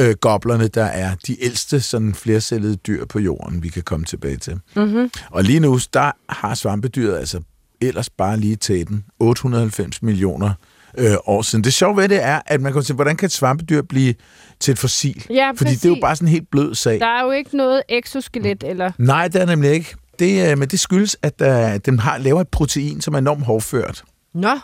øh, 0.00 0.14
goblerne, 0.20 0.68
der 0.68 0.84
er 0.84 1.14
de 1.26 1.44
ældste 1.44 1.80
sådan 1.80 2.14
flercellede 2.14 2.76
dyr 2.76 3.04
på 3.04 3.18
jorden, 3.18 3.62
vi 3.62 3.68
kan 3.68 3.82
komme 3.82 4.06
tilbage 4.06 4.36
til. 4.36 4.60
Mm-hmm. 4.76 5.10
Og 5.30 5.44
lige 5.44 5.60
nu, 5.60 5.78
der 5.92 6.12
har 6.28 6.54
svampedyret 6.54 7.18
altså 7.18 7.40
ellers 7.80 8.10
bare 8.10 8.36
lige 8.36 8.56
tæten 8.56 9.04
890 9.20 10.02
millioner 10.02 10.52
øh, 10.98 11.16
år 11.26 11.42
siden. 11.42 11.64
Det 11.64 11.72
sjove 11.74 11.96
ved 11.96 12.08
det 12.08 12.22
er, 12.22 12.40
at 12.46 12.60
man 12.60 12.72
kan 12.72 12.82
sige, 12.82 12.94
hvordan 12.94 13.16
kan 13.16 13.26
et 13.26 13.32
svampedyr 13.32 13.82
blive 13.82 14.14
til 14.60 14.72
et 14.72 14.78
fossil? 14.78 15.26
Ja, 15.30 15.50
Fordi 15.56 15.70
det 15.70 15.84
er 15.84 15.88
jo 15.88 15.94
præcis. 15.94 16.00
bare 16.02 16.16
sådan 16.16 16.28
en 16.28 16.32
helt 16.32 16.50
blød 16.50 16.74
sag. 16.74 17.00
Der 17.00 17.06
er 17.06 17.24
jo 17.24 17.30
ikke 17.30 17.56
noget 17.56 17.82
exoskelet 17.88 18.64
eller... 18.66 18.92
Nej, 18.98 19.28
det 19.28 19.42
er 19.42 19.46
nemlig 19.46 19.70
ikke. 19.70 19.94
Det, 20.18 20.50
øh, 20.50 20.58
men 20.58 20.68
det 20.68 20.80
skyldes, 20.80 21.16
at 21.22 21.34
øh, 21.42 21.80
den 21.86 21.98
har, 21.98 22.18
laver 22.18 22.40
et 22.40 22.48
protein, 22.48 23.00
som 23.00 23.14
er 23.14 23.18
enormt 23.18 23.44
hårdført. 23.44 24.02
Nå. 24.34 24.58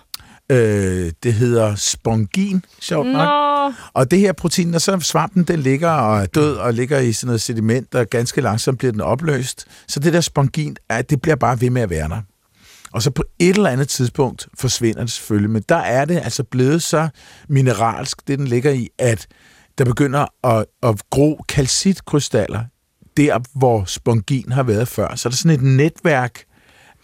Øh, 0.50 1.12
det 1.22 1.34
hedder 1.34 1.74
spongin, 1.74 2.64
sjovt 2.80 3.06
nok. 3.06 3.28
Nå. 3.28 3.72
Og 3.94 4.10
det 4.10 4.18
her 4.18 4.32
protein, 4.32 4.68
når 4.68 4.78
så 4.78 5.00
svampen 5.00 5.44
den 5.44 5.60
ligger 5.60 5.90
og 5.90 6.20
er 6.20 6.26
død 6.26 6.56
og 6.56 6.74
ligger 6.74 6.98
i 6.98 7.12
sådan 7.12 7.26
noget 7.26 7.40
sediment, 7.40 7.94
og 7.94 8.06
ganske 8.06 8.40
langsomt 8.40 8.78
bliver 8.78 8.92
den 8.92 9.00
opløst, 9.00 9.66
så 9.88 10.00
det 10.00 10.12
der 10.12 10.20
spongin, 10.20 10.76
er, 10.88 11.02
det 11.02 11.22
bliver 11.22 11.36
bare 11.36 11.60
ved 11.60 11.70
med 11.70 11.82
at 11.82 11.90
være 11.90 12.08
der. 12.08 12.20
Og 12.92 13.02
så 13.02 13.10
på 13.10 13.22
et 13.38 13.56
eller 13.56 13.70
andet 13.70 13.88
tidspunkt 13.88 14.48
forsvinder 14.58 15.00
det 15.00 15.10
selvfølgelig, 15.10 15.50
men 15.50 15.62
der 15.68 15.76
er 15.76 16.04
det 16.04 16.16
altså 16.24 16.44
blevet 16.44 16.82
så 16.82 17.08
mineralsk, 17.48 18.28
det 18.28 18.38
den 18.38 18.48
ligger 18.48 18.70
i, 18.70 18.88
at 18.98 19.26
der 19.78 19.84
begynder 19.84 20.46
at, 20.46 20.66
at 20.82 21.02
gro 21.10 21.44
kalcitkrystaller 21.48 22.64
der, 23.16 23.38
hvor 23.58 23.84
spongin 23.84 24.52
har 24.52 24.62
været 24.62 24.88
før. 24.88 25.14
Så 25.14 25.28
er 25.28 25.30
der 25.30 25.36
sådan 25.36 25.58
et 25.58 25.62
netværk 25.62 26.44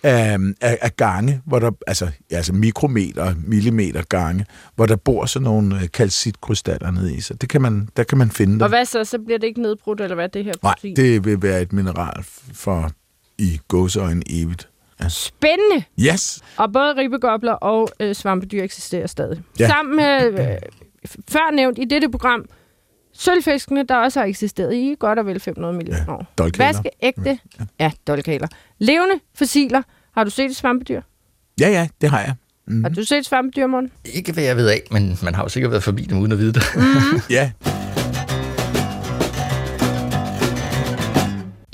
af, 0.03 0.39
af, 0.61 0.79
af 0.83 0.97
gange, 0.97 1.41
hvor 1.47 1.59
der, 1.59 1.71
altså, 1.87 2.11
altså 2.31 2.53
mikrometer, 2.53 3.35
millimeter 3.39 4.03
gange, 4.09 4.47
hvor 4.77 4.87
der 4.87 4.97
bor 4.97 5.27
sådan 5.27 5.45
nogle 5.45 5.81
øh, 5.83 5.89
kalcitkrystaller 5.93 6.91
nede 6.91 7.15
i. 7.15 7.21
Så 7.21 7.35
det 7.35 7.49
kan 7.49 7.63
man, 7.63 7.89
der 7.97 8.05
kan 8.05 8.19
man 8.19 8.31
finde 8.31 8.55
Og 8.55 8.61
det. 8.61 8.69
hvad 8.79 8.85
så? 8.85 9.05
Så 9.05 9.19
bliver 9.19 9.39
det 9.39 9.47
ikke 9.47 9.63
nedbrudt, 9.63 10.01
eller 10.01 10.15
hvad 10.15 10.29
det 10.29 10.45
her 10.45 10.53
Nej, 10.63 10.73
protein? 10.73 10.97
det 10.97 11.25
vil 11.25 11.43
være 11.43 11.63
et 11.63 11.73
mineral 11.73 12.25
for 12.53 12.91
i 13.39 13.61
gåseøjne 13.69 14.23
evigt. 14.31 14.69
Spændende! 15.09 15.85
Yes! 16.01 16.41
Og 16.57 16.73
både 16.73 16.97
ribbegobler 16.97 17.53
og 17.53 17.89
øh, 18.01 18.15
svampedyr 18.15 18.63
eksisterer 18.63 19.07
stadig. 19.07 19.43
Ja. 19.59 19.65
Ja. 19.65 19.69
Sammen 19.69 19.97
med, 19.97 20.41
øh, 20.51 20.57
før 21.29 21.55
nævnt 21.55 21.79
i 21.79 21.85
dette 21.85 22.09
program, 22.11 22.45
sølvfiskene, 23.15 23.83
der 23.83 23.97
også 23.97 24.21
har 24.21 24.27
eksisteret 24.27 24.75
i 24.75 24.97
godt 24.99 25.19
og 25.19 25.27
vel 25.27 25.41
500 25.41 25.75
millioner 25.75 26.03
Ja, 26.09 26.13
år. 26.13 26.27
dolkaler. 26.39 26.67
Hvad 26.67 26.75
skal 26.75 26.91
ægte? 27.03 27.39
Ja, 27.81 27.93
dolkaler. 28.07 28.49
Levende 28.79 29.15
fossiler. 29.35 29.83
Har 30.17 30.25
du 30.25 30.31
set 30.31 30.45
et 30.51 30.57
svampedyr? 30.57 31.01
Ja, 31.61 31.69
ja, 31.71 31.89
det 32.01 32.11
har 32.11 32.21
jeg. 32.21 32.35
Mm. 32.69 32.85
Har 32.85 32.91
du 32.91 33.05
set 33.05 33.19
et 33.19 33.27
svampedyr, 33.27 33.67
Morten? 33.67 33.91
Ikke 34.05 34.33
hvad 34.33 34.45
jeg 34.45 34.57
ved 34.57 34.69
af, 34.69 34.83
men 34.91 35.19
man 35.23 35.35
har 35.35 35.43
jo 35.43 35.49
sikkert 35.49 35.71
været 35.71 35.83
forbi 35.83 36.03
dem 36.03 36.19
uden 36.19 36.33
at 36.33 36.39
vide 36.39 36.53
det. 36.53 36.63
Ja. 37.31 37.51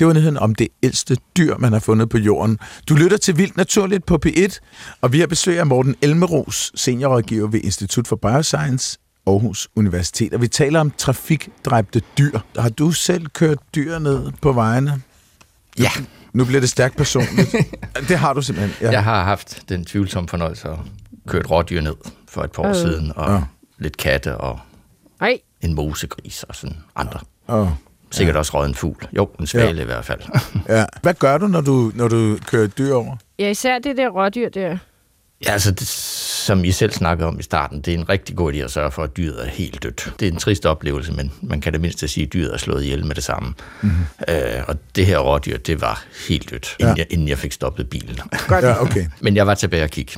Det 0.03 0.07
var 0.09 0.13
nyheden 0.15 0.37
om 0.37 0.55
det 0.55 0.69
ældste 0.83 1.17
dyr, 1.37 1.57
man 1.59 1.73
har 1.73 1.81
fundet 1.81 2.09
på 2.09 2.19
jorden. 2.19 2.59
Du 2.89 2.95
lytter 2.95 3.17
til 3.17 3.39
Vildt 3.39 3.57
Naturligt 3.57 4.07
på 4.07 4.19
P1, 4.27 4.59
og 5.01 5.13
vi 5.13 5.21
har 5.21 5.27
besøg 5.27 5.59
af 5.59 5.67
Morten 5.67 5.95
Elmeros, 6.03 6.73
seniorrådgiver 6.75 7.47
ved 7.49 7.61
Institut 7.61 8.09
for 8.09 8.17
Bioscience, 8.17 8.99
Aarhus 9.27 9.69
Universitet. 9.77 10.35
Og 10.35 10.41
vi 10.41 10.49
taler 10.49 10.81
om 10.81 10.91
trafikdræbte 10.99 12.03
dyr. 12.19 12.39
Har 12.59 12.69
du 12.69 12.91
selv 12.93 13.27
kørt 13.27 13.59
dyr 13.75 13.99
ned 13.99 14.33
på 14.41 14.53
vejene? 14.53 15.03
ja, 15.79 15.91
Nu 16.33 16.45
bliver 16.45 16.61
det 16.61 16.69
stærkt 16.71 16.97
personligt. 16.97 17.55
det 18.09 18.19
har 18.19 18.33
du 18.33 18.43
simpelthen. 18.43 18.75
Ja. 18.87 18.91
jeg 18.91 19.05
har 19.05 19.25
haft 19.25 19.63
den 19.69 19.85
tvivlsomme 19.85 20.29
fornøjelse 20.29 20.69
at 20.69 20.79
køre 21.29 21.41
et 21.41 21.51
rådyr 21.51 21.81
ned 21.81 21.95
for 22.29 22.43
et 22.45 22.53
par 22.53 22.63
år 22.63 22.69
Øh. 22.69 22.75
siden, 22.75 23.13
og 23.17 23.33
Ja. 23.35 23.41
lidt 23.79 23.97
katte 23.97 24.37
og 24.39 24.59
Nej. 25.21 25.39
en 25.61 25.75
mosegris 25.75 26.43
og 26.43 26.55
sådan 26.57 26.77
andre. 26.97 27.21
Oh, 27.49 27.69
Sikkert 28.13 28.37
også 28.37 28.53
røget 28.55 28.69
en 28.69 28.75
fugl. 28.75 29.09
Jo, 29.17 29.29
en 29.41 29.47
svale 29.47 29.77
ja. 29.77 29.83
i 29.83 29.85
hvert 29.85 30.05
fald. 30.05 30.21
ja. 30.77 30.85
Hvad 31.03 31.15
gør 31.15 31.39
du, 31.39 31.47
når 31.47 31.61
du, 31.61 31.93
når 31.95 32.09
du 32.09 32.39
kører 32.47 32.65
et 32.65 32.79
dyr 32.79 32.95
over? 32.95 33.17
Ja, 33.39 33.49
især 33.51 33.79
det 33.79 33.97
der 33.97 34.09
rådyr 34.09 34.49
der. 34.49 34.77
Ja, 35.47 35.53
altså, 35.53 35.71
det, 35.71 35.87
som 35.89 36.65
I 36.65 36.71
selv 36.73 36.93
snakkede 36.93 37.29
om 37.29 37.39
i 37.39 37.43
starten, 37.43 37.81
det 37.81 37.95
er 37.95 37.99
en 37.99 38.09
rigtig 38.09 38.37
god 38.37 38.53
idé 38.53 38.57
at 38.57 38.71
sørge 38.71 38.91
for, 38.91 39.03
at 39.03 39.17
dyret 39.17 39.47
er 39.47 39.51
helt 39.51 39.83
dødt. 39.83 40.13
Det 40.21 40.29
er 40.29 40.33
en 40.33 40.39
trist 40.39 40.67
oplevelse, 40.67 41.13
men 41.13 41.33
man 41.43 41.61
kan 41.61 41.73
da 41.73 41.79
mindst 41.79 42.11
sige, 42.11 42.27
at 42.27 42.33
dyret 42.33 42.55
er 42.55 42.59
slået 42.59 42.83
ihjel 42.85 43.07
med 43.07 43.15
det 43.15 43.25
samme. 43.25 43.55
Mm-hmm. 43.83 43.97
Øh, 44.29 44.63
og 44.69 44.77
det 44.97 45.07
her 45.07 45.19
rådyr, 45.19 45.59
det 45.59 45.81
var 45.81 46.05
helt 46.29 46.51
dødt, 46.51 46.77
inden, 46.81 46.97
Ja. 46.97 47.01
jeg, 47.03 47.07
inden 47.13 47.29
jeg 47.29 47.39
fik 47.39 47.53
stoppet 47.53 47.91
bilen. 47.91 48.19
Godt. 48.49 48.65
Ja, 48.65 48.83
okay. 48.83 49.07
men 49.21 49.37
jeg 49.37 49.47
var 49.47 49.55
tilbage 49.55 49.85
og 49.85 49.91
kigge 49.91 50.13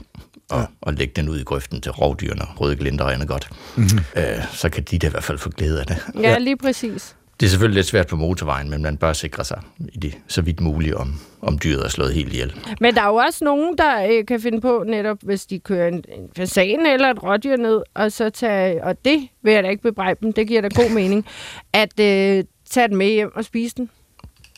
og, 0.51 0.61
ja. 0.61 0.67
og 0.81 0.93
lægge 0.95 1.13
den 1.17 1.29
ud 1.29 1.39
i 1.41 1.43
grøften 1.43 1.81
til 1.81 1.93
rovdyrene. 1.93 2.43
Røde 2.61 2.77
glinter 2.77 3.09
ender 3.09 3.27
godt. 3.27 3.49
Mm-hmm. 3.77 3.99
Øh, 4.17 4.25
så 4.53 4.69
kan 4.69 4.83
de 4.83 4.99
da 4.99 5.07
i 5.07 5.11
hvert 5.11 5.25
fald 5.25 5.39
få 5.39 5.51
glæde 5.51 5.81
af 5.81 5.87
det. 5.87 5.97
Ja, 6.15 6.21
ja, 6.21 6.39
lige 6.39 6.57
præcis. 6.57 7.17
Det 7.41 7.47
er 7.47 7.51
selvfølgelig 7.51 7.75
lidt 7.75 7.87
svært 7.87 8.07
på 8.07 8.17
motorvejen, 8.17 8.71
men 8.71 8.83
man 8.83 8.97
bør 8.97 9.13
sikre 9.13 9.45
sig 9.45 9.61
i 9.93 9.99
det, 9.99 10.15
så 10.29 10.43
vidt 10.43 10.61
muligt, 10.61 10.95
om, 10.95 11.21
om 11.43 11.59
dyret 11.59 11.85
er 11.85 11.89
slået 11.89 12.15
helt 12.15 12.33
ihjel. 12.33 12.55
Men 12.81 12.95
der 12.95 13.03
er 13.03 13.07
jo 13.07 13.15
også 13.15 13.45
nogen, 13.45 13.79
der 13.79 14.07
øh, 14.11 14.27
kan 14.27 14.41
finde 14.41 14.61
på 14.61 14.85
netop, 14.87 15.19
hvis 15.23 15.47
de 15.47 15.59
kører 15.59 15.89
en, 15.89 15.95
en 15.95 16.29
fasan 16.37 16.87
eller 16.87 17.11
et 17.11 17.23
rådyr 17.23 17.57
ned, 17.57 17.83
og 17.95 18.13
så 18.13 18.31
tage, 18.31 18.85
og 18.85 19.05
det 19.05 19.29
vil 19.43 19.53
jeg 19.53 19.63
da 19.63 19.69
ikke 19.69 19.83
bebrejde 19.83 20.19
dem, 20.23 20.33
det 20.33 20.49
giver 20.49 20.61
da 20.61 20.69
god 20.69 20.91
mening, 20.91 21.27
at 21.73 22.01
øh, 22.01 22.45
tage 22.71 22.89
den 22.89 22.97
med 22.97 23.07
hjem 23.07 23.33
og 23.35 23.45
spise 23.45 23.77
den. 23.77 23.91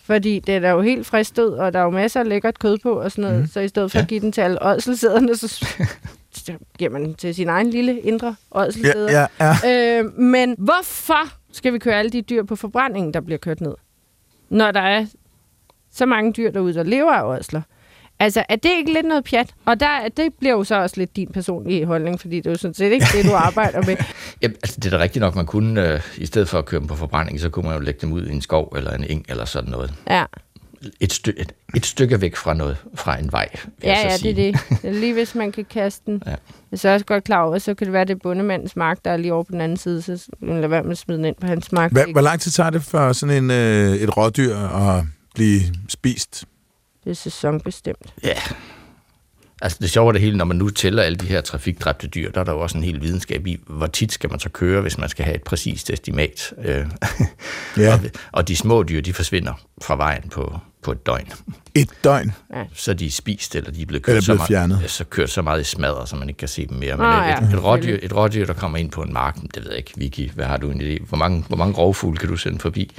Fordi 0.05 0.39
det 0.39 0.55
er 0.65 0.71
jo 0.71 0.81
helt 0.81 1.07
fristet, 1.07 1.59
og 1.59 1.73
der 1.73 1.79
er 1.79 1.83
jo 1.83 1.91
masser 1.91 2.21
af 2.21 2.29
lækkert 2.29 2.59
kød 2.59 2.79
på 2.79 2.93
og 2.93 3.11
sådan 3.13 3.31
noget. 3.31 3.41
Mm. 3.41 3.47
Så 3.47 3.61
i 3.61 3.69
stedet 3.69 3.91
for 3.91 3.99
ja. 3.99 4.03
at 4.03 4.09
give 4.09 4.21
den 4.21 4.33
til 4.33 4.41
alle 4.41 4.63
ådselsæderne, 4.63 5.37
så, 5.37 5.49
så 6.33 6.53
giver 6.79 6.91
man 6.91 7.05
den 7.05 7.15
til 7.15 7.35
sin 7.35 7.49
egen 7.49 7.71
lille 7.71 8.01
indre 8.01 8.37
ådselsæder. 8.51 9.13
Ja, 9.13 9.27
ja, 9.41 9.57
ja. 9.65 9.99
Øh, 9.99 10.19
men 10.19 10.55
hvorfor 10.59 11.33
skal 11.57 11.73
vi 11.73 11.79
køre 11.79 11.95
alle 11.95 12.11
de 12.11 12.23
dyr 12.23 12.43
på 12.43 12.57
forbrændingen, 12.57 13.15
der 13.15 13.21
bliver 13.21 13.39
kørt 13.39 13.61
ned? 13.61 13.75
Når 14.49 14.71
der 14.71 14.81
er 14.81 15.07
så 15.91 16.07
mange 16.07 16.33
dyr 16.33 16.51
derude, 16.51 16.75
der 16.75 16.83
lever 16.83 17.13
af 17.13 17.37
ådsler. 17.37 17.63
Altså, 18.19 18.45
er 18.49 18.57
det 18.57 18.71
ikke 18.77 18.93
lidt 18.93 19.07
noget 19.07 19.25
pjat? 19.25 19.55
Og 19.65 19.81
der, 19.81 20.09
det 20.17 20.35
bliver 20.35 20.55
jo 20.55 20.65
så 20.65 20.75
også 20.75 20.97
lidt 20.99 21.17
din 21.17 21.29
personlige 21.33 21.87
holdning, 21.87 22.21
fordi 22.21 22.37
det 22.37 22.47
er 22.47 22.51
jo 22.51 22.57
sådan 22.57 22.75
set 22.75 22.93
ikke 22.93 23.07
det, 23.13 23.25
du 23.25 23.35
arbejder 23.35 23.87
med. 23.87 23.97
Ja, 24.43 24.49
altså, 24.49 24.81
det 24.81 24.93
er 24.93 24.99
da 24.99 25.03
rigtigt 25.03 25.21
nok, 25.21 25.35
man 25.35 25.47
kunne, 25.47 25.93
øh, 25.93 26.01
i 26.17 26.27
stedet 26.27 26.49
for 26.49 26.59
at 26.59 26.65
køre 26.65 26.81
dem 26.81 26.89
på 26.89 26.95
forbrænding, 26.95 27.41
så 27.41 27.51
kunne 27.51 27.65
man 27.69 27.75
jo 27.75 27.81
lægge 27.81 28.01
dem 28.01 28.13
ud 28.13 28.27
i 28.27 28.33
en 28.33 28.43
skov 28.43 28.73
eller 28.77 28.91
en 28.91 29.05
eng 29.05 29.25
eller 29.29 29.45
sådan 29.45 29.71
noget. 29.71 29.95
Ja, 30.11 30.25
Et, 31.01 31.13
sty- 31.13 31.31
et, 31.37 31.53
et 31.77 31.87
stykke 31.87 32.21
væk 32.21 32.37
fra 32.37 32.55
noget, 32.55 32.77
fra 32.95 33.19
en 33.19 33.33
vej, 33.33 33.49
vil 33.53 33.71
ja, 33.83 33.89
jeg 33.89 33.99
så 34.03 34.09
ja 34.09 34.17
sige. 34.17 34.35
det 34.35 34.49
er 34.49 34.77
det. 34.83 34.95
Lige 34.95 35.13
hvis 35.13 35.35
man 35.35 35.53
kan 35.53 35.65
kaste 35.71 36.03
den. 36.07 36.23
Ja. 36.27 36.31
Jeg 36.31 36.39
er 36.73 36.77
så 36.77 36.89
også 36.89 37.07
godt 37.07 37.25
klar 37.25 37.43
over, 37.43 37.59
så 37.59 37.75
kan 37.75 37.85
det 37.87 37.93
være, 37.93 38.05
det 38.05 38.15
er 38.15 38.19
bundemandens 38.23 38.77
mark, 38.77 38.99
der 39.05 39.11
er 39.11 39.17
lige 39.17 39.33
over 39.33 39.43
på 39.45 39.53
den 39.53 39.61
anden 39.61 39.77
side, 39.79 40.03
så 40.03 40.27
lad 40.43 40.69
være 40.69 40.83
med 40.83 40.91
at 40.91 40.99
smide 40.99 41.19
den 41.19 41.25
ind 41.25 41.37
på 41.41 41.47
hans 41.47 41.73
mark. 41.73 41.93
Hvor, 41.93 42.13
hvor 42.13 42.21
lang 42.21 42.41
tid 42.41 42.51
tager 42.51 42.71
det 42.71 42.83
for 42.83 43.13
sådan 43.13 43.45
en, 43.45 43.51
øh, 43.51 43.95
et 43.97 44.17
rådyr 44.17 44.57
at 44.57 45.05
blive 45.35 45.61
spist? 45.89 46.45
Det 47.05 47.11
er 47.11 47.15
sæsonbestemt. 47.15 48.15
Ja. 48.23 48.35
Altså 49.63 49.79
det 49.81 49.91
sjove 49.91 50.09
er 50.09 50.13
det 50.13 50.21
hele, 50.21 50.37
når 50.37 50.45
man 50.45 50.57
nu 50.57 50.69
tæller 50.71 51.03
alle 51.03 51.17
de 51.17 51.27
her 51.27 51.41
trafikdræbte 51.41 52.07
dyr, 52.07 52.31
der 52.31 52.41
er 52.41 52.45
der 52.45 52.53
jo 52.53 52.61
også 52.61 52.79
en 52.79 52.85
hel 52.85 53.01
videnskab 53.03 53.47
i, 53.47 53.59
hvor 53.67 53.87
tit 53.87 54.13
skal 54.13 54.31
man 54.31 54.41
så 54.41 54.49
køre, 54.49 54.81
hvis 54.81 54.99
man 54.99 55.09
skal 55.09 55.25
have 55.25 55.35
et 55.35 55.43
præcist 55.43 55.91
estimat. 55.91 56.53
Øh, 56.65 56.87
Ja. 57.77 57.93
og, 57.95 58.01
og 58.33 58.49
de 58.49 58.57
små 58.57 58.83
dyr, 58.83 59.01
de 59.01 59.13
forsvinder 59.13 59.53
fra 59.83 59.97
vejen 59.97 60.29
på, 60.29 60.59
på 60.87 60.93
et 60.93 61.07
døgn. 61.07 61.29
Et 61.75 61.91
døgn. 62.05 62.33
Så 62.75 62.95
de 62.95 63.07
er 63.07 63.11
spist, 63.11 63.57
eller 63.57 63.71
de 63.71 63.83
er 63.83 63.87
blevet 63.87 64.03
kørt, 64.03 64.13
Eller 64.13 64.23
så, 64.23 64.27
blevet 64.27 64.39
meget, 64.39 64.49
fjernet. 64.49 64.79
ja, 64.83 64.89
så 64.89 65.05
kørt 65.05 65.31
så 65.31 65.43
meget 65.43 65.61
i 65.61 65.65
smadret, 65.65 66.09
så 66.09 66.17
man 66.17 66.29
ikke 66.29 66.39
kan 66.39 66.49
se 66.49 66.67
dem 66.67 66.77
mere. 66.79 66.97
Men 66.97 67.07
Ah, 67.07 67.29
et, 67.29 67.31
ja, 67.33 67.47
et, 67.47 67.53
et, 67.55 67.65
rådyr, 67.65 67.99
et 68.03 68.17
rådyr, 68.17 68.47
der 68.47 68.53
kommer 68.53 68.79
ind 68.79 68.91
på 68.91 69.03
en 69.03 69.13
mark, 69.13 69.37
det 69.37 69.57
ved 69.65 69.71
jeg 69.71 69.77
ikke, 69.79 69.93
Vicky, 69.97 70.31
hvad 70.35 70.45
har 70.45 70.57
du 70.57 70.71
en 70.71 70.81
idé? 70.81 71.05
Hvor 71.09 71.17
mange, 71.19 71.45
hvor 71.49 71.57
mange 71.57 71.75
rovfugle 71.75 72.19
kan 72.19 72.29
du 72.29 72.37
sende 72.37 72.59
forbi? 72.59 72.95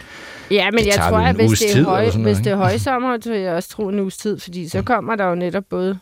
Ja, 0.52 0.72
men 0.72 0.80
Det 0.80 0.86
jeg 0.88 0.96
tror, 1.10 1.18
at 1.18 1.36
hvis 1.36 1.60
det, 1.60 1.78
er 1.78 1.84
høj, 1.84 2.06
noget, 2.06 2.22
hvis 2.22 2.38
det 2.38 2.48
er 2.48 2.56
højsommer, 2.56 3.18
så 3.22 3.30
vil 3.32 3.40
jeg 3.40 3.54
også 3.54 3.70
tro 3.70 3.88
en 3.90 4.00
uges 4.00 4.18
tid, 4.18 4.40
fordi 4.40 4.68
så 4.70 4.82
kommer 4.82 5.16
der 5.16 5.26
jo 5.26 5.36
netop 5.36 5.64
både 5.70 6.00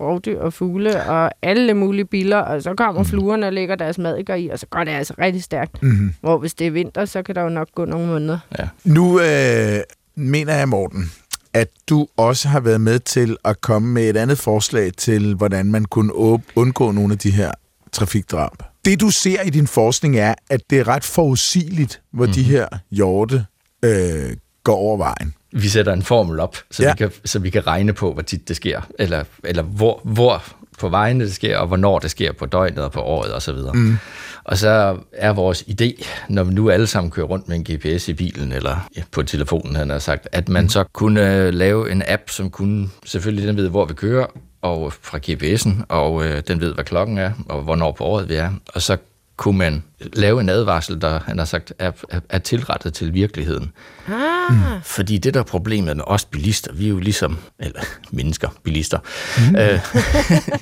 rovdyr 0.00 0.40
og 0.40 0.52
fugle 0.52 1.04
og 1.04 1.30
alle 1.42 1.74
mulige 1.74 2.04
biler, 2.04 2.36
og 2.38 2.62
så 2.62 2.74
kommer 2.74 3.02
fluerne 3.02 3.46
og 3.46 3.52
lægger 3.52 3.74
deres 3.76 3.98
madikker 3.98 4.34
i, 4.34 4.48
og 4.48 4.58
så 4.58 4.66
går 4.66 4.84
det 4.84 4.90
altså 4.90 5.14
rigtig 5.18 5.42
stærkt. 5.42 5.82
Mm-hmm. 5.82 6.14
Hvor 6.20 6.38
hvis 6.38 6.54
det 6.54 6.66
er 6.66 6.70
vinter, 6.70 7.04
så 7.04 7.22
kan 7.22 7.34
der 7.34 7.42
jo 7.42 7.48
nok 7.48 7.68
gå 7.74 7.84
nogle 7.84 8.06
måneder. 8.06 8.38
Ja. 8.58 8.68
Nu 8.84 9.20
øh, 9.20 9.80
mener 10.14 10.54
jeg, 10.54 10.68
Morten, 10.68 11.12
at 11.52 11.68
du 11.88 12.06
også 12.16 12.48
har 12.48 12.60
været 12.60 12.80
med 12.80 12.98
til 12.98 13.36
at 13.44 13.60
komme 13.60 13.88
med 13.88 14.10
et 14.10 14.16
andet 14.16 14.38
forslag 14.38 14.92
til, 14.96 15.34
hvordan 15.34 15.66
man 15.66 15.84
kunne 15.84 16.14
undgå 16.56 16.90
nogle 16.90 17.12
af 17.12 17.18
de 17.18 17.30
her 17.30 17.52
trafikdrab. 17.92 18.52
Det, 18.84 19.00
du 19.00 19.10
ser 19.10 19.42
i 19.42 19.50
din 19.50 19.66
forskning, 19.66 20.16
er, 20.16 20.34
at 20.50 20.60
det 20.70 20.78
er 20.78 20.88
ret 20.88 21.04
forudsigeligt, 21.04 22.00
hvor 22.12 22.24
mm-hmm. 22.24 22.34
de 22.34 22.42
her 22.42 22.66
hjorte 22.90 23.44
øh, 23.82 24.36
går 24.64 24.76
over 24.76 24.96
vejen. 24.96 25.34
Vi 25.52 25.68
sætter 25.68 25.92
en 25.92 26.02
formel 26.02 26.40
op, 26.40 26.56
så, 26.70 26.82
ja. 26.82 26.92
vi, 26.92 26.96
kan, 26.96 27.10
så 27.24 27.38
vi 27.38 27.50
kan 27.50 27.66
regne 27.66 27.92
på, 27.92 28.12
hvor 28.12 28.22
tit 28.22 28.48
det 28.48 28.56
sker, 28.56 28.80
eller, 28.98 29.24
eller 29.44 29.62
hvor, 29.62 30.00
hvor 30.04 30.42
på 30.78 30.88
vejene 30.88 31.24
det 31.24 31.34
sker, 31.34 31.58
og 31.58 31.66
hvornår 31.66 31.98
det 31.98 32.10
sker 32.10 32.32
på 32.32 32.46
døgnet 32.46 32.84
og 32.84 32.92
på 32.92 33.00
året 33.00 33.34
osv. 33.34 33.54
Mm. 33.74 33.96
Og 34.44 34.58
så 34.58 34.98
er 35.12 35.32
vores 35.32 35.62
idé, 35.62 36.06
når 36.28 36.44
vi 36.44 36.54
nu 36.54 36.70
alle 36.70 36.86
sammen 36.86 37.10
kører 37.10 37.26
rundt 37.26 37.48
med 37.48 37.56
en 37.56 37.64
GPS 37.64 38.08
i 38.08 38.12
bilen, 38.12 38.52
eller 38.52 38.88
ja, 38.96 39.02
på 39.12 39.22
telefonen, 39.22 39.76
han 39.76 39.90
har 39.90 39.98
sagt, 39.98 40.28
at 40.32 40.48
man 40.48 40.68
så 40.68 40.84
kunne 40.92 41.36
øh, 41.36 41.54
lave 41.54 41.90
en 41.90 42.02
app, 42.06 42.30
som 42.30 42.50
kunne, 42.50 42.88
selvfølgelig 43.04 43.48
den 43.48 43.56
ved, 43.56 43.68
hvor 43.68 43.84
vi 43.84 43.94
kører, 43.94 44.26
og 44.62 44.92
fra 44.92 45.18
GPS'en, 45.18 45.84
og 45.88 46.24
øh, 46.24 46.42
den 46.48 46.60
ved, 46.60 46.74
hvad 46.74 46.84
klokken 46.84 47.18
er, 47.18 47.32
og 47.48 47.62
hvornår 47.62 47.92
på 47.92 48.04
året 48.04 48.28
vi 48.28 48.34
er, 48.34 48.50
og 48.74 48.82
så 48.82 48.96
kunne 49.42 49.58
man 49.58 49.82
lave 50.12 50.40
en 50.40 50.48
advarsel, 50.48 51.00
der 51.00 51.20
han 51.26 51.38
har 51.38 51.44
sagt, 51.44 51.72
er, 51.78 51.92
er, 52.10 52.20
er 52.28 52.38
tilrettet 52.38 52.94
til 52.94 53.14
virkeligheden. 53.14 53.72
Ah, 54.08 54.82
Fordi 54.82 55.18
det 55.18 55.34
der 55.34 55.40
er 55.40 55.44
problemet 55.44 55.96
med 55.96 56.04
os 56.06 56.24
bilister, 56.24 56.72
vi 56.72 56.84
er 56.84 56.88
jo 56.88 56.98
ligesom, 56.98 57.38
eller 57.58 57.80
mennesker, 58.10 58.48
bilister. 58.64 58.98
Mm. 59.38 59.56
Øh, 59.56 59.80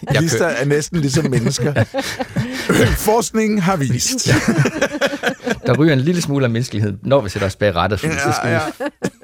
Bilister 0.19 0.47
er 0.47 0.64
næsten 0.64 1.01
ligesom 1.01 1.31
mennesker. 1.31 1.85
Forskningen 2.97 3.59
har 3.59 3.77
vist. 3.77 4.27
der 5.66 5.75
ryger 5.79 5.93
en 5.93 6.01
lille 6.01 6.23
smule 6.23 6.45
af 6.45 6.51
menneskelighed, 6.51 6.95
når 7.03 7.21
vi 7.21 7.29
sætter 7.29 7.47
os 7.47 7.57
bag 7.57 7.75
rettet, 7.75 8.01
fordi 8.01 8.12
ja, 8.12 8.19
så 8.19 8.33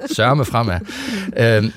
skal 0.09 0.23
ja. 0.23 0.33
med 0.33 0.45
fremad. 0.45 0.79
Øhm, 1.37 1.71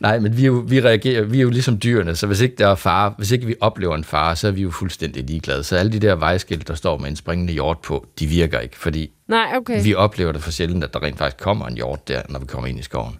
nej, 0.00 0.18
men 0.18 0.36
vi, 0.36 0.42
er 0.42 0.46
jo, 0.46 0.64
vi 0.68 0.80
reagerer, 0.80 1.22
vi 1.22 1.38
er 1.38 1.42
jo 1.42 1.50
ligesom 1.50 1.78
dyrene, 1.78 2.16
så 2.16 2.26
hvis 2.26 2.40
ikke 2.40 2.54
der 2.58 2.68
er 2.68 2.74
fare, 2.74 3.14
hvis 3.18 3.30
ikke 3.30 3.46
vi 3.46 3.54
oplever 3.60 3.94
en 3.94 4.04
fare, 4.04 4.36
så 4.36 4.46
er 4.48 4.52
vi 4.52 4.62
jo 4.62 4.70
fuldstændig 4.70 5.24
ligeglade. 5.24 5.64
Så 5.64 5.76
alle 5.76 5.92
de 5.92 5.98
der 5.98 6.14
vejskilte, 6.14 6.64
der 6.64 6.74
står 6.74 6.98
med 6.98 7.08
en 7.10 7.16
springende 7.16 7.52
hjort 7.52 7.78
på, 7.78 8.06
de 8.18 8.26
virker 8.26 8.60
ikke, 8.60 8.76
fordi 8.78 9.10
nej, 9.28 9.52
okay. 9.56 9.82
vi 9.82 9.94
oplever 9.94 10.32
det 10.32 10.42
for 10.42 10.50
sjældent, 10.50 10.84
at 10.84 10.94
der 10.94 11.02
rent 11.02 11.18
faktisk 11.18 11.42
kommer 11.44 11.66
en 11.66 11.74
hjort 11.74 12.08
der, 12.08 12.22
når 12.28 12.38
vi 12.38 12.46
kommer 12.46 12.68
ind 12.68 12.78
i 12.78 12.82
skoven. 12.82 13.18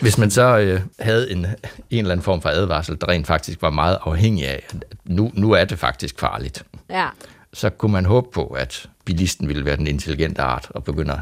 Hvis 0.00 0.18
man 0.18 0.30
så 0.30 0.58
øh, 0.58 0.80
havde 1.00 1.32
en, 1.32 1.38
en 1.38 1.98
eller 1.98 2.12
anden 2.12 2.24
form 2.24 2.40
for 2.42 2.48
advarsel, 2.48 2.96
der 3.00 3.08
rent 3.08 3.26
faktisk 3.26 3.62
var 3.62 3.70
meget 3.70 3.98
afhængig 4.02 4.48
af, 4.48 4.62
at 4.68 4.76
nu, 5.04 5.30
nu 5.34 5.52
er 5.52 5.64
det 5.64 5.78
faktisk 5.78 6.20
farligt, 6.20 6.64
Ja. 6.90 7.06
så 7.52 7.70
kunne 7.70 7.92
man 7.92 8.04
håbe 8.04 8.26
på, 8.32 8.46
at 8.46 8.88
bilisten 9.04 9.48
ville 9.48 9.64
være 9.64 9.76
den 9.76 9.86
intelligente 9.86 10.42
art 10.42 10.66
og 10.70 10.84
begynde 10.84 11.12
at 11.12 11.20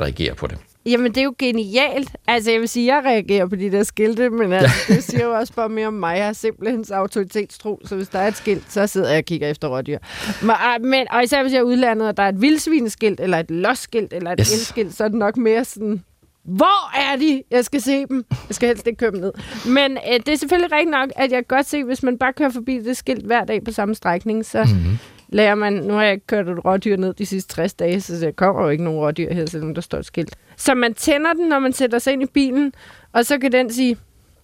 reagere 0.00 0.34
på 0.34 0.46
det. 0.46 0.58
Jamen, 0.86 1.06
det 1.06 1.18
er 1.20 1.24
jo 1.24 1.34
genialt. 1.38 2.16
Altså, 2.26 2.50
jeg 2.50 2.60
vil 2.60 2.68
sige, 2.68 2.94
jeg 2.94 3.04
reagerer 3.04 3.46
på 3.46 3.56
de 3.56 3.72
der 3.72 3.82
skilte, 3.82 4.30
men 4.30 4.52
altså, 4.52 4.74
det 4.88 5.04
siger 5.04 5.24
jo 5.24 5.34
også 5.34 5.52
bare 5.52 5.68
mere 5.68 5.86
om 5.86 5.92
mig. 5.92 6.16
Jeg 6.16 6.26
har 6.26 6.32
simpelthen 6.32 6.84
så 6.84 6.94
autoritetstro, 6.94 7.80
så 7.84 7.96
hvis 7.96 8.08
der 8.08 8.18
er 8.18 8.28
et 8.28 8.36
skilt, 8.36 8.72
så 8.72 8.86
sidder 8.86 9.08
jeg 9.08 9.18
og 9.18 9.24
kigger 9.24 9.48
efter 9.48 9.68
rådyr. 9.68 9.98
Men, 10.42 10.50
ah, 10.50 10.82
men, 10.82 11.06
og 11.10 11.24
især 11.24 11.42
hvis 11.42 11.52
jeg 11.52 11.58
er 11.58 11.62
udlandet, 11.62 12.08
og 12.08 12.16
der 12.16 12.22
er 12.22 12.28
et 12.28 12.40
vildsvineskilt, 12.40 13.20
eller 13.20 13.38
et 13.38 13.50
losskilt, 13.50 14.12
eller 14.12 14.30
et 14.30 14.40
yes. 14.40 14.52
elskilt, 14.52 14.94
så 14.94 15.04
er 15.04 15.08
det 15.08 15.18
nok 15.18 15.36
mere 15.36 15.64
sådan, 15.64 16.02
hvor 16.44 16.96
er 17.12 17.16
de? 17.16 17.42
Jeg 17.50 17.64
skal 17.64 17.80
se 17.82 18.06
dem. 18.06 18.24
Jeg 18.48 18.54
skal 18.54 18.66
helst 18.66 18.86
ikke 18.86 18.96
køre 18.96 19.10
dem 19.10 19.20
ned. 19.20 19.32
Men 19.66 19.92
øh, 19.92 20.20
det 20.26 20.28
er 20.28 20.36
selvfølgelig 20.36 20.72
rigtigt 20.72 20.90
nok, 20.90 21.10
at 21.16 21.32
jeg 21.32 21.46
kan 21.46 21.56
godt 21.56 21.66
se, 21.66 21.84
hvis 21.84 22.02
man 22.02 22.18
bare 22.18 22.32
kører 22.32 22.50
forbi 22.50 22.78
det 22.78 22.96
skilt 22.96 23.26
hver 23.26 23.44
dag 23.44 23.64
på 23.64 23.72
samme 23.72 23.94
strækning, 23.94 24.46
så 24.46 24.64
mm-hmm. 24.64 24.98
Lærer 25.28 25.54
man, 25.54 25.72
nu 25.72 25.94
har 25.94 26.02
jeg 26.02 26.12
ikke 26.12 26.26
kørt 26.26 26.48
et 26.48 26.64
rådyr 26.64 26.96
ned 26.96 27.14
de 27.14 27.26
sidste 27.26 27.54
60 27.54 27.74
dage, 27.74 28.00
så 28.00 28.14
der 28.20 28.30
kommer 28.30 28.62
jo 28.62 28.68
ikke 28.68 28.84
nogen 28.84 29.00
rådyr 29.00 29.34
her, 29.34 29.46
selvom 29.46 29.74
der 29.74 29.80
står 29.80 29.98
et 29.98 30.06
skilt. 30.06 30.36
Så 30.56 30.74
man 30.74 30.94
tænder 30.94 31.32
den, 31.32 31.48
når 31.48 31.58
man 31.58 31.72
sætter 31.72 31.98
sig 31.98 32.12
ind 32.12 32.22
i 32.22 32.26
bilen, 32.26 32.72
og 33.12 33.26
så 33.26 33.38
kan 33.38 33.52
den 33.52 33.72
sige, 33.72 33.96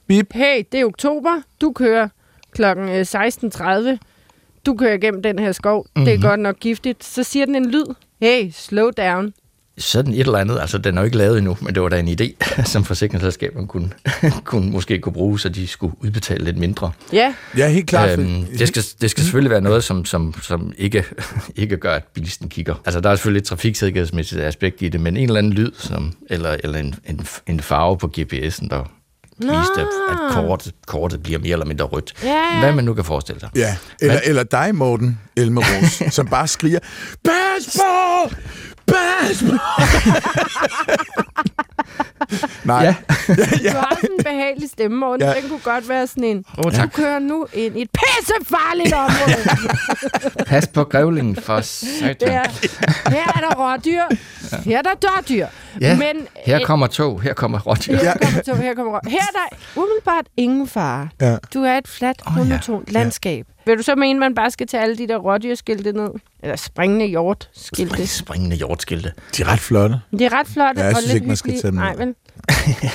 Bip. 0.07 0.33
hey, 0.33 0.65
det 0.73 0.81
er 0.81 0.85
oktober, 0.85 1.43
du 1.61 1.73
kører 1.73 2.09
klokken 2.53 2.89
øh, 2.89 3.01
16.30, 3.01 3.99
du 4.67 4.75
kører 4.75 4.95
igennem 4.95 5.23
den 5.23 5.39
her 5.39 5.53
skov, 5.53 5.87
mm-hmm. 5.87 6.05
det 6.05 6.15
er 6.15 6.29
godt 6.29 6.41
nok 6.41 6.57
giftigt. 6.61 7.05
Så 7.05 7.23
siger 7.23 7.47
den 7.47 7.55
en 7.55 7.71
lyd, 7.71 7.95
hey, 8.21 8.51
slow 8.51 8.91
down. 8.91 9.33
Sådan 9.79 10.15
et 10.15 10.21
eller 10.21 10.39
andet, 10.39 10.61
altså 10.61 10.79
den 10.79 10.97
er 10.97 11.01
jo 11.01 11.05
ikke 11.05 11.17
lavet 11.17 11.39
endnu, 11.39 11.57
men 11.61 11.75
det 11.75 11.83
var 11.83 11.89
da 11.89 11.99
en 11.99 12.09
idé, 12.21 12.53
som 12.73 12.85
forsikringsselskaberne 12.85 13.67
kunne, 13.67 13.91
kunne 14.45 14.71
måske 14.71 14.99
kunne 14.99 15.13
bruge, 15.13 15.41
så 15.41 15.49
de 15.49 15.67
skulle 15.67 15.95
udbetale 16.01 16.45
lidt 16.45 16.57
mindre. 16.57 16.93
Ja, 17.13 17.35
Ja, 17.57 17.69
helt 17.69 17.87
klart. 17.89 18.19
Øhm, 18.19 18.45
det, 18.59 18.69
skal, 18.69 18.85
det 19.01 19.11
skal 19.11 19.25
selvfølgelig 19.25 19.51
være 19.51 19.61
noget, 19.61 19.85
som, 19.85 20.05
som, 20.05 20.35
som 20.43 20.73
ikke, 20.79 21.05
ikke 21.57 21.77
gør, 21.77 21.95
at 21.95 22.05
bilisten 22.15 22.49
kigger. 22.49 22.75
Altså, 22.85 23.01
der 23.01 23.11
er 23.11 23.15
selvfølgelig 23.17 23.41
et 23.41 23.47
trafiksikkerhedsmæssigt 23.47 24.41
aspekt 24.41 24.83
i 24.83 24.89
det, 24.89 25.01
men 25.01 25.17
en 25.17 25.23
eller 25.25 25.39
anden 25.39 25.53
lyd, 25.53 25.73
som, 25.79 26.17
eller, 26.31 26.57
eller 26.65 26.79
en, 26.79 26.95
en, 27.07 27.27
en 27.47 27.61
farve 27.61 27.99
på 27.99 28.13
GPS'en, 28.19 28.69
der 28.69 28.91
viste, 29.39 29.81
at, 30.11 30.19
kortet, 30.31 30.73
kortet 30.87 31.23
bliver 31.23 31.39
mere 31.39 31.53
eller 31.53 31.67
mindre 31.67 31.85
rødt. 31.85 32.15
Ja. 32.25 32.59
Hvad 32.61 32.73
man 32.73 32.85
nu 32.85 32.95
kan 32.95 33.05
forestille 33.05 33.41
sig. 33.41 33.51
Ja, 33.57 33.77
eller, 34.01 34.21
eller 34.25 34.43
dig, 34.43 34.75
Morten 34.75 35.21
Elmeros, 35.37 36.15
som 36.15 36.27
bare 36.27 36.49
skriger, 36.49 36.79
Pas 37.25 37.77
på! 37.77 38.35
På! 38.87 38.95
Nej, 42.65 42.83
Ja. 42.85 42.95
Du 43.73 43.77
har 43.77 43.97
sådan 44.01 44.11
en 44.19 44.25
behagelig 44.25 44.69
stemme, 44.71 44.97
Morten. 44.97 45.27
Ja. 45.27 45.33
Ja. 45.35 45.41
Den 45.41 45.49
kunne 45.49 45.61
godt 45.61 45.89
være 45.89 46.07
sådan 46.07 46.25
en, 46.25 46.45
du 46.65 46.71
tak. 46.71 46.89
kører 46.95 47.19
nu 47.19 47.47
ind 47.53 47.79
i 47.79 47.83
et 47.83 47.89
pissefarligt 47.91 48.95
område. 48.95 49.37
Pas 50.51 50.67
på 50.69 50.85
grævlingen 50.85 51.37
for 51.37 51.61
satan. 51.61 52.29
Ja. 52.29 52.43
Her 53.11 53.33
er 53.37 53.41
der 53.49 53.55
rådyr. 53.57 54.03
Her 54.65 54.79
er 54.79 54.83
der 54.83 54.91
dørdyr. 55.03 55.47
Ja, 55.81 55.97
Men, 55.97 56.27
her 56.47 56.65
kommer 56.65 56.87
tog, 56.87 57.23
her 57.23 57.35
kommer 57.35 57.61
rådyr. 57.61 57.97
Her 57.97 58.15
kommer, 58.23 58.43
tog, 58.43 58.57
her 58.57 58.75
kommer 58.75 58.99
rå- 58.99 59.11
Her 59.11 59.19
er 59.19 59.39
der 59.39 59.57
umiddelbart 59.81 60.27
ingen 60.37 60.69
fare. 60.69 61.09
Ja. 61.21 61.37
Du 61.55 61.63
er 61.63 61.79
et 61.79 61.89
fladt, 61.89 62.23
Åh, 62.27 62.33
ja. 62.39 62.45
monotont 62.45 62.93
landskab. 62.93 63.47
Vil 63.67 63.79
du 63.79 63.83
så 63.83 63.95
mene, 63.95 64.17
at 64.17 64.21
man 64.21 64.35
bare 64.35 64.51
skal 64.51 64.67
tage 64.67 64.83
alle 64.83 64.99
de 64.99 65.09
der 65.09 65.17
rådyrskilte 65.17 65.93
ned? 65.93 66.09
Eller 66.45 66.57
springende 66.57 67.07
hjortskilte? 67.07 68.07
Springende 68.07 68.57
hjortskilte. 68.57 69.13
de 69.37 69.43
er 69.43 69.47
ret 69.53 69.59
flotte. 69.61 70.01
De 70.19 70.25
er 70.25 70.33
ret 70.33 70.47
flotte 70.47 70.81
Ja, 70.81 70.87
jeg 70.87 70.95
og 70.97 71.01
synes 71.03 71.13
lidt 71.13 71.15
ikke, 71.15 71.27
man 71.27 71.37
skal 71.37 71.53
tage 71.53 71.67
dem 71.67 71.75
Nej, 71.75 71.95
vel? 71.97 72.15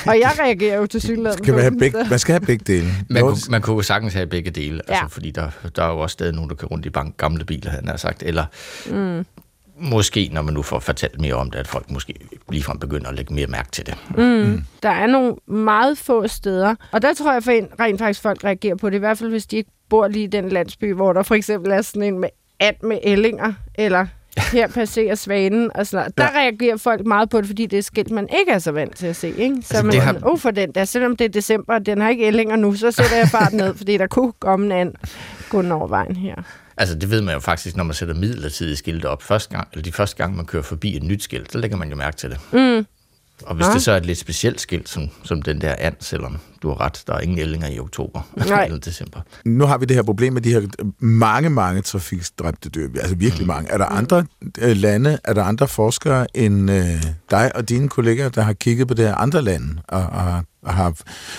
og 0.07 0.19
jeg 0.19 0.31
reagerer 0.39 0.77
jo 0.77 0.85
til 0.85 1.01
synligheden. 1.01 1.43
Skal 1.43 1.53
man, 1.53 1.61
have 1.63 1.77
begge, 1.79 1.97
man 2.09 2.19
skal 2.19 2.33
have 2.33 2.45
begge 2.45 2.63
dele. 2.73 2.87
Man 3.09 3.23
kunne, 3.23 3.37
man 3.49 3.61
kunne 3.61 3.75
jo 3.75 3.81
sagtens 3.81 4.13
have 4.13 4.27
begge 4.27 4.51
dele, 4.51 4.75
altså, 4.87 4.93
Ja. 4.93 5.05
fordi 5.05 5.31
der, 5.31 5.49
der 5.75 5.83
er 5.83 5.87
jo 5.87 5.99
også 5.99 6.13
stadig 6.13 6.33
nogen, 6.33 6.49
der 6.49 6.55
kører 6.55 6.69
rundt 6.71 6.85
i 6.85 6.89
bank, 6.89 7.17
gamle 7.17 7.45
biler, 7.45 7.71
han 7.71 7.87
har 7.87 7.97
sagt, 7.97 8.23
eller 8.23 8.45
mm. 8.91 9.25
måske, 9.77 10.29
når 10.33 10.41
man 10.41 10.53
nu 10.53 10.61
får 10.61 10.79
fortalt 10.79 11.21
mere 11.21 11.33
om 11.33 11.51
det, 11.51 11.59
at 11.59 11.67
folk 11.67 11.91
måske 11.91 12.13
ligefrem 12.51 12.79
begynder 12.79 13.09
at 13.09 13.15
lægge 13.15 13.33
mere 13.33 13.47
mærke 13.47 13.71
til 13.71 13.85
det. 13.85 13.95
Mm. 14.17 14.63
Der 14.83 14.89
er 14.89 15.07
nogle 15.07 15.35
meget 15.47 15.97
få 15.97 16.27
steder, 16.27 16.75
og 16.91 17.01
der 17.01 17.13
tror 17.13 17.33
jeg 17.33 17.43
for 17.43 17.51
en, 17.51 17.67
rent 17.79 17.99
faktisk, 17.99 18.21
folk 18.21 18.43
reagerer 18.43 18.75
på 18.75 18.89
det, 18.89 18.95
i 18.95 18.99
hvert 18.99 19.17
fald 19.17 19.29
hvis 19.29 19.45
de 19.45 19.57
ikke 19.57 19.71
bor 19.89 20.07
lige 20.07 20.23
i 20.23 20.27
den 20.27 20.49
landsby, 20.49 20.93
hvor 20.93 21.13
der 21.13 21.23
for 21.23 21.35
eksempel 21.35 21.71
er 21.71 21.81
sådan 21.81 22.03
en 22.03 22.19
med 22.19 22.29
at 22.59 22.83
med 22.83 22.99
ællinger, 23.03 23.53
eller 23.75 24.07
her 24.37 24.67
passerer 24.79 25.15
svanen 25.15 25.71
og 25.75 25.87
sådan 25.87 26.03
noget. 26.03 26.17
Der 26.17 26.23
ja. 26.23 26.39
reagerer 26.39 26.77
folk 26.77 27.05
meget 27.05 27.29
på 27.29 27.37
det, 27.41 27.47
fordi 27.47 27.65
det 27.65 27.79
er 27.79 27.83
skilt, 27.83 28.11
man 28.11 28.27
ikke 28.39 28.51
er 28.51 28.59
så 28.59 28.71
vant 28.71 28.95
til 28.95 29.07
at 29.07 29.15
se. 29.15 29.27
Ikke? 29.27 29.55
Så 29.61 29.73
altså, 29.73 29.83
man 29.83 29.93
det 29.93 30.01
har... 30.01 30.19
oh, 30.21 30.39
for 30.39 30.51
den 30.51 30.71
der, 30.71 30.85
selvom 30.85 31.15
det 31.15 31.25
er 31.25 31.29
december, 31.29 31.73
og 31.73 31.85
den 31.85 32.01
har 32.01 32.09
ikke 32.09 32.27
ællinger 32.27 32.55
nu, 32.55 32.73
så 32.73 32.91
sætter 32.91 33.17
jeg 33.17 33.27
fart 33.27 33.53
ned, 33.53 33.75
fordi 33.75 33.97
der 33.97 34.07
kunne 34.07 34.33
komme 34.39 34.65
en 34.65 34.71
anden 34.71 34.95
gå 35.49 35.69
over 35.71 35.87
vejen 35.87 36.15
her. 36.15 36.35
Altså, 36.77 36.95
det 36.95 37.09
ved 37.11 37.21
man 37.21 37.33
jo 37.33 37.39
faktisk, 37.39 37.77
når 37.77 37.83
man 37.83 37.93
sætter 37.93 38.15
midlertidige 38.15 38.75
skilte 38.75 39.09
op. 39.09 39.23
Første 39.23 39.55
gang, 39.55 39.67
eller 39.71 39.83
de 39.83 39.91
første 39.91 40.17
gang, 40.17 40.35
man 40.35 40.45
kører 40.45 40.63
forbi 40.63 40.97
et 40.97 41.03
nyt 41.03 41.23
skilt, 41.23 41.51
så 41.51 41.57
lægger 41.57 41.77
man 41.77 41.89
jo 41.89 41.95
mærke 41.95 42.17
til 42.17 42.29
det. 42.29 42.39
Mm. 42.51 42.85
Og 43.45 43.55
hvis 43.55 43.67
ja. 43.67 43.73
det 43.73 43.81
så 43.81 43.91
er 43.91 43.97
et 43.97 44.05
lidt 44.05 44.17
specielt 44.17 44.61
skilt, 44.61 44.89
som, 44.89 45.09
som 45.23 45.41
den 45.41 45.61
der 45.61 45.75
and, 45.79 45.95
selvom 45.99 46.39
du 46.61 46.67
har 46.67 46.81
ret, 46.81 47.03
der 47.07 47.13
er 47.13 47.19
ingen 47.19 47.39
ællinger 47.39 47.67
i 47.67 47.79
oktober 47.79 48.21
Nej. 48.49 48.65
eller 48.65 48.79
december. 48.79 49.19
Nu 49.45 49.65
har 49.65 49.77
vi 49.77 49.85
det 49.85 49.95
her 49.95 50.03
problem 50.03 50.33
med 50.33 50.41
de 50.41 50.51
her 50.53 50.61
mange, 50.99 51.49
mange 51.49 51.81
trafikstræbte 51.81 52.69
dyr. 52.69 52.89
Altså 52.95 53.15
virkelig 53.15 53.43
mm. 53.43 53.47
mange. 53.47 53.71
Er 53.71 53.77
der 53.77 53.85
andre 53.85 54.25
øh, 54.59 54.77
lande, 54.77 55.17
er 55.23 55.33
der 55.33 55.43
andre 55.43 55.67
forskere 55.67 56.37
end 56.37 56.71
øh, 56.71 57.03
dig 57.31 57.55
og 57.55 57.69
dine 57.69 57.89
kolleger, 57.89 58.29
der 58.29 58.41
har 58.41 58.53
kigget 58.53 58.87
på 58.87 58.93
det 58.93 59.05
her 59.05 59.15
andre 59.15 59.41
lande 59.41 59.81
og, 59.87 60.01
og 60.01 60.43
og 60.63 60.73
har 60.73 60.93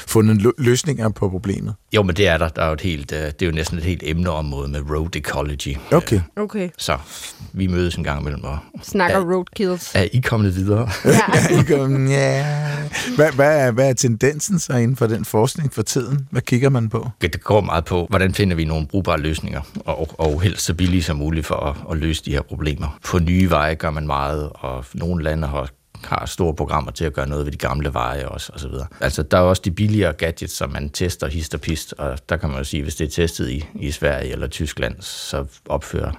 fundet 0.06 0.52
løsninger 0.58 1.08
på 1.08 1.28
problemet? 1.28 1.74
Jo, 1.92 2.02
men 2.02 2.16
det 2.16 2.28
er 2.28 2.38
der. 2.38 2.48
Der 2.48 2.62
er 2.62 2.66
jo 2.66 2.72
et 2.72 2.80
helt, 2.80 3.12
øh, 3.12 3.18
det 3.18 3.42
er 3.42 3.46
jo 3.46 3.52
næsten 3.52 3.78
et 3.78 3.84
helt 3.84 4.02
emneområde 4.04 4.68
med 4.68 4.90
road 4.90 5.16
ecology. 5.16 5.76
Okay. 5.92 6.20
okay. 6.36 6.68
Så 6.78 6.98
vi 7.52 7.66
mødes 7.66 7.94
en 7.94 8.04
gang 8.04 8.20
imellem 8.20 8.44
og... 8.44 8.58
Snakker 8.82 9.18
er, 9.18 9.34
roadkills. 9.34 9.94
Er 9.94 10.06
I 10.12 10.20
kommet 10.20 10.56
videre? 10.56 10.88
Ja. 11.04 11.18
er 11.34 11.60
I 11.60 11.62
kommet, 11.62 12.10
ja. 12.10 12.46
Hvad, 13.16 13.32
hvad, 13.32 13.66
er, 13.66 13.70
hvad 13.70 13.88
er 13.88 13.92
tendensen 13.92 14.58
så 14.58 14.72
inden 14.72 14.96
for 14.96 15.06
den 15.06 15.24
forskning 15.24 15.72
for 15.72 15.82
tiden? 15.82 16.28
Hvad 16.30 16.42
kigger 16.42 16.68
man 16.68 16.88
på? 16.88 17.10
Det 17.20 17.44
går 17.44 17.60
meget 17.60 17.84
på, 17.84 18.06
hvordan 18.08 18.34
finder 18.34 18.56
vi 18.56 18.64
nogle 18.64 18.86
brugbare 18.86 19.20
løsninger, 19.20 19.60
og, 19.84 20.20
og 20.20 20.40
helst 20.40 20.64
så 20.64 20.74
billige 20.74 21.02
som 21.02 21.16
muligt 21.16 21.46
for 21.46 21.54
at, 21.54 21.76
at 21.90 21.96
løse 21.96 22.24
de 22.24 22.30
her 22.30 22.42
problemer. 22.42 22.98
På 23.04 23.18
nye 23.18 23.50
veje 23.50 23.74
gør 23.74 23.90
man 23.90 24.06
meget, 24.06 24.50
og 24.54 24.84
nogle 24.94 25.24
lande 25.24 25.46
har 25.46 25.68
har 26.04 26.26
store 26.26 26.54
programmer 26.54 26.90
til 26.90 27.04
at 27.04 27.12
gøre 27.12 27.28
noget 27.28 27.44
ved 27.44 27.52
de 27.52 27.58
gamle 27.58 27.94
veje 27.94 28.28
også, 28.28 28.52
og 28.52 28.60
så 28.60 28.68
videre. 28.68 28.86
Altså, 29.00 29.22
der 29.22 29.38
er 29.38 29.42
også 29.42 29.62
de 29.64 29.70
billigere 29.70 30.12
gadgets, 30.12 30.56
som 30.56 30.70
man 30.70 30.90
tester 30.90 31.28
hist 31.28 31.54
og 31.54 31.60
pist, 31.60 31.94
og 31.98 32.18
der 32.28 32.36
kan 32.36 32.48
man 32.48 32.58
jo 32.58 32.64
sige, 32.64 32.82
hvis 32.82 32.94
det 32.94 33.06
er 33.06 33.10
testet 33.10 33.50
i, 33.50 33.64
i 33.74 33.90
Sverige 33.90 34.32
eller 34.32 34.46
Tyskland, 34.46 34.94
så 35.00 35.44
opfører 35.68 36.12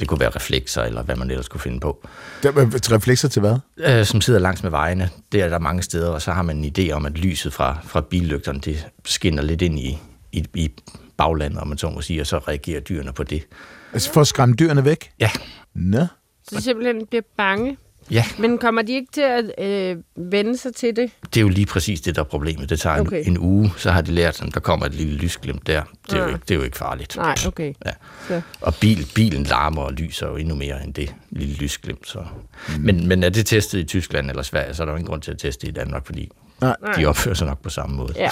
det 0.00 0.08
kunne 0.08 0.20
være 0.20 0.30
reflekser, 0.30 0.82
eller 0.82 1.02
hvad 1.02 1.16
man 1.16 1.30
ellers 1.30 1.48
kunne 1.48 1.60
finde 1.60 1.80
på. 1.80 2.06
Det, 2.42 2.92
reflekser 2.92 3.28
til 3.28 3.40
hvad? 3.40 3.56
Øh, 3.76 4.04
som 4.04 4.20
sidder 4.20 4.40
langs 4.40 4.62
med 4.62 4.70
vejene. 4.70 5.10
Det 5.32 5.42
er 5.42 5.48
der 5.48 5.58
mange 5.58 5.82
steder, 5.82 6.08
og 6.08 6.22
så 6.22 6.32
har 6.32 6.42
man 6.42 6.64
en 6.64 6.72
idé 6.78 6.92
om, 6.92 7.06
at 7.06 7.18
lyset 7.18 7.52
fra, 7.52 7.78
fra 7.84 8.00
billygterne, 8.00 8.60
det 8.60 8.86
skinner 9.04 9.42
lidt 9.42 9.62
ind 9.62 9.78
i, 9.78 9.98
i, 10.32 10.44
i 10.54 10.70
baglandet, 11.16 11.58
om 11.58 11.68
man 11.68 11.78
så 11.78 11.90
må 11.90 12.00
sige, 12.00 12.20
og 12.20 12.26
så 12.26 12.38
reagerer 12.38 12.80
dyrene 12.80 13.12
på 13.12 13.22
det. 13.22 13.46
Altså 13.92 14.12
for 14.12 14.20
at 14.20 14.26
skræmme 14.26 14.54
dyrene 14.54 14.84
væk? 14.84 15.10
Ja. 15.20 15.30
Nå. 15.74 16.06
Så 16.48 16.60
simpelthen 16.60 17.06
bliver 17.06 17.22
bange 17.36 17.76
Ja. 18.10 18.24
Men 18.38 18.58
kommer 18.58 18.82
de 18.82 18.92
ikke 18.92 19.12
til 19.12 19.20
at 19.20 19.64
øh, 19.64 19.96
vende 20.16 20.56
sig 20.56 20.74
til 20.74 20.96
det? 20.96 21.10
Det 21.24 21.36
er 21.36 21.40
jo 21.40 21.48
lige 21.48 21.66
præcis 21.66 22.00
det, 22.00 22.16
der 22.16 22.22
er 22.22 22.26
problemet. 22.26 22.70
Det 22.70 22.80
tager 22.80 23.00
okay. 23.00 23.22
en, 23.26 23.30
en 23.30 23.38
uge, 23.38 23.72
så 23.76 23.90
har 23.90 24.00
de 24.00 24.12
lært, 24.12 24.42
at 24.42 24.54
der 24.54 24.60
kommer 24.60 24.86
et 24.86 24.94
lille 24.94 25.14
lysglimt 25.14 25.66
der. 25.66 25.82
Det 26.06 26.12
er, 26.12 26.16
ja. 26.16 26.22
jo, 26.22 26.28
ikke, 26.28 26.40
det 26.40 26.50
er 26.50 26.54
jo 26.54 26.62
ikke 26.62 26.76
farligt. 26.76 27.16
Nej, 27.16 27.34
okay. 27.46 27.74
Ja. 27.86 27.90
Så. 28.28 28.40
Og 28.60 28.74
bil, 28.74 29.06
bilen 29.14 29.44
larmer 29.44 29.82
og 29.82 29.92
lyser 29.92 30.28
jo 30.28 30.36
endnu 30.36 30.54
mere 30.54 30.84
end 30.84 30.94
det 30.94 31.14
lille 31.30 31.54
lysglimt. 31.54 32.08
Så. 32.08 32.18
Mm. 32.18 32.82
Men, 32.82 33.08
men 33.08 33.22
er 33.22 33.28
det 33.28 33.46
testet 33.46 33.78
i 33.78 33.84
Tyskland 33.84 34.30
eller 34.30 34.42
Sverige, 34.42 34.74
så 34.74 34.82
er 34.82 34.84
der 34.84 34.92
jo 34.92 34.96
ingen 34.96 35.08
grund 35.08 35.22
til 35.22 35.30
at 35.30 35.38
teste 35.38 35.68
i 35.68 35.70
Danmark, 35.70 36.06
fordi 36.06 36.30
Nej. 36.60 36.94
De 36.96 37.06
opfører 37.06 37.34
sig 37.34 37.46
nok 37.46 37.62
på 37.62 37.68
samme 37.68 37.96
måde. 37.96 38.12
Ja. 38.16 38.30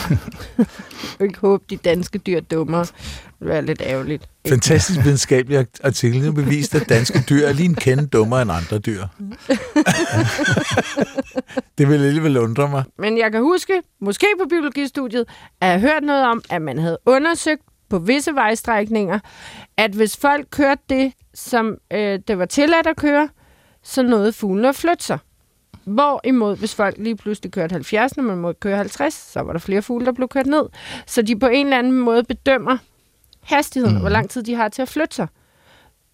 Jeg 0.58 0.66
ikke 1.26 1.38
håbe, 1.38 1.64
de 1.70 1.76
danske 1.76 2.18
dyr 2.18 2.40
dummer. 2.40 2.90
Være 3.44 3.62
lidt 3.62 3.82
ærgerligt. 3.84 4.28
Fantastisk 4.48 5.04
videnskabelig 5.04 5.66
artikel. 5.84 6.22
Nu 6.22 6.32
bevist, 6.32 6.74
at 6.74 6.88
danske 6.88 7.24
dyr 7.28 7.46
er 7.46 7.52
lige 7.52 7.68
en 7.68 7.74
kende 7.74 8.06
dummere 8.06 8.42
end 8.42 8.52
andre 8.52 8.78
dyr. 8.78 9.02
det 11.78 11.88
vil 11.88 11.94
alligevel 11.94 12.36
undre 12.36 12.68
mig. 12.68 12.84
Men 12.98 13.18
jeg 13.18 13.32
kan 13.32 13.42
huske, 13.42 13.82
måske 14.00 14.26
på 14.42 14.48
biologistudiet, 14.48 15.24
at 15.60 15.68
jeg 15.68 15.80
hørt 15.80 16.02
noget 16.02 16.24
om, 16.24 16.42
at 16.50 16.62
man 16.62 16.78
havde 16.78 16.98
undersøgt 17.06 17.62
på 17.90 17.98
visse 17.98 18.34
vejstrækninger, 18.34 19.18
at 19.76 19.90
hvis 19.90 20.16
folk 20.16 20.46
kørte 20.50 20.82
det, 20.88 21.12
som 21.34 21.76
øh, 21.92 22.18
det 22.28 22.38
var 22.38 22.44
tilladt 22.44 22.86
at 22.86 22.96
køre, 22.96 23.28
så 23.82 24.02
nåede 24.02 24.32
fuglene 24.32 24.68
at 24.68 24.76
flytte 24.76 25.04
sig. 25.04 25.18
Hvorimod, 25.84 26.56
hvis 26.56 26.74
folk 26.74 26.94
lige 26.98 27.16
pludselig 27.16 27.52
kørte 27.52 27.72
70, 27.72 28.16
når 28.16 28.24
man 28.24 28.38
må 28.38 28.52
køre 28.52 28.76
50, 28.76 29.14
så 29.14 29.40
var 29.40 29.52
der 29.52 29.60
flere 29.60 29.82
fugle, 29.82 30.06
der 30.06 30.12
blev 30.12 30.28
kørt 30.28 30.46
ned. 30.46 30.62
Så 31.06 31.22
de 31.22 31.38
på 31.38 31.46
en 31.46 31.66
eller 31.66 31.78
anden 31.78 31.92
måde 31.92 32.24
bedømmer 32.24 32.78
hastigheden, 33.42 33.94
mm. 33.96 34.00
hvor 34.00 34.10
lang 34.10 34.30
tid 34.30 34.42
de 34.42 34.54
har 34.54 34.68
til 34.68 34.82
at 34.82 34.88
flytte 34.88 35.14
sig. 35.14 35.26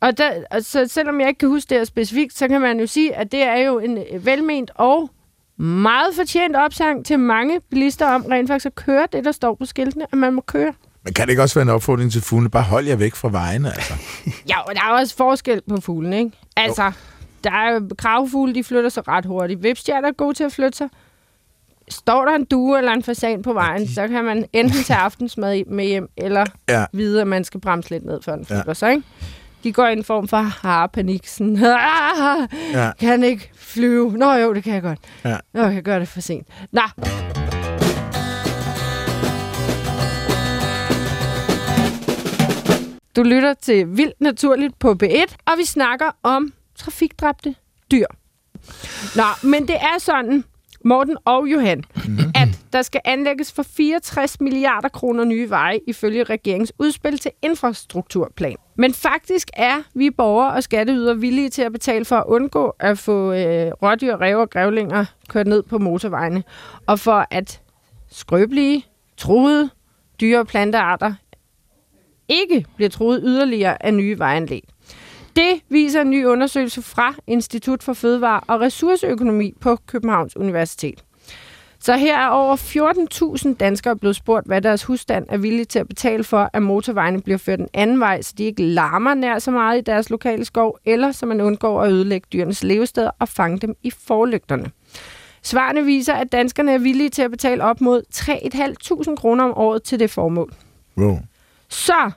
Og 0.01 0.19
der, 0.19 0.31
altså, 0.51 0.87
selvom 0.89 1.21
jeg 1.21 1.29
ikke 1.29 1.39
kan 1.39 1.49
huske 1.49 1.69
det 1.69 1.79
her 1.79 1.85
specifikt, 1.85 2.39
så 2.39 2.49
kan 2.49 2.61
man 2.61 2.81
jo 2.81 2.87
sige, 2.87 3.15
at 3.15 3.33
det 3.33 3.43
er 3.43 3.57
jo 3.57 3.79
en 3.79 3.99
velment 4.25 4.71
og 4.75 5.11
meget 5.57 6.15
fortjent 6.15 6.57
opsang 6.57 7.07
til 7.07 7.19
mange 7.19 7.61
bilister 7.71 8.07
om 8.07 8.25
rent 8.31 8.49
faktisk 8.49 8.67
at 8.67 8.75
køre 8.75 9.07
det, 9.13 9.25
der 9.25 9.33
står 9.33 9.55
på 9.55 9.65
skiltene, 9.65 10.07
at 10.13 10.19
man 10.19 10.33
må 10.33 10.41
køre. 10.41 10.73
Men 11.05 11.15
kan 11.15 11.27
det 11.27 11.31
ikke 11.31 11.43
også 11.43 11.55
være 11.55 11.63
en 11.63 11.69
opfordring 11.69 12.13
til 12.13 12.23
fuglene? 12.23 12.51
Bare 12.51 12.63
hold 12.63 12.87
jer 12.87 12.97
væk 12.97 13.15
fra 13.15 13.29
vejene, 13.29 13.69
altså. 13.69 13.95
ja, 14.51 14.61
og 14.61 14.75
der 14.75 14.81
er 14.81 14.91
også 14.91 15.17
forskel 15.17 15.63
på 15.69 15.81
fuglene, 15.81 16.19
ikke? 16.19 16.31
Altså, 16.57 16.85
jo 16.85 16.93
der 17.45 17.51
er 17.51 17.81
kravfugle, 17.99 18.55
de 18.55 18.65
flytter 18.65 18.91
sig 18.91 19.09
ret 19.09 19.27
hurtigt. 19.27 19.63
Vipstjerner 19.63 20.09
er 20.09 20.13
gode 20.13 20.35
til 20.35 20.45
at 20.45 20.53
flytte 20.53 20.79
sig. 20.79 20.89
Står 21.91 22.25
der 22.25 22.35
en 22.35 22.45
due 22.45 22.79
eller 22.79 22.93
en 22.93 23.03
fasan 23.03 23.43
på 23.43 23.53
vejen, 23.53 23.89
så 23.89 24.09
kan 24.09 24.25
man 24.25 24.45
enten 24.53 24.83
tage 24.85 24.99
aftensmad 24.99 25.65
med 25.65 25.85
hjem, 25.85 26.09
eller 26.17 26.47
ja. 26.69 26.85
vide, 26.93 27.21
at 27.21 27.27
man 27.27 27.45
skal 27.45 27.61
bremse 27.61 27.91
lidt 27.91 28.05
ned, 28.05 28.23
før 28.23 28.37
den 28.37 28.47
flytter 28.47 28.65
ja. 28.67 28.75
sig. 28.75 28.93
Ikke? 28.93 29.05
De 29.65 29.73
går 29.73 29.87
i 29.87 29.93
en 29.93 30.05
form 30.05 30.29
for 30.29 30.37
harpanik. 30.37 31.27
Sådan, 31.27 31.57
ah, 31.57 32.49
ja. 32.73 32.91
kan 33.01 33.25
ikke 33.25 33.51
flyve. 33.55 34.13
Nå 34.13 34.33
jo, 34.33 34.55
det 34.55 34.65
kan 34.65 34.75
jeg 34.75 34.83
godt. 34.83 34.99
Ja. 35.25 35.37
Nå, 35.55 35.63
jeg 35.63 35.83
gør 35.83 35.99
det 35.99 36.09
for 36.09 36.21
sent. 36.21 36.49
Nå. 36.73 36.83
Du 43.17 43.23
lytter 43.23 43.55
til 43.55 43.97
Vildt 43.97 44.21
Naturligt 44.21 44.79
på 44.79 44.97
B1, 45.03 45.37
og 45.47 45.59
vi 45.59 45.65
snakker 45.65 46.11
om 46.23 46.53
trafikdræbte 46.77 47.55
dyr. 47.91 48.07
Nå, 49.17 49.49
men 49.49 49.69
det 49.69 49.77
er 49.77 49.99
sådan, 49.99 50.45
Morten 50.85 51.17
og 51.25 51.47
Johan, 51.53 51.85
mhm. 51.97 52.19
at 52.35 52.49
der 52.73 52.83
skal 52.83 53.01
anlægges 53.05 53.53
for 53.53 53.63
64 53.63 54.41
milliarder 54.41 54.89
kroner 54.89 55.25
nye 55.25 55.51
veje 55.51 55.81
ifølge 55.87 56.25
regeringens 56.25 56.73
udspil 56.79 57.19
til 57.19 57.31
infrastrukturplan. 57.43 58.57
Men 58.77 58.95
faktisk 58.95 59.51
er 59.53 59.83
vi 59.95 60.11
borgere 60.11 60.53
og 60.53 60.63
skatteyder 60.63 61.15
villige 61.15 61.49
til 61.49 61.63
at 61.63 61.73
betale 61.73 62.05
for 62.05 62.17
at 62.17 62.25
undgå 62.27 62.75
at 62.81 62.99
få 62.99 63.33
øh, 63.33 63.73
rådyr, 63.83 64.17
rev 64.17 64.39
og 64.39 64.51
grævlinger 64.51 65.05
kørt 65.29 65.47
ned 65.47 65.63
på 65.63 65.79
motorvejene, 65.79 66.43
og 66.87 66.99
for 66.99 67.27
at 67.31 67.61
skrøbelige, 68.11 68.85
truede 69.17 69.71
dyre- 70.21 70.39
og 70.39 70.47
plantearter 70.47 71.15
ikke 72.29 72.65
bliver 72.77 72.89
truet 72.89 73.21
yderligere 73.25 73.87
af 73.87 73.95
nye 73.95 74.19
vejanlæg. 74.19 74.65
Det 75.37 75.61
viser 75.69 76.01
en 76.01 76.11
ny 76.11 76.25
undersøgelse 76.25 76.83
fra 76.83 77.15
Institut 77.27 77.83
for 77.83 77.93
Fødevare 77.93 78.41
og 78.47 78.61
Ressourceøkonomi 78.61 79.55
på 79.61 79.77
Københavns 79.87 80.37
Universitet. 80.37 81.05
Så 81.81 81.97
her 81.97 82.19
er 82.19 82.29
over 82.29 82.57
14.000 83.47 83.55
danskere 83.55 83.97
blevet 83.97 84.17
spurgt, 84.17 84.47
hvad 84.47 84.63
deres 84.63 84.85
husstand 84.85 85.27
er 85.29 85.37
villige 85.37 85.65
til 85.65 85.79
at 85.79 85.89
betale 85.89 86.25
for, 86.25 86.51
at 86.53 86.63
motorvejene 86.63 87.23
bliver 87.23 87.39
ført 87.39 87.61
en 87.61 87.69
anden 87.75 88.01
vej, 88.01 88.23
så 88.23 88.35
de 88.39 88.45
ikke 88.45 88.63
larmer 88.63 89.15
nær 89.15 89.39
så 89.39 89.51
meget 89.51 89.79
i 89.79 89.81
deres 89.81 90.11
lokale 90.11 90.45
skov, 90.45 90.79
eller 90.85 91.13
så 91.13 91.27
man 91.27 91.41
undgår 91.41 91.83
at 91.83 91.93
ødelægge 91.93 92.27
dyrenes 92.33 92.65
levesteder 92.65 93.11
og 93.19 93.29
fange 93.29 93.59
dem 93.59 93.75
i 93.83 93.91
forlygterne. 93.91 94.71
Svarene 95.43 95.85
viser, 95.85 96.15
at 96.15 96.33
danskerne 96.33 96.73
er 96.73 96.79
villige 96.79 97.11
til 97.11 97.23
at 97.23 97.31
betale 97.31 97.65
op 97.65 97.81
mod 97.81 98.03
3.500 98.15 99.15
kroner 99.15 99.45
om 99.45 99.53
året 99.57 99.83
til 99.83 99.99
det 99.99 100.11
formål. 100.11 100.53
Wow. 100.97 101.19
Så 101.69 102.11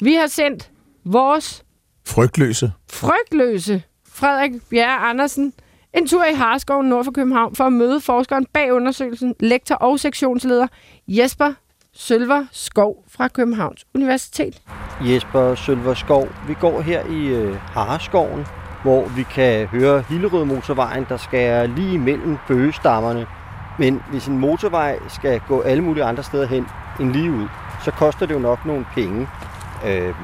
vi 0.00 0.14
har 0.14 0.26
sendt 0.26 0.70
vores 1.04 1.64
Frygtløse. 2.06 2.72
Frygtløse. 2.92 3.82
Frederik 4.12 4.52
Bjerre 4.70 4.96
Andersen. 5.10 5.52
En 5.94 6.08
tur 6.08 6.24
i 6.24 6.34
Harskoven 6.34 6.88
nord 6.88 7.04
for 7.04 7.12
København 7.12 7.54
for 7.54 7.64
at 7.64 7.72
møde 7.72 8.00
forskeren 8.00 8.46
bag 8.52 8.72
undersøgelsen, 8.72 9.34
lektor 9.40 9.74
og 9.74 10.00
sektionsleder 10.00 10.66
Jesper 11.08 11.52
Sølver 11.92 12.46
Skov 12.52 13.04
fra 13.08 13.28
Københavns 13.28 13.84
Universitet. 13.94 14.62
Jesper 15.00 15.54
Sølver 15.54 15.94
Skov, 15.94 16.28
vi 16.48 16.54
går 16.60 16.80
her 16.80 17.06
i 17.06 17.26
øh, 17.26 17.54
Harskoven, 17.56 18.46
hvor 18.82 19.08
vi 19.08 19.22
kan 19.22 19.66
høre 19.66 20.04
Hillerød 20.08 20.44
motorvejen, 20.44 21.06
der 21.08 21.16
skal 21.16 21.70
lige 21.70 21.98
mellem 21.98 22.36
bøgestammerne. 22.48 23.26
Men 23.78 24.02
hvis 24.10 24.26
en 24.26 24.38
motorvej 24.38 24.98
skal 25.08 25.40
gå 25.48 25.60
alle 25.60 25.82
mulige 25.82 26.04
andre 26.04 26.22
steder 26.22 26.46
hen 26.46 26.66
end 27.00 27.12
lige 27.12 27.30
ud, 27.30 27.48
så 27.84 27.90
koster 27.90 28.26
det 28.26 28.34
jo 28.34 28.38
nok 28.38 28.66
nogle 28.66 28.86
penge. 28.94 29.28
Øh, 29.86 30.14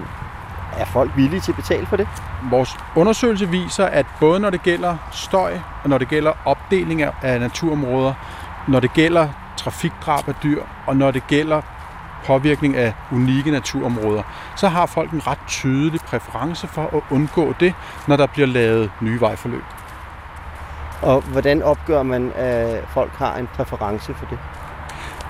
Er 0.78 0.84
folk 0.84 1.10
villige 1.16 1.40
til 1.40 1.52
at 1.52 1.56
betale 1.56 1.86
for 1.86 1.96
det? 1.96 2.08
Vores 2.50 2.76
undersøgelse 2.96 3.48
viser, 3.48 3.86
at 3.86 4.06
både 4.20 4.40
når 4.40 4.50
det 4.50 4.62
gælder 4.62 4.96
støj, 5.12 5.58
og 5.82 5.90
når 5.90 5.98
det 5.98 6.08
gælder 6.08 6.32
opdeling 6.44 7.02
af 7.02 7.40
naturområder, 7.40 8.14
når 8.68 8.80
det 8.80 8.92
gælder 8.92 9.28
trafikdrab 9.56 10.28
af 10.28 10.34
dyr, 10.34 10.62
og 10.86 10.96
når 10.96 11.10
det 11.10 11.26
gælder 11.26 11.62
påvirkning 12.26 12.76
af 12.76 12.94
unikke 13.12 13.50
naturområder, 13.50 14.22
så 14.56 14.68
har 14.68 14.86
folk 14.86 15.10
en 15.10 15.26
ret 15.26 15.38
tydelig 15.46 16.00
præference 16.00 16.66
for 16.66 16.82
at 16.82 17.00
undgå 17.10 17.54
det, 17.60 17.74
når 18.08 18.16
der 18.16 18.26
bliver 18.26 18.46
lavet 18.46 18.90
nye 19.00 19.20
vejforløb. 19.20 19.64
Og 21.02 21.20
hvordan 21.20 21.62
opgør 21.62 22.02
man, 22.02 22.32
at 22.36 22.84
folk 22.88 23.12
har 23.12 23.36
en 23.36 23.46
præference 23.46 24.14
for 24.14 24.26
det? 24.26 24.38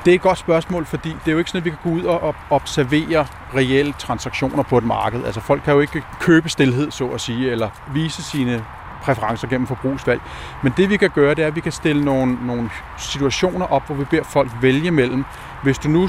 Det 0.05 0.11
er 0.11 0.14
et 0.14 0.20
godt 0.20 0.38
spørgsmål, 0.38 0.86
fordi 0.86 1.09
det 1.09 1.28
er 1.28 1.32
jo 1.32 1.38
ikke 1.38 1.51
sådan, 1.51 1.61
at 1.61 1.64
vi 1.64 1.70
kan 1.70 1.78
gå 1.82 1.90
ud 1.90 2.03
og 2.03 2.34
observere 2.51 3.26
reelle 3.55 3.92
transaktioner 3.92 4.62
på 4.62 4.78
et 4.78 4.84
marked. 4.84 5.24
Altså 5.24 5.40
folk 5.40 5.62
kan 5.62 5.74
jo 5.74 5.80
ikke 5.80 6.03
købe 6.20 6.48
stillhed, 6.48 6.90
så 6.90 7.07
at 7.07 7.20
sige, 7.20 7.51
eller 7.51 7.68
vise 7.92 8.22
sine 8.22 8.64
præferencer 9.03 9.48
gennem 9.48 9.66
forbrugsvalg. 9.66 10.20
Men 10.62 10.74
det 10.76 10.90
vi 10.90 10.96
kan 10.96 11.11
gøre, 11.11 11.34
det 11.34 11.42
er, 11.42 11.46
at 11.46 11.57
vi 11.57 11.61
kan 11.61 11.72
stille 11.72 12.05
nogle, 12.05 12.46
nogle 12.46 12.70
situationer 12.98 13.66
op, 13.66 13.86
hvor 13.86 13.94
vi 13.94 14.05
beder 14.05 14.22
folk 14.22 14.51
vælge 14.61 14.90
mellem. 14.90 15.24
Hvis 15.62 15.78
du 15.78 15.88
nu 15.88 16.09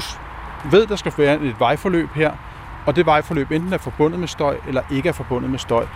ved, 0.70 0.86
der 0.86 0.96
skal 0.96 1.12
være 1.18 1.40
et 1.42 1.60
vejforløb 1.60 2.08
her, 2.14 2.32
og 2.86 2.96
det 2.96 3.06
vejforløb 3.06 3.50
enten 3.50 3.72
er 3.72 3.78
forbundet 3.78 4.20
med 4.20 4.28
støj 4.28 4.56
eller 4.68 4.82
ikke 4.90 5.08
er 5.08 5.12
forbundet 5.12 5.50
med 5.50 5.58
støj. 5.58 5.86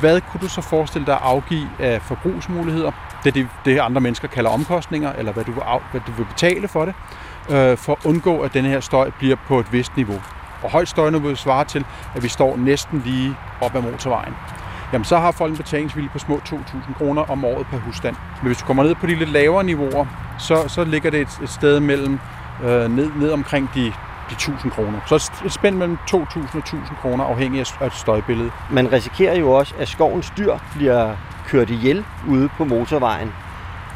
Hvad 0.00 0.20
kunne 0.20 0.40
du 0.40 0.48
så 0.48 0.60
forestille 0.60 1.06
dig 1.06 1.14
at 1.14 1.20
afgive 1.22 1.68
af 1.78 2.02
forbrugsmuligheder? 2.02 2.90
Det 3.24 3.28
er 3.28 3.32
det, 3.32 3.48
det 3.64 3.78
andre 3.78 4.00
mennesker 4.00 4.28
kalder 4.28 4.50
omkostninger, 4.50 5.12
eller 5.12 5.32
hvad 5.32 5.44
du 5.44 5.52
vil, 5.52 5.62
af, 5.66 5.80
hvad 5.90 6.00
du 6.06 6.12
vil 6.12 6.24
betale 6.24 6.68
for 6.68 6.84
det, 6.84 6.94
øh, 7.50 7.76
for 7.76 7.92
at 7.92 7.98
undgå, 8.04 8.40
at 8.40 8.54
den 8.54 8.64
her 8.64 8.80
støj 8.80 9.10
bliver 9.18 9.36
på 9.46 9.60
et 9.60 9.72
vist 9.72 9.96
niveau. 9.96 10.20
Og 10.62 10.70
højt 10.70 10.88
støjniveau 10.88 11.34
svarer 11.34 11.64
til, 11.64 11.84
at 12.14 12.22
vi 12.22 12.28
står 12.28 12.56
næsten 12.56 13.02
lige 13.04 13.36
op 13.60 13.74
ad 13.74 13.82
motorvejen. 13.82 14.34
Jamen 14.92 15.04
så 15.04 15.18
har 15.18 15.30
folk 15.30 15.50
en 15.50 15.56
betalingsvilje 15.56 16.08
på 16.12 16.18
små 16.18 16.40
2.000 16.48 16.94
kroner 16.98 17.22
om 17.22 17.44
året 17.44 17.66
per 17.66 17.78
husstand. 17.78 18.16
Men 18.42 18.46
hvis 18.46 18.58
du 18.58 18.64
kommer 18.64 18.82
ned 18.82 18.94
på 18.94 19.06
de 19.06 19.14
lidt 19.14 19.30
lavere 19.30 19.64
niveauer, 19.64 20.06
så, 20.38 20.68
så 20.68 20.84
ligger 20.84 21.10
det 21.10 21.20
et, 21.20 21.38
et 21.42 21.48
sted 21.48 21.80
mellem 21.80 22.18
øh, 22.64 22.90
ned, 22.96 23.10
ned 23.16 23.30
omkring 23.30 23.70
de 23.74 23.92
de 24.30 24.34
1000 24.34 24.72
kroner. 24.72 25.00
Så 25.06 25.32
et 25.44 25.52
spænd 25.52 25.76
mellem 25.76 25.98
2000 26.08 26.48
og 26.52 26.58
1000 26.58 26.96
kroner, 27.00 27.24
afhængig 27.24 27.66
af 27.80 27.86
et 27.86 27.92
støjbillede. 27.92 28.50
Man 28.70 28.92
risikerer 28.92 29.38
jo 29.38 29.52
også, 29.52 29.74
at 29.78 29.88
skovens 29.88 30.32
dyr 30.36 30.58
bliver 30.74 31.16
kørt 31.46 31.70
ihjel 31.70 32.04
ude 32.28 32.48
på 32.48 32.64
motorvejen. 32.64 33.32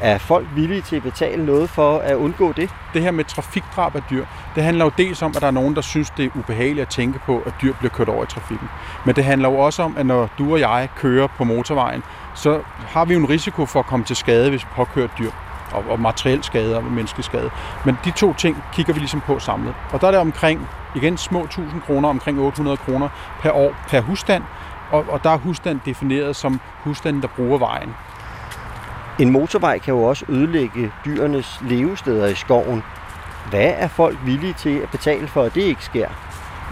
Er 0.01 0.19
folk 0.19 0.47
villige 0.55 0.81
til 0.81 0.97
at 0.97 1.03
betale 1.03 1.47
noget 1.47 1.71
for 1.71 1.99
at 1.99 2.15
undgå 2.15 2.53
det? 2.53 2.71
Det 2.95 3.03
her 3.03 3.11
med 3.11 3.25
trafikdrab 3.25 3.97
af 3.97 4.03
dyr, 4.11 4.25
det 4.55 4.63
handler 4.63 4.85
jo 4.85 4.91
dels 4.99 5.23
om, 5.23 5.33
at 5.37 5.41
der 5.41 5.47
er 5.47 5.51
nogen, 5.51 5.75
der 5.75 5.81
synes, 5.81 6.11
det 6.11 6.25
er 6.25 6.31
ubehageligt 6.35 6.83
at 6.83 6.89
tænke 6.89 7.19
på, 7.19 7.43
at 7.47 7.53
dyr 7.63 7.75
bliver 7.75 7.91
kørt 7.91 8.09
over 8.09 8.25
i 8.25 8.27
trafikken. 8.27 8.69
Men 9.05 9.17
det 9.17 9.25
handler 9.25 9.49
jo 9.51 9.59
også 9.59 9.83
om, 9.83 9.97
at 9.97 10.07
når 10.07 10.29
du 10.39 10.53
og 10.53 10.61
jeg 10.61 10.89
kører 10.97 11.27
på 11.27 11.45
motorvejen, 11.45 12.03
så 12.35 12.61
har 12.87 13.05
vi 13.05 13.15
jo 13.15 13.21
en 13.21 13.29
risiko 13.29 13.67
for 13.67 13.81
at 13.81 13.87
komme 13.87 14.05
til 14.05 14.17
skade, 14.17 14.51
hvis 14.51 14.65
vi 14.65 14.69
påkører 14.75 15.09
dyr 15.19 15.31
og, 15.73 15.85
og 15.89 16.01
materiel 16.01 16.45
skade 16.45 16.77
og 16.77 16.85
menneskeskade. 16.85 17.51
Men 17.85 17.99
de 18.05 18.11
to 18.11 18.35
ting 18.35 18.63
kigger 18.73 18.93
vi 18.93 18.99
ligesom 18.99 19.21
på 19.21 19.39
samlet. 19.39 19.75
Og 19.93 20.01
der 20.01 20.07
er 20.07 20.11
det 20.11 20.21
omkring, 20.21 20.69
igen 20.95 21.17
små 21.17 21.45
1000 21.45 21.81
kroner, 21.81 22.09
omkring 22.09 22.41
800 22.41 22.77
kroner 22.77 23.09
per 23.41 23.53
år 23.53 23.75
per 23.89 24.01
husstand, 24.01 24.43
og, 24.91 25.05
og 25.09 25.25
der 25.25 25.31
er 25.31 25.37
husstand 25.37 25.81
defineret 25.85 26.37
som 26.37 26.61
husstanden, 26.85 27.23
der 27.23 27.29
bruger 27.29 27.59
vejen. 27.59 27.95
En 29.19 29.31
motorvej 29.31 29.79
kan 29.79 29.95
jo 29.95 30.03
også 30.03 30.25
ødelægge 30.29 30.93
dyrenes 31.05 31.61
levesteder 31.63 32.27
i 32.27 32.35
skoven. 32.35 32.83
Hvad 33.51 33.73
er 33.77 33.89
folk 33.89 34.19
villige 34.25 34.53
til 34.53 34.79
at 34.79 34.91
betale 34.91 35.29
for, 35.29 35.43
at 35.43 35.55
det 35.55 35.63
ikke 35.63 35.85
sker? 35.85 36.09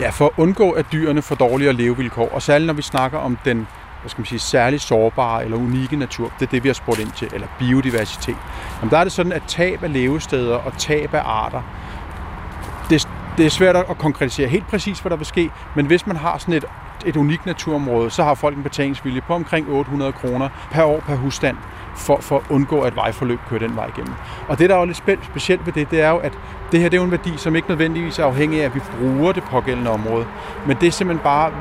Ja, 0.01 0.11
for 0.11 0.25
at 0.25 0.33
undgå, 0.37 0.71
at 0.71 0.87
dyrene 0.93 1.23
får 1.23 1.35
dårligere 1.35 1.73
levevilkår, 1.73 2.29
og 2.29 2.43
særligt 2.43 2.67
når 2.67 2.75
vi 2.75 2.83
snakker 2.83 3.19
om 3.19 3.39
den 3.45 3.67
hvad 4.01 4.11
skal 4.11 4.21
man 4.21 4.27
sige, 4.27 4.39
særligt 4.39 4.83
sårbare 4.83 5.45
eller 5.45 5.57
unikke 5.57 5.97
natur. 5.97 6.33
Det 6.39 6.47
er 6.47 6.51
det, 6.51 6.63
vi 6.63 6.69
har 6.69 6.75
spurgt 6.75 7.01
ind 7.01 7.11
til, 7.11 7.29
eller 7.35 7.47
biodiversitet. 7.59 8.37
Jamen, 8.81 8.91
der 8.91 8.99
er 8.99 9.05
det 9.05 9.13
sådan, 9.13 9.33
at 9.33 9.43
tab 9.49 9.83
af 9.83 9.93
levesteder 9.93 10.57
og 10.57 10.73
tab 10.79 11.15
af 11.15 11.23
arter, 11.25 11.63
det, 12.91 13.09
det 13.37 13.47
er 13.47 13.51
svært 13.51 13.77
at 13.77 13.99
konkretisere 13.99 14.49
helt 14.49 14.67
præcis, 14.67 15.01
hvad 15.01 15.11
der 15.11 15.17
vil 15.17 15.27
ske, 15.27 15.51
men 15.75 15.87
hvis 15.87 16.07
man 16.07 16.17
har 16.17 16.39
sådan 16.39 16.55
et, 16.55 16.65
et 17.07 17.17
unikt 17.17 17.47
naturområde, 17.47 18.11
så 18.11 18.23
har 18.25 18.35
folk 18.35 18.57
en 18.57 18.63
betalingsvilje 18.63 19.21
på 19.21 19.35
omkring 19.35 19.69
800 19.69 20.13
kroner 20.13 20.49
per 20.71 20.83
år 20.83 21.01
per 21.01 21.15
husstand, 21.15 21.57
for, 21.95 22.19
for 22.21 22.37
at 22.37 22.45
undgå, 22.51 22.81
at 22.81 22.97
vejforløb 22.97 23.39
kører 23.49 23.61
den 23.61 23.77
vej 23.77 23.87
igennem. 23.87 24.15
Og 24.49 24.59
det, 24.59 24.71
der 24.71 24.77
er 24.77 24.81
jo 24.81 24.85
lidt 24.85 25.25
specielt 25.25 25.67
ved 25.67 25.73
det, 25.73 25.91
det 25.91 26.01
er 26.01 26.09
jo, 26.09 26.17
at 26.17 26.39
det 26.73 26.81
her 26.81 26.89
det 26.89 26.97
er 26.97 27.01
jo 27.01 27.05
en 27.05 27.11
værdi, 27.11 27.33
som 27.37 27.57
ikke 27.57 27.69
nødvendigvis 27.69 28.19
er 28.19 28.25
afhængig 28.25 28.61
af, 28.61 28.65
at 28.65 28.75
vi 28.75 28.81
bruger 28.99 29.33
det 29.33 29.43
pågældende 29.45 29.91
område. 29.91 30.27
Men 30.67 30.77
det 30.81 30.87
er 30.87 30.91
simpelthen 30.91 31.23
bare 31.25 31.53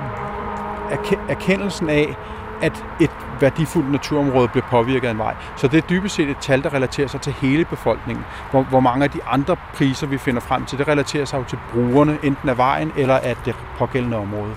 erkendelsen 1.30 1.90
af, 1.90 2.16
at 2.62 2.86
et 3.02 3.12
værdifuldt 3.40 3.92
naturområde 3.92 4.48
bliver 4.48 4.66
påvirket 4.70 5.08
af 5.08 5.12
en 5.12 5.18
vej. 5.18 5.36
Så 5.56 5.68
det 5.68 5.78
er 5.78 5.82
dybest 5.82 6.16
set 6.16 6.30
et 6.30 6.38
tal, 6.38 6.64
der 6.64 6.74
relaterer 6.74 7.08
sig 7.08 7.22
til 7.22 7.34
hele 7.34 7.66
befolkningen. 7.66 8.26
Hvor, 8.52 8.64
hvor 8.64 8.80
mange 8.80 9.04
af 9.04 9.12
de 9.12 9.20
andre 9.24 9.56
priser, 9.74 10.08
vi 10.08 10.18
finder 10.18 10.42
frem 10.42 10.66
til, 10.66 10.78
det 10.78 10.88
relaterer 10.88 11.26
sig 11.26 11.38
jo 11.38 11.44
til 11.44 11.60
brugerne, 11.74 12.18
enten 12.24 12.50
af 12.50 12.58
vejen 12.58 12.92
eller 12.98 13.18
af 13.18 13.36
det 13.46 13.56
pågældende 13.78 14.18
område. 14.18 14.56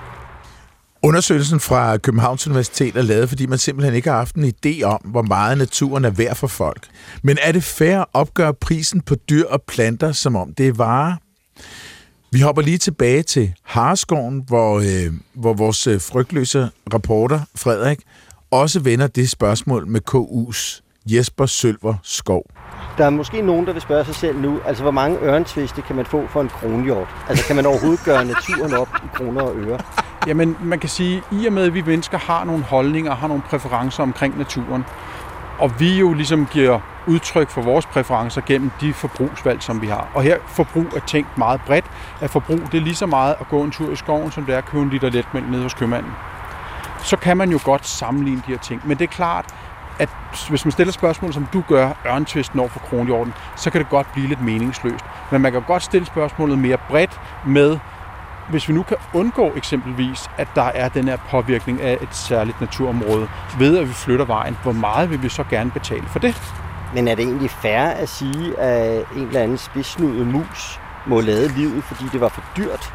Undersøgelsen 1.07 1.61
fra 1.61 1.97
Københavns 1.97 2.47
Universitet 2.47 2.97
er 2.97 3.03
lavet, 3.03 3.29
fordi 3.29 3.47
man 3.47 3.59
simpelthen 3.59 3.95
ikke 3.95 4.11
har 4.11 4.17
haft 4.17 4.35
en 4.35 4.45
idé 4.45 4.83
om, 4.83 5.01
hvor 5.05 5.23
meget 5.23 5.59
naturen 5.59 6.05
er 6.05 6.11
værd 6.11 6.37
for 6.37 6.47
folk. 6.47 6.87
Men 7.23 7.39
er 7.43 7.53
det 7.53 7.65
fair 7.65 7.99
at 7.99 8.07
opgøre 8.13 8.55
prisen 8.55 9.01
på 9.01 9.15
dyr 9.15 9.45
og 9.47 9.63
planter, 9.63 10.13
som 10.13 10.37
om 10.37 10.55
det 10.55 10.69
er 10.69 10.73
varer? 10.73 11.15
Vi 12.31 12.41
hopper 12.41 12.63
lige 12.63 12.79
tilbage 12.79 13.23
til 13.23 13.53
Harskoven, 13.63 14.45
hvor, 14.47 14.79
øh, 14.79 15.13
hvor 15.35 15.55
vores 15.55 15.87
øh, 15.87 16.01
frygtløse 16.01 16.71
reporter 16.95 17.41
Frederik 17.57 17.99
også 18.51 18.81
vender 18.81 19.07
det 19.07 19.31
spørgsmål 19.31 19.87
med 19.87 20.01
KU's 20.11 20.83
Jesper 21.07 21.47
Sølver 21.47 21.95
Skov. 22.03 22.43
Der 22.99 23.05
er 23.05 23.11
måske 23.11 23.43
nogen, 23.43 23.67
der 23.67 23.73
vil 23.73 23.83
spørge 23.83 24.05
sig 24.05 24.15
selv 24.15 24.41
nu, 24.41 24.61
altså 24.67 24.83
hvor 24.83 24.93
mange 24.93 25.19
ørentviste 25.19 25.83
kan 25.83 25.97
man 25.97 26.07
få 26.07 26.27
for 26.27 26.41
en 26.41 26.49
kronhjort? 26.49 27.09
Altså 27.29 27.45
kan 27.47 27.57
man 27.57 27.67
overhovedet 27.67 28.05
gøre 28.05 28.25
naturen 28.25 28.75
op 28.75 28.89
i 29.05 29.09
kroner 29.17 29.43
og 29.43 29.57
øre? 29.57 29.79
Jamen, 30.27 30.57
man 30.61 30.79
kan 30.79 30.89
sige, 30.89 31.23
i 31.31 31.47
og 31.47 31.53
med, 31.53 31.63
at 31.63 31.75
vi 31.75 31.83
mennesker 31.83 32.19
har 32.19 32.45
nogle 32.45 32.65
holdninger 32.65 33.11
og 33.11 33.17
har 33.17 33.29
nogle 33.29 33.43
præferencer 33.43 34.03
omkring 34.03 34.39
naturen, 34.39 34.85
og 35.59 35.81
vi 35.81 35.99
jo 35.99 36.13
ligesom 36.13 36.47
giver 36.47 36.81
udtryk 37.07 37.51
for 37.51 37.63
vores 37.63 37.87
præferencer 37.87 38.41
gennem 38.47 38.71
de 38.81 38.93
forbrugsvalg, 38.93 39.63
som 39.63 39.83
vi 39.83 39.87
har. 39.87 40.09
Og 40.15 40.23
her 40.23 40.37
forbrug 40.47 40.87
er 40.97 41.01
tænkt 41.01 41.39
meget 41.39 41.61
bredt. 41.67 41.85
At 42.21 42.31
forbrug 42.31 42.59
det 42.73 42.75
er 42.75 42.83
lige 42.83 42.95
så 42.95 43.07
meget 43.07 43.35
at 43.41 43.49
gå 43.49 43.63
en 43.63 43.71
tur 43.71 43.93
i 43.93 43.97
skoven, 43.97 44.31
som 44.31 44.45
det 44.45 44.55
er 44.55 44.59
at 44.59 44.65
købe 44.65 44.83
en 44.83 44.91
liter 44.91 45.11
letmælk 45.11 45.49
nede 45.51 45.63
hos 45.63 45.75
købmanden. 45.75 46.13
Så 47.03 47.17
kan 47.17 47.37
man 47.37 47.51
jo 47.51 47.59
godt 47.65 47.87
sammenligne 47.87 48.43
de 48.47 48.53
her 48.53 48.59
ting. 48.59 48.83
Men 48.85 48.99
det 48.99 49.05
er 49.05 49.13
klart, 49.13 49.45
at 49.99 50.09
hvis 50.49 50.65
man 50.65 50.73
stiller 50.73 50.93
spørgsmål, 50.93 51.33
som 51.33 51.47
du 51.53 51.65
gør, 51.69 51.91
ørntvisten 52.07 52.61
over 52.61 52.69
for 52.69 52.79
kronhjorten, 52.79 53.35
så 53.57 53.71
kan 53.71 53.81
det 53.81 53.89
godt 53.89 54.13
blive 54.13 54.27
lidt 54.27 54.41
meningsløst. 54.41 55.05
Men 55.31 55.43
man 55.43 55.53
kan 55.53 55.63
godt 55.63 55.83
stille 55.83 56.07
spørgsmålet 56.07 56.59
mere 56.59 56.79
bredt 56.89 57.21
med, 57.47 57.79
hvis 58.49 58.69
vi 58.69 58.73
nu 58.73 58.83
kan 58.83 58.97
undgå 59.15 59.53
eksempelvis, 59.57 60.31
at 60.37 60.49
der 60.55 60.63
er 60.63 60.89
den 60.89 61.09
her 61.09 61.17
påvirkning 61.31 61.81
af 61.81 61.99
et 62.03 62.15
særligt 62.15 62.61
naturområde, 62.61 63.29
ved 63.59 63.79
at 63.79 63.89
vi 63.89 63.93
flytter 63.93 64.25
vejen, 64.25 64.57
hvor 64.63 64.73
meget 64.73 65.11
vil 65.11 65.23
vi 65.23 65.29
så 65.29 65.45
gerne 65.51 65.71
betale 65.71 66.07
for 66.07 66.19
det? 66.19 66.43
Men 66.95 67.09
er 67.09 67.15
det 67.15 67.25
egentlig 67.25 67.51
fair 67.51 67.81
at 67.81 68.09
sige, 68.09 68.59
at 68.59 69.05
en 69.17 69.23
eller 69.27 69.41
anden 69.41 69.59
spidsnudet 69.59 70.27
mus 70.27 70.81
må 71.07 71.21
lade 71.21 71.49
livet, 71.49 71.85
fordi 71.85 72.05
det 72.13 72.21
var 72.21 72.29
for 72.29 72.43
dyrt? 72.57 72.95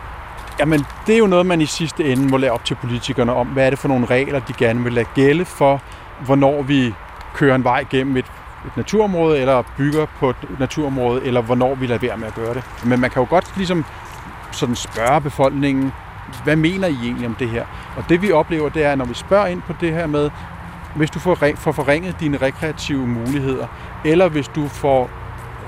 Jamen, 0.59 0.85
det 1.07 1.15
er 1.15 1.19
jo 1.19 1.27
noget, 1.27 1.45
man 1.45 1.61
i 1.61 1.65
sidste 1.65 2.11
ende 2.11 2.27
må 2.27 2.37
lade 2.37 2.51
op 2.51 2.65
til 2.65 2.75
politikerne 2.75 3.33
om. 3.33 3.47
Hvad 3.47 3.65
er 3.65 3.69
det 3.69 3.79
for 3.79 3.87
nogle 3.87 4.05
regler, 4.05 4.39
de 4.39 4.53
gerne 4.53 4.83
vil 4.83 4.93
lade 4.93 5.05
gælde 5.15 5.45
for, 5.45 5.81
hvornår 6.25 6.61
vi 6.61 6.93
kører 7.33 7.55
en 7.55 7.63
vej 7.63 7.85
gennem 7.89 8.17
et, 8.17 8.25
et 8.65 8.77
naturområde, 8.77 9.39
eller 9.39 9.63
bygger 9.77 10.05
på 10.19 10.29
et 10.29 10.59
naturområde, 10.59 11.25
eller 11.25 11.41
hvornår 11.41 11.75
vi 11.75 11.87
lader 11.87 11.99
være 11.99 12.17
med 12.17 12.27
at 12.27 12.35
gøre 12.35 12.53
det. 12.53 12.63
Men 12.83 12.99
man 12.99 13.09
kan 13.09 13.21
jo 13.21 13.27
godt 13.29 13.53
ligesom 13.55 13.85
sådan 14.55 14.75
spørge 14.75 15.21
befolkningen, 15.21 15.91
hvad 16.43 16.55
mener 16.55 16.87
I 16.87 16.97
egentlig 17.03 17.27
om 17.27 17.35
det 17.35 17.49
her? 17.49 17.65
Og 17.97 18.09
det 18.09 18.21
vi 18.21 18.31
oplever, 18.31 18.69
det 18.69 18.83
er, 18.83 18.95
når 18.95 19.05
vi 19.05 19.13
spørger 19.13 19.47
ind 19.47 19.61
på 19.61 19.73
det 19.81 19.93
her 19.93 20.07
med, 20.07 20.29
hvis 20.95 21.09
du 21.09 21.19
får, 21.19 21.37
får 21.55 21.71
forringet 21.71 22.19
dine 22.19 22.37
rekreative 22.37 23.07
muligheder, 23.07 23.67
eller 24.05 24.29
hvis 24.29 24.47
du 24.47 24.67
får 24.67 25.09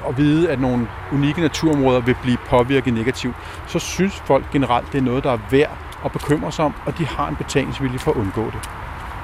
at 0.08 0.18
vide, 0.18 0.50
at 0.50 0.62
nogle 0.62 0.88
unikke 1.12 1.42
naturområder 1.42 2.00
vil 2.00 2.16
blive 2.22 2.38
påvirket 2.50 2.94
negativt, 2.94 3.36
så 3.68 3.80
synes 3.80 4.16
folk 4.16 4.52
generelt, 4.52 4.92
det 4.92 4.98
er 4.98 5.02
noget, 5.02 5.24
der 5.24 5.32
er 5.32 5.40
værd 5.52 5.78
at 6.06 6.12
bekymre 6.12 6.52
sig 6.52 6.66
om, 6.66 6.74
og 6.86 6.98
de 6.98 7.06
har 7.06 7.28
en 7.28 7.36
betalingsvilje 7.36 8.00
for 8.00 8.12
at 8.12 8.18
undgå 8.18 8.46
det. 8.46 8.70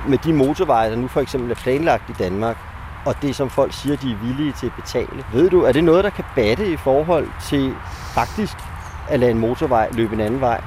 Med 0.07 0.17
de 0.17 0.33
motorveje, 0.33 0.89
der 0.89 0.95
nu 0.95 1.07
for 1.07 1.21
eksempel 1.21 1.51
er 1.51 1.55
planlagt 1.55 2.09
i 2.09 2.13
Danmark, 2.13 2.57
og 3.05 3.21
det, 3.21 3.35
som 3.35 3.49
folk 3.49 3.73
siger, 3.73 3.95
de 3.95 4.11
er 4.11 4.15
villige 4.15 4.51
til 4.51 4.65
at 4.65 4.73
betale. 4.73 5.23
Ved 5.33 5.49
du, 5.49 5.61
er 5.61 5.71
det 5.71 5.83
noget, 5.83 6.03
der 6.03 6.09
kan 6.09 6.23
batte 6.35 6.71
i 6.71 6.77
forhold 6.77 7.27
til 7.41 7.75
faktisk 8.13 8.57
at 9.09 9.19
lade 9.19 9.31
en 9.31 9.39
motorvej 9.39 9.89
løbe 9.91 10.15
en 10.15 10.19
anden 10.19 10.41
vej? 10.41 10.61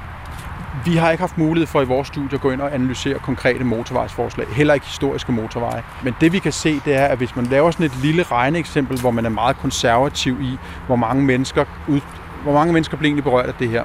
Vi 0.85 0.95
har 0.95 1.11
ikke 1.11 1.21
haft 1.21 1.37
mulighed 1.37 1.67
for 1.67 1.81
i 1.81 1.85
vores 1.85 2.07
studie 2.07 2.33
at 2.33 2.41
gå 2.41 2.51
ind 2.51 2.61
og 2.61 2.73
analysere 2.73 3.19
konkrete 3.19 3.63
motorvejsforslag, 3.63 4.47
heller 4.47 4.73
ikke 4.73 4.85
historiske 4.85 5.31
motorveje. 5.31 5.83
Men 6.03 6.15
det 6.21 6.31
vi 6.31 6.39
kan 6.39 6.51
se, 6.51 6.81
det 6.85 6.95
er, 6.95 7.05
at 7.05 7.17
hvis 7.17 7.35
man 7.35 7.45
laver 7.45 7.71
sådan 7.71 7.85
et 7.85 7.95
lille 7.95 8.23
regneeksempel, 8.23 8.99
hvor 8.99 9.11
man 9.11 9.25
er 9.25 9.29
meget 9.29 9.57
konservativ 9.57 10.41
i, 10.41 10.57
hvor 10.87 10.95
mange 10.95 11.23
mennesker, 11.23 11.65
ud, 11.87 12.01
hvor 12.43 12.53
mange 12.53 12.73
mennesker 12.73 12.97
bliver 12.97 13.09
egentlig 13.09 13.23
berørt 13.23 13.45
af 13.45 13.53
det 13.53 13.69
her, 13.69 13.83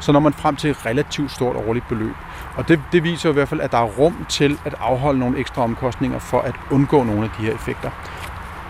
så 0.00 0.12
når 0.12 0.20
man 0.20 0.32
frem 0.32 0.56
til 0.56 0.70
et 0.70 0.86
relativt 0.86 1.30
stort 1.30 1.56
årligt 1.56 1.88
beløb. 1.88 2.14
Og 2.56 2.68
det, 2.68 2.80
det 2.92 3.04
viser 3.04 3.30
i 3.30 3.32
hvert 3.32 3.48
fald, 3.48 3.60
at 3.60 3.72
der 3.72 3.78
er 3.78 3.88
rum 3.98 4.26
til 4.28 4.58
at 4.64 4.74
afholde 4.80 5.18
nogle 5.18 5.38
ekstra 5.38 5.62
omkostninger 5.62 6.18
for 6.18 6.40
at 6.40 6.54
undgå 6.70 7.04
nogle 7.04 7.24
af 7.24 7.30
de 7.38 7.46
her 7.46 7.54
effekter. 7.54 7.90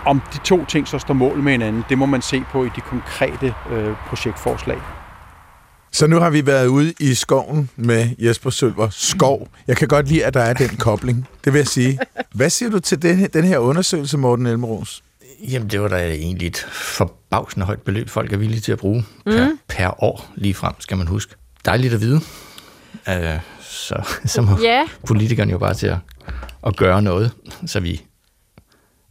Om 0.05 0.21
de 0.33 0.37
to 0.37 0.65
ting 0.65 0.87
så 0.87 0.99
står 0.99 1.13
mål 1.13 1.37
med 1.37 1.51
hinanden, 1.51 1.85
det 1.89 1.97
må 1.97 2.05
man 2.05 2.21
se 2.21 2.43
på 2.51 2.63
i 2.63 2.69
de 2.75 2.81
konkrete 2.81 3.53
øh, 3.71 3.95
projektforslag. 4.07 4.77
Så 5.91 6.07
nu 6.07 6.19
har 6.19 6.29
vi 6.29 6.45
været 6.45 6.67
ude 6.67 6.93
i 6.99 7.13
skoven 7.13 7.69
med 7.75 8.09
Jesper 8.19 8.49
Sølver 8.49 8.89
Skov. 8.91 9.47
Jeg 9.67 9.77
kan 9.77 9.87
godt 9.87 10.07
lide, 10.07 10.25
at 10.25 10.33
der 10.33 10.41
er 10.41 10.53
den 10.53 10.67
kobling. 10.69 11.27
Det 11.45 11.53
vil 11.53 11.59
jeg 11.59 11.67
sige. 11.67 11.99
Hvad 12.33 12.49
siger 12.49 12.69
du 12.69 12.79
til 12.79 13.01
den, 13.01 13.27
den 13.33 13.43
her 13.43 13.57
undersøgelse, 13.57 14.17
Morten 14.17 14.45
Elmeros? 14.45 15.03
Jamen, 15.51 15.67
det 15.69 15.81
var 15.81 15.87
da 15.87 16.07
egentlig 16.07 16.47
et 16.47 16.57
forbavsende 16.71 17.65
højt 17.65 17.81
beløb, 17.81 18.09
folk 18.09 18.33
er 18.33 18.37
villige 18.37 18.59
til 18.61 18.71
at 18.71 18.77
bruge 18.77 19.05
mm. 19.25 19.31
per, 19.31 19.47
per 19.67 20.03
år 20.03 20.31
lige 20.35 20.53
frem, 20.53 20.73
skal 20.79 20.97
man 20.97 21.07
huske. 21.07 21.35
Dejligt 21.65 21.93
at 21.93 22.01
vide. 22.01 22.15
Uh, 23.07 23.39
så, 23.61 24.01
så 24.25 24.41
må 24.41 24.57
Ja. 24.61 24.83
politikerne 25.07 25.51
jo 25.51 25.57
bare 25.57 25.73
til 25.73 25.87
at, 25.87 25.97
at 26.67 26.75
gøre 26.75 27.01
noget, 27.01 27.31
så 27.65 27.79
vi 27.79 28.01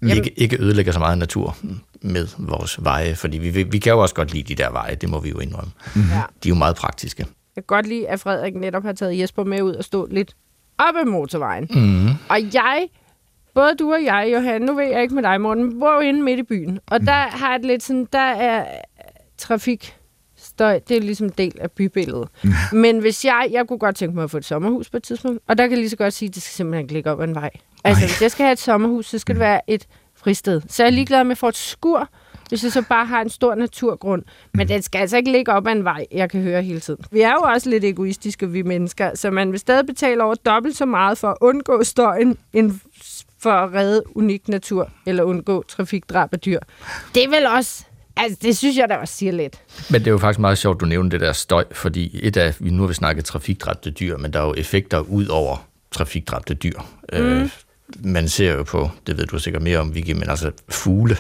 Jamen- 0.02 0.16
ikke, 0.16 0.32
ikke 0.40 0.62
ødelægger 0.62 0.92
så 0.92 0.98
meget 0.98 1.18
natur 1.18 1.56
med 2.00 2.26
vores 2.38 2.84
veje, 2.84 3.14
fordi 3.14 3.38
vi, 3.38 3.62
vi 3.62 3.78
kan 3.78 3.92
jo 3.92 3.98
også 4.02 4.14
godt 4.14 4.32
lide 4.32 4.54
de 4.54 4.62
der 4.62 4.70
veje, 4.70 4.94
det 4.94 5.08
må 5.08 5.20
vi 5.20 5.28
jo 5.28 5.38
indrømme. 5.38 5.70
Ja. 5.96 6.00
De 6.02 6.48
er 6.48 6.48
jo 6.48 6.54
meget 6.54 6.76
praktiske. 6.76 7.26
Jeg 7.56 7.64
kan 7.64 7.76
godt 7.76 7.86
lide, 7.86 8.08
at 8.08 8.20
Frederik 8.20 8.54
netop 8.54 8.82
har 8.82 8.92
taget 8.92 9.18
Jesper 9.18 9.44
med 9.44 9.62
ud 9.62 9.74
og 9.74 9.84
stå 9.84 10.06
lidt 10.10 10.36
op 10.78 10.94
ad 11.00 11.04
motorvejen. 11.04 11.68
Mm. 11.70 12.08
Og 12.28 12.54
jeg, 12.54 12.88
både 13.54 13.74
du 13.78 13.92
og 13.92 14.04
jeg, 14.04 14.30
Johan, 14.32 14.62
nu 14.62 14.74
ved 14.74 14.84
jeg 14.84 15.02
ikke 15.02 15.14
med 15.14 15.22
dig, 15.22 15.40
Morten, 15.40 15.80
bor 15.80 15.94
jo 15.94 16.00
inde 16.00 16.22
midt 16.22 16.38
i 16.38 16.42
byen. 16.42 16.78
Og 16.86 17.00
der 17.00 17.12
har 17.12 17.50
jeg 17.50 17.58
det 17.58 17.66
lidt 17.66 17.82
sådan, 17.82 18.08
der 18.12 18.18
er 18.18 18.66
trafik 19.38 19.94
støj, 20.36 20.78
det 20.88 20.96
er 20.96 21.00
ligesom 21.00 21.26
en 21.26 21.32
del 21.38 21.52
af 21.60 21.70
bybilledet. 21.70 22.28
Men 22.72 22.98
hvis 22.98 23.24
jeg, 23.24 23.48
jeg 23.50 23.66
kunne 23.68 23.78
godt 23.78 23.96
tænke 23.96 24.14
mig 24.14 24.24
at 24.24 24.30
få 24.30 24.36
et 24.36 24.44
sommerhus 24.44 24.90
på 24.90 24.96
et 24.96 25.02
tidspunkt, 25.02 25.42
og 25.48 25.58
der 25.58 25.64
kan 25.64 25.70
jeg 25.70 25.78
lige 25.78 25.90
så 25.90 25.96
godt 25.96 26.14
sige, 26.14 26.28
at 26.28 26.34
det 26.34 26.42
skal 26.42 26.52
simpelthen 26.54 26.82
ikke 26.84 26.92
ligge 26.94 27.10
op 27.10 27.20
ad 27.20 27.24
en 27.24 27.34
vej. 27.34 27.50
Altså, 27.84 28.02
Ej. 28.02 28.06
hvis 28.06 28.22
jeg 28.22 28.30
skal 28.30 28.44
have 28.44 28.52
et 28.52 28.58
sommerhus, 28.58 29.06
så 29.06 29.18
skal 29.18 29.34
det 29.34 29.40
være 29.40 29.60
et 29.70 29.86
fristed. 30.16 30.62
Så 30.68 30.82
jeg 30.82 30.90
er 30.90 30.94
ligeglad 30.94 31.24
med 31.24 31.32
at 31.32 31.38
få 31.38 31.48
et 31.48 31.56
skur, 31.56 32.08
hvis 32.48 32.64
jeg 32.64 32.72
så 32.72 32.82
bare 32.88 33.06
har 33.06 33.20
en 33.20 33.30
stor 33.30 33.54
naturgrund. 33.54 34.22
Men 34.54 34.68
den 34.68 34.82
skal 34.82 34.98
altså 34.98 35.16
ikke 35.16 35.32
ligge 35.32 35.52
op 35.52 35.66
ad 35.66 35.72
en 35.72 35.84
vej, 35.84 36.06
jeg 36.12 36.30
kan 36.30 36.42
høre 36.42 36.62
hele 36.62 36.80
tiden. 36.80 37.04
Vi 37.10 37.20
er 37.20 37.30
jo 37.30 37.40
også 37.40 37.70
lidt 37.70 37.84
egoistiske, 37.84 38.50
vi 38.50 38.62
mennesker, 38.62 39.10
så 39.14 39.30
man 39.30 39.52
vil 39.52 39.60
stadig 39.60 39.86
betale 39.86 40.22
over 40.24 40.34
dobbelt 40.34 40.76
så 40.76 40.86
meget 40.86 41.18
for 41.18 41.28
at 41.28 41.36
undgå 41.40 41.84
støjen, 41.84 42.36
end 42.52 42.80
for 43.38 43.50
at 43.50 43.74
redde 43.74 44.02
unik 44.14 44.48
natur, 44.48 44.90
eller 45.06 45.22
undgå 45.22 45.64
trafikdrab 45.68 46.32
af 46.32 46.40
dyr. 46.40 46.58
Det 47.14 47.24
er 47.24 47.28
vel 47.28 47.46
også... 47.46 47.84
Altså, 48.16 48.38
det 48.42 48.56
synes 48.56 48.76
jeg 48.76 48.88
da 48.88 48.96
også 48.96 49.14
siger 49.14 49.32
lidt. 49.32 49.62
Men 49.90 50.00
det 50.00 50.06
er 50.06 50.10
jo 50.10 50.18
faktisk 50.18 50.40
meget 50.40 50.58
sjovt, 50.58 50.80
du 50.80 50.86
nævnte 50.86 51.18
det 51.18 51.26
der 51.26 51.32
støj, 51.32 51.64
fordi 51.72 52.20
et 52.22 52.36
af, 52.36 52.54
vi 52.60 52.70
nu 52.70 52.82
har 52.82 52.88
vi 52.88 52.94
snakket 52.94 53.24
trafikdræbte 53.24 53.90
dyr, 53.90 54.16
men 54.16 54.32
der 54.32 54.40
er 54.40 54.44
jo 54.44 54.54
effekter 54.56 55.00
ud 55.00 55.26
over 55.26 55.68
trafikdræbte 55.90 56.54
dyr. 56.54 56.80
Mm. 57.12 57.18
Øh, 57.18 57.50
man 57.98 58.28
ser 58.28 58.52
jo 58.54 58.62
på, 58.62 58.90
det 59.06 59.18
ved 59.18 59.26
du 59.26 59.38
sikkert 59.38 59.62
mere 59.62 59.78
om, 59.78 59.94
Vicky, 59.94 60.10
men 60.12 60.30
altså 60.30 60.52
fugle, 60.68 61.16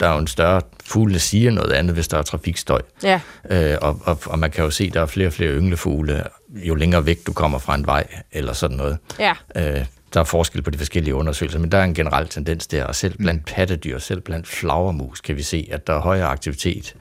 der 0.00 0.08
er 0.08 0.12
jo 0.12 0.18
en 0.18 0.26
større, 0.26 0.60
fuglene 0.84 1.18
siger 1.18 1.50
noget 1.50 1.72
andet, 1.72 1.94
hvis 1.94 2.08
der 2.08 2.18
er 2.18 2.22
trafikstøj. 2.22 2.80
Ja. 3.02 3.20
Øh, 3.50 3.78
og, 3.82 4.00
og, 4.04 4.18
og 4.26 4.38
man 4.38 4.50
kan 4.50 4.64
jo 4.64 4.70
se, 4.70 4.84
at 4.84 4.94
der 4.94 5.00
er 5.00 5.06
flere 5.06 5.26
og 5.28 5.32
flere 5.32 5.50
ynglefugle, 5.50 6.24
jo 6.54 6.74
længere 6.74 7.06
væk 7.06 7.26
du 7.26 7.32
kommer 7.32 7.58
fra 7.58 7.74
en 7.74 7.86
vej, 7.86 8.06
eller 8.32 8.52
sådan 8.52 8.76
noget. 8.76 8.98
Ja. 9.18 9.34
Øh, 9.56 9.84
der 10.14 10.20
er 10.20 10.24
forskel 10.24 10.62
på 10.62 10.70
de 10.70 10.78
forskellige 10.78 11.14
undersøgelser, 11.14 11.58
men 11.58 11.72
der 11.72 11.78
er 11.78 11.84
en 11.84 11.94
generel 11.94 12.28
tendens 12.28 12.66
der, 12.66 12.84
og 12.84 12.94
selv 12.94 13.18
blandt 13.18 13.44
pattedyr, 13.46 13.98
selv 13.98 14.20
blandt 14.20 14.48
flagermus, 14.48 15.20
kan 15.20 15.36
vi 15.36 15.42
se, 15.42 15.68
at 15.72 15.86
der 15.86 15.94
er 15.94 16.00
højere 16.00 16.26
aktivitet, 16.26 16.94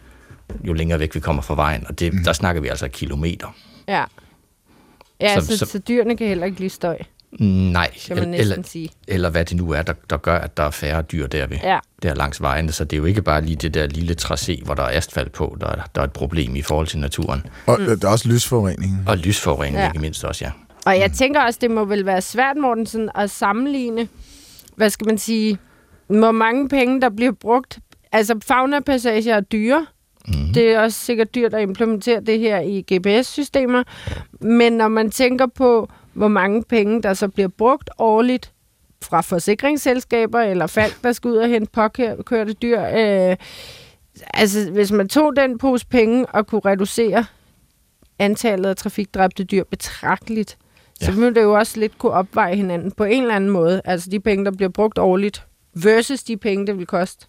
jo 0.63 0.73
længere 0.73 0.99
væk 0.99 1.15
vi 1.15 1.19
kommer 1.19 1.41
fra 1.41 1.55
vejen, 1.55 1.85
og 1.89 1.99
det, 1.99 2.13
der 2.25 2.33
snakker 2.33 2.61
vi 2.61 2.67
altså 2.67 2.87
kilometer. 2.87 3.55
Ja. 3.87 4.03
Ja, 5.21 5.39
så, 5.39 5.57
så- 5.57 5.65
så 5.65 5.79
dyrene 5.79 6.17
kan 6.17 6.27
heller 6.27 6.45
ikke 6.45 6.59
lide 6.59 6.69
støj, 6.69 6.97
Nej, 7.39 7.91
kan 8.07 8.17
man 8.17 8.33
eller, 8.33 8.63
sige. 8.65 8.89
eller 9.07 9.29
hvad 9.29 9.45
det 9.45 9.57
nu 9.57 9.71
er, 9.71 9.81
der, 9.81 9.93
der 10.09 10.17
gør, 10.17 10.37
at 10.37 10.57
der 10.57 10.63
er 10.63 10.69
færre 10.71 11.01
dyr 11.01 11.27
der, 11.27 11.47
ved, 11.47 11.57
Ja. 11.63 11.79
der 12.03 12.13
langs 12.15 12.41
vejene, 12.41 12.71
så 12.71 12.83
det 12.83 12.93
er 12.93 12.97
jo 12.97 13.05
ikke 13.05 13.21
bare 13.21 13.41
lige 13.41 13.55
det 13.55 13.73
der 13.73 13.87
lille 13.87 14.15
tracé, 14.21 14.63
hvor 14.65 14.73
der 14.73 14.83
er 14.83 14.97
asfalt 14.97 15.31
på, 15.31 15.57
der 15.61 15.67
er, 15.67 15.81
der 15.95 16.01
er 16.01 16.05
et 16.05 16.11
problem 16.13 16.55
i 16.55 16.61
forhold 16.61 16.87
til 16.87 16.99
naturen. 16.99 17.45
Og 17.67 17.77
mm. 17.79 17.99
der 17.99 18.07
er 18.07 18.11
også 18.11 18.29
lysforurening. 18.29 19.03
Og 19.07 19.17
lysforurening 19.17 19.77
Ja. 19.77 19.87
ikke 19.87 19.99
mindst 19.99 20.23
også, 20.23 20.45
ja. 20.45 20.51
Og 20.85 20.99
jeg 20.99 21.11
tænker 21.11 21.41
også, 21.41 21.59
det 21.61 21.71
må 21.71 21.85
vel 21.85 22.05
være 22.05 22.21
svært, 22.21 22.57
Morten, 22.61 22.85
sådan 22.85 23.09
at 23.15 23.29
sammenligne, 23.29 24.07
hvad 24.75 24.89
skal 24.89 25.07
man 25.07 25.17
sige, 25.17 25.57
hvor 26.07 26.31
mange 26.31 26.69
penge, 26.69 27.01
der 27.01 27.09
bliver 27.09 27.31
brugt. 27.31 27.79
Altså, 28.11 28.39
fauna-passager 28.47 29.35
er 29.35 29.41
dyre. 29.41 29.85
Mm. 30.27 30.53
Det 30.53 30.63
er 30.71 30.79
også 30.79 30.99
sikkert 30.99 31.35
dyrt 31.35 31.53
at 31.53 31.61
implementere 31.61 32.21
det 32.21 32.39
her 32.39 32.59
i 32.59 32.85
GPS-systemer. 32.93 33.83
Men 34.41 34.73
når 34.73 34.87
man 34.87 35.11
tænker 35.11 35.47
på, 35.55 35.89
hvor 36.13 36.27
mange 36.27 36.63
penge, 36.63 37.01
der 37.01 37.13
så 37.13 37.27
bliver 37.27 37.47
brugt 37.47 37.89
årligt 37.97 38.51
fra 39.01 39.21
forsikringsselskaber 39.21 40.39
eller 40.39 40.67
folk, 40.67 41.03
der 41.03 41.11
skal 41.11 41.29
ud 41.29 41.35
og 41.35 41.47
hente 41.47 41.71
påkørte 41.71 42.53
dyr. 42.53 42.81
Øh, 42.81 43.35
altså, 44.33 44.71
hvis 44.71 44.91
man 44.91 45.09
tog 45.09 45.35
den 45.35 45.57
pose 45.57 45.87
penge 45.87 46.25
og 46.25 46.47
kunne 46.47 46.61
reducere 46.65 47.25
antallet 48.19 48.69
af 48.69 48.75
trafikdræbte 48.75 49.43
dyr 49.43 49.63
betragteligt, 49.63 50.57
ja. 51.01 51.05
så 51.05 51.11
ville 51.11 51.35
det 51.35 51.41
jo 51.41 51.53
også 51.53 51.79
lidt 51.79 51.97
kunne 51.97 52.11
opveje 52.11 52.55
hinanden 52.55 52.91
på 52.91 53.03
en 53.03 53.21
eller 53.21 53.35
anden 53.35 53.49
måde. 53.49 53.81
Altså 53.85 54.09
de 54.09 54.19
penge, 54.19 54.45
der 54.45 54.51
bliver 54.51 54.69
brugt 54.69 54.99
årligt, 54.99 55.45
versus 55.73 56.23
de 56.23 56.37
penge, 56.37 56.67
det 56.67 56.77
vil 56.77 56.85
koste 56.85 57.25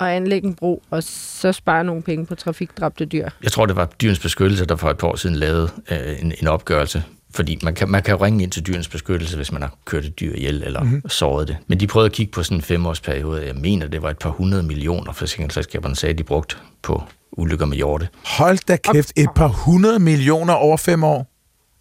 at 0.00 0.06
anlægge 0.06 0.48
en 0.48 0.54
bro, 0.54 0.82
og 0.90 1.02
så 1.02 1.52
spare 1.52 1.84
nogle 1.84 2.02
penge 2.02 2.26
på 2.26 2.34
trafikdræbte 2.34 3.04
dyr. 3.04 3.28
Jeg 3.42 3.52
tror, 3.52 3.66
det 3.66 3.76
var 3.76 3.86
Dyrens 3.86 4.18
Beskyttelse, 4.18 4.66
der 4.66 4.76
for 4.76 4.90
et 4.90 4.98
par 4.98 5.08
år 5.08 5.16
siden 5.16 5.36
lavede 5.36 5.70
øh, 5.90 6.20
en, 6.22 6.32
en 6.40 6.46
opgørelse. 6.46 7.04
Fordi 7.34 7.58
man 7.62 7.74
kan, 7.74 7.88
man 7.90 8.02
kan 8.02 8.14
jo 8.16 8.24
ringe 8.24 8.42
ind 8.42 8.50
til 8.50 8.66
Dyrens 8.66 8.88
Beskyttelse, 8.88 9.36
hvis 9.36 9.52
man 9.52 9.62
har 9.62 9.74
kørt 9.84 10.04
et 10.04 10.20
dyr 10.20 10.34
ihjel 10.34 10.62
eller 10.66 10.80
Mhm. 10.80 10.88
mm-hmm. 10.92 11.08
såret 11.10 11.48
det. 11.48 11.56
Men 11.66 11.80
de 11.80 11.86
prøvede 11.86 12.06
at 12.06 12.12
kigge 12.12 12.32
på 12.32 12.42
sådan 12.42 12.58
en 12.58 12.62
femårsperiode. 12.62 13.46
Jeg 13.46 13.54
mener, 13.54 13.86
det 13.88 14.02
var 14.02 14.10
et 14.10 14.18
par 14.18 14.30
hundrede 14.30 14.62
millioner, 14.62 15.12
forsikringsselskaberne 15.12 15.96
sagde, 15.96 16.14
de 16.14 16.22
brugte 16.22 16.56
på 16.82 17.02
ulykker 17.32 17.66
med 17.66 17.76
hjorte. 17.76 18.08
Hold 18.24 18.58
da 18.68 18.76
kæft, 18.76 19.12
et 19.16 19.28
par 19.36 19.48
hundrede 19.48 19.98
millioner 19.98 20.52
over 20.54 20.76
fem 20.76 21.04
år. 21.04 21.30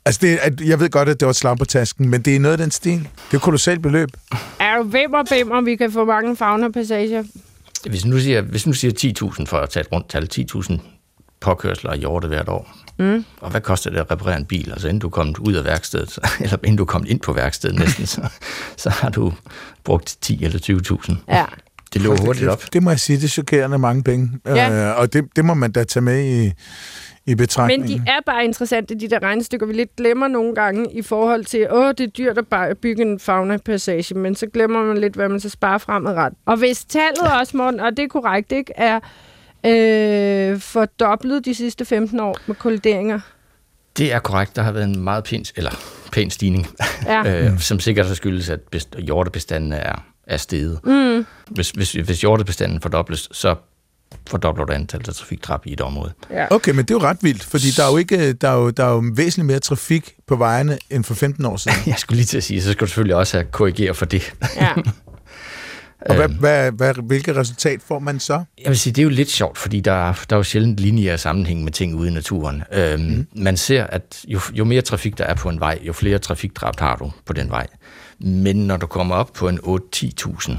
Altså, 0.05 0.19
det, 0.23 0.39
er- 0.41 0.65
jeg 0.67 0.79
ved 0.79 0.89
godt, 0.89 1.09
at 1.09 1.19
det 1.19 1.25
var 1.25 1.29
et 1.29 1.35
slag 1.35 1.57
på 1.57 1.65
tasken, 1.65 2.09
men 2.09 2.21
det 2.21 2.35
er 2.35 2.39
noget 2.39 2.51
af 2.53 2.57
den 2.57 2.71
stil. 2.71 2.99
Det 2.99 3.07
er 3.31 3.35
et 3.35 3.41
kolossalt 3.41 3.81
beløb. 3.81 4.09
Er 4.59 4.77
du 4.77 4.83
bimmer, 4.83 5.61
vi 5.61 5.75
kan 5.75 5.91
få 5.91 6.05
mange 6.05 6.35
fauna-passager? 6.35 7.23
Hvis 7.89 8.05
nu 8.05 8.19
siger, 8.19 8.41
hvis 8.41 8.67
nu 8.67 8.73
siger 8.73 9.31
10.000 9.39 9.45
for 9.45 9.57
at 9.57 9.69
tage 9.69 9.81
et 9.81 9.91
rundt 9.91 10.09
tal, 10.09 10.29
10.000 10.35 10.77
påkørsler 11.43 11.91
af 11.91 11.99
hjorte 11.99 12.27
hvert 12.27 12.49
år. 12.49 12.71
Mm. 12.99 13.25
Og 13.41 13.51
hvad 13.51 13.61
koster 13.61 13.89
det 13.89 13.97
at 13.99 14.11
reparere 14.11 14.37
en 14.37 14.45
bil? 14.45 14.71
Altså 14.71 14.87
inden 14.87 14.99
du 15.01 15.09
kommet 15.09 15.37
ud 15.37 15.53
af 15.53 15.63
værkstedet, 15.65 16.11
så- 16.11 16.29
eller 16.43 16.57
inden 16.63 16.77
du 16.77 16.85
kommet 16.85 17.09
ind 17.09 17.19
på 17.19 17.33
værkstedet 17.33 17.79
næsten, 17.79 18.05
så, 18.05 18.21
så 18.83 18.89
har 18.89 19.09
du 19.09 19.33
brugt 19.83 20.17
10 20.21 20.43
eller 20.43 20.59
20.000. 21.09 21.15
Ja. 21.35 21.45
Det 21.93 22.01
da 22.03 22.07
hurtigt 22.25 22.49
op. 22.49 22.63
Det 22.73 22.83
må 22.83 22.89
jeg 22.89 22.99
sige, 22.99 23.17
det 23.17 23.23
er 23.23 23.27
chokerende 23.27 23.77
mange 23.77 24.03
penge. 24.03 24.29
Ja. 24.45 24.89
Øh, 24.91 24.99
og 24.99 25.13
det, 25.13 25.25
det 25.35 25.45
må 25.45 25.53
man 25.53 25.71
da 25.71 25.83
tage 25.83 26.03
med 26.03 26.23
i, 26.25 26.51
i 27.25 27.35
betragtning. 27.35 27.81
Men 27.81 27.89
de 27.89 28.03
er 28.07 28.19
bare 28.25 28.43
interessante, 28.45 28.95
de 28.99 29.09
der 29.09 29.23
regnestykker, 29.23 29.65
vi 29.65 29.73
lidt 29.73 29.95
glemmer 29.95 30.27
nogle 30.27 30.55
gange 30.55 30.87
i 30.93 31.01
forhold 31.01 31.45
til, 31.45 31.67
åh, 31.71 31.87
det 31.97 31.99
er 31.99 32.07
dyrt 32.07 32.37
at 32.51 32.77
bygge 32.77 33.01
en 33.01 33.19
fauna-passage, 33.19 34.15
men 34.15 34.35
så 34.35 34.47
glemmer 34.53 34.83
man 34.83 34.97
lidt, 34.97 35.13
hvad 35.13 35.29
man 35.29 35.39
så 35.39 35.49
sparer 35.49 35.77
fremadrettet. 35.77 36.39
Og 36.45 36.57
hvis 36.57 36.85
tallet 36.85 37.31
også, 37.39 37.57
Morten, 37.57 37.79
og 37.79 37.91
det 37.97 38.03
er 38.03 38.07
korrekt, 38.07 38.51
ikke, 38.51 38.71
er 38.75 38.99
øh, 39.65 40.59
fordoblet 40.59 41.45
de 41.45 41.55
sidste 41.55 41.85
15 41.85 42.19
år 42.19 42.37
med 42.47 42.55
kollideringer. 42.55 43.19
Det 43.97 44.13
er 44.13 44.19
korrekt. 44.19 44.55
Der 44.55 44.61
har 44.61 44.71
været 44.71 44.83
en 44.85 44.99
meget 45.03 45.23
pæn, 45.23 45.45
eller 45.55 45.71
pæn 46.11 46.29
stigning, 46.29 46.67
Ja. 47.05 47.23
øh, 47.45 47.59
som 47.59 47.79
sikkert 47.79 48.05
har 48.07 48.13
skyldes, 48.13 48.49
at 48.49 48.59
best, 48.59 48.95
hjortebestanden 48.99 49.73
er, 49.73 50.05
er 50.27 50.37
steget. 50.37 50.79
Mm. 50.83 51.25
Hvis, 51.49 51.69
hvis, 51.69 51.91
hvis 51.91 52.21
hjortebestanden 52.21 52.81
fordobles, 52.81 53.29
så 53.31 53.55
fordobler 54.29 54.65
du 54.65 54.73
antallet 54.73 55.07
af 55.07 55.13
trafikdrab 55.13 55.65
i 55.65 55.73
et 55.73 55.81
område. 55.81 56.13
ja. 56.31 56.45
Okay, 56.51 56.71
men 56.71 56.85
det 56.85 56.91
er 56.91 56.95
jo 56.95 57.01
ret 57.01 57.17
vildt, 57.21 57.43
fordi 57.43 57.67
der 57.77 57.83
er 57.85 57.91
jo, 57.91 57.97
ikke, 57.97 58.33
der 58.33 58.49
er 58.49 58.55
jo, 58.55 58.69
der 58.69 58.85
er 58.85 58.91
jo 58.91 59.03
væsentligt 59.15 59.45
mere 59.47 59.59
trafik 59.59 60.15
på 60.27 60.35
vejene 60.35 60.77
end 60.89 61.03
for 61.03 61.13
15 61.13 61.45
år 61.45 61.57
siden. 61.57 61.77
Jeg 61.87 61.95
skulle 61.97 62.15
lige 62.17 62.25
til 62.25 62.37
at 62.37 62.43
sige, 62.43 62.61
så 62.61 62.71
skal 62.71 62.81
du 62.81 62.87
selvfølgelig 62.87 63.15
også 63.15 63.37
have 63.37 63.45
korrigeret 63.51 63.97
for 63.97 64.05
det. 64.05 64.33
ja. 64.55 64.69
Og 66.09 66.15
hvad, 66.15 66.27
hvad, 66.29 66.71
hvad, 66.71 66.93
hvilket 67.03 67.35
resultat 67.35 67.81
får 67.87 67.99
man 67.99 68.19
så? 68.19 68.33
Jeg 68.63 68.69
vil 68.69 68.79
sige, 68.79 68.93
det 68.93 69.01
er 69.01 69.03
jo 69.03 69.09
lidt 69.09 69.29
sjovt, 69.31 69.57
fordi 69.57 69.79
der, 69.79 69.91
er- 69.91 70.23
der 70.29 70.35
er 70.35 70.39
jo 70.39 70.43
sjældent 70.43 70.79
linjer 70.79 71.17
sammenhæng 71.17 71.63
med 71.63 71.71
ting 71.71 71.95
ude 71.95 72.09
i 72.09 72.13
naturen. 72.13 72.63
Øhm, 72.73 73.01
mm. 73.03 73.27
Man 73.35 73.57
ser, 73.57 73.83
at 73.83 74.25
jo, 74.27 74.39
jo 74.53 74.63
mere 74.63 74.81
trafik 74.81 75.17
der 75.17 75.23
er 75.23 75.33
på 75.35 75.49
en 75.49 75.59
vej, 75.59 75.79
jo 75.81 75.93
flere 75.93 76.19
trafikdrab 76.19 76.79
har 76.79 76.95
du 76.95 77.11
på 77.25 77.33
den 77.33 77.49
vej. 77.49 77.67
Men 78.19 78.55
når 78.55 78.77
du 78.77 78.87
kommer 78.87 79.15
op 79.15 79.33
på 79.33 79.47
en 79.49 79.59
8-10.000 79.59 80.51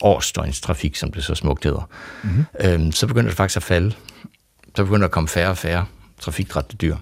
årsdøgnstrafik, 0.00 0.96
som 0.96 1.12
det 1.12 1.24
så 1.24 1.34
smukt 1.34 1.64
hedder, 1.64 1.88
mm. 2.24 2.44
øhm, 2.60 2.92
så 2.92 3.06
begynder 3.06 3.28
det 3.30 3.36
faktisk 3.36 3.56
at 3.56 3.62
falde. 3.62 3.92
Så 4.76 4.84
begynder 4.84 4.98
der 4.98 5.04
at 5.04 5.10
komme 5.10 5.28
færre 5.28 5.48
og 5.50 5.58
færre 5.58 5.84
trafikdræbte 6.20 6.76
dyr. 6.76 6.96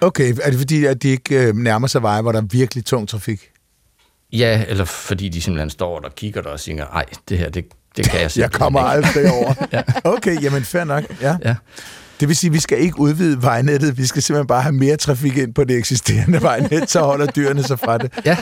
Okay, 0.00 0.34
er 0.42 0.50
det 0.50 0.58
fordi, 0.58 0.84
at 0.84 1.02
de 1.02 1.08
ikke 1.08 1.46
øh, 1.48 1.56
nærmer 1.56 1.86
sig 1.86 2.02
veje, 2.02 2.22
hvor 2.22 2.32
der 2.32 2.40
er 2.40 2.46
virkelig 2.50 2.84
tung 2.84 3.08
trafik? 3.08 3.40
Ja, 4.32 4.64
eller 4.68 4.84
fordi 4.84 5.28
de 5.28 5.40
simpelthen 5.42 5.70
står 5.70 5.98
der 5.98 6.08
og 6.08 6.14
kigger 6.14 6.42
der 6.42 6.50
og 6.50 6.60
siger, 6.60 6.86
ej, 6.86 7.04
det 7.28 7.38
her, 7.38 7.50
det, 7.50 7.64
det 7.96 8.10
kan 8.10 8.20
jeg 8.20 8.30
Jeg 8.36 8.50
kommer 8.52 8.94
ikke." 8.94 9.06
aldrig 9.06 9.32
over. 9.32 9.54
Okay, 10.16 10.42
jamen 10.42 10.64
fair 10.64 10.84
nok. 10.84 11.04
Ja. 11.22 11.36
Ja. 11.44 11.54
Det 12.20 12.28
vil 12.28 12.36
sige, 12.36 12.48
at 12.48 12.54
vi 12.54 12.60
skal 12.60 12.78
ikke 12.78 12.98
udvide 12.98 13.42
vejnettet. 13.42 13.98
Vi 13.98 14.06
skal 14.06 14.22
simpelthen 14.22 14.46
bare 14.46 14.62
have 14.62 14.72
mere 14.72 14.96
trafik 14.96 15.36
ind 15.36 15.54
på 15.54 15.64
det 15.64 15.76
eksisterende 15.76 16.42
vejnet, 16.50 16.90
så 16.90 17.00
holder 17.00 17.26
dyrene 17.26 17.62
sig 17.62 17.78
fra 17.78 17.98
det. 17.98 18.12
Ja, 18.24 18.36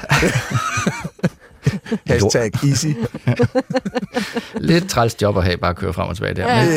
Hashtag 2.06 2.50
easy. 2.64 2.86
lidt 4.54 4.88
træls 4.90 5.22
job 5.22 5.36
at 5.38 5.44
have, 5.44 5.56
bare 5.56 5.70
at 5.70 5.76
køre 5.76 5.92
frem 5.92 6.08
og 6.08 6.16
tilbage 6.16 6.34
der. 6.34 6.56
Ja. 6.56 6.64
Men, 6.64 6.74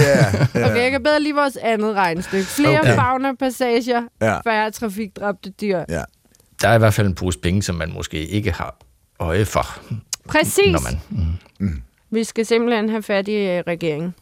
Ja, 0.55 0.65
Okay, 0.71 0.81
jeg 0.83 0.91
kan 0.91 1.03
bedre 1.03 1.19
lige 1.21 1.35
vores 1.35 1.57
andet 1.61 1.95
regnestykke. 1.95 2.45
Flere 2.45 2.79
okay. 2.79 2.95
fauna-passager, 2.95 4.01
Ja. 4.21 4.39
færre 4.39 4.71
trafikdræbte 4.71 5.49
dyr. 5.61 5.79
ja. 5.89 6.01
der 6.61 6.67
er 6.69 6.75
i 6.75 6.77
hvert 6.77 6.93
fald 6.93 7.07
en 7.07 7.15
pose 7.15 7.39
penge, 7.39 7.63
som 7.63 7.75
man 7.75 7.91
måske 7.93 8.25
ikke 8.27 8.51
har 8.51 8.77
øje 9.21 9.45
for, 9.45 9.79
Præcis. 10.27 10.71
når 10.71 10.79
man... 10.79 11.27
Mm. 11.59 11.81
Vi 12.11 12.23
skal 12.23 12.45
simpelthen 12.45 12.89
have 12.89 13.03
fat 13.03 13.27
i 13.27 13.35
øh, 13.35 13.63
regeringen. 13.67 14.13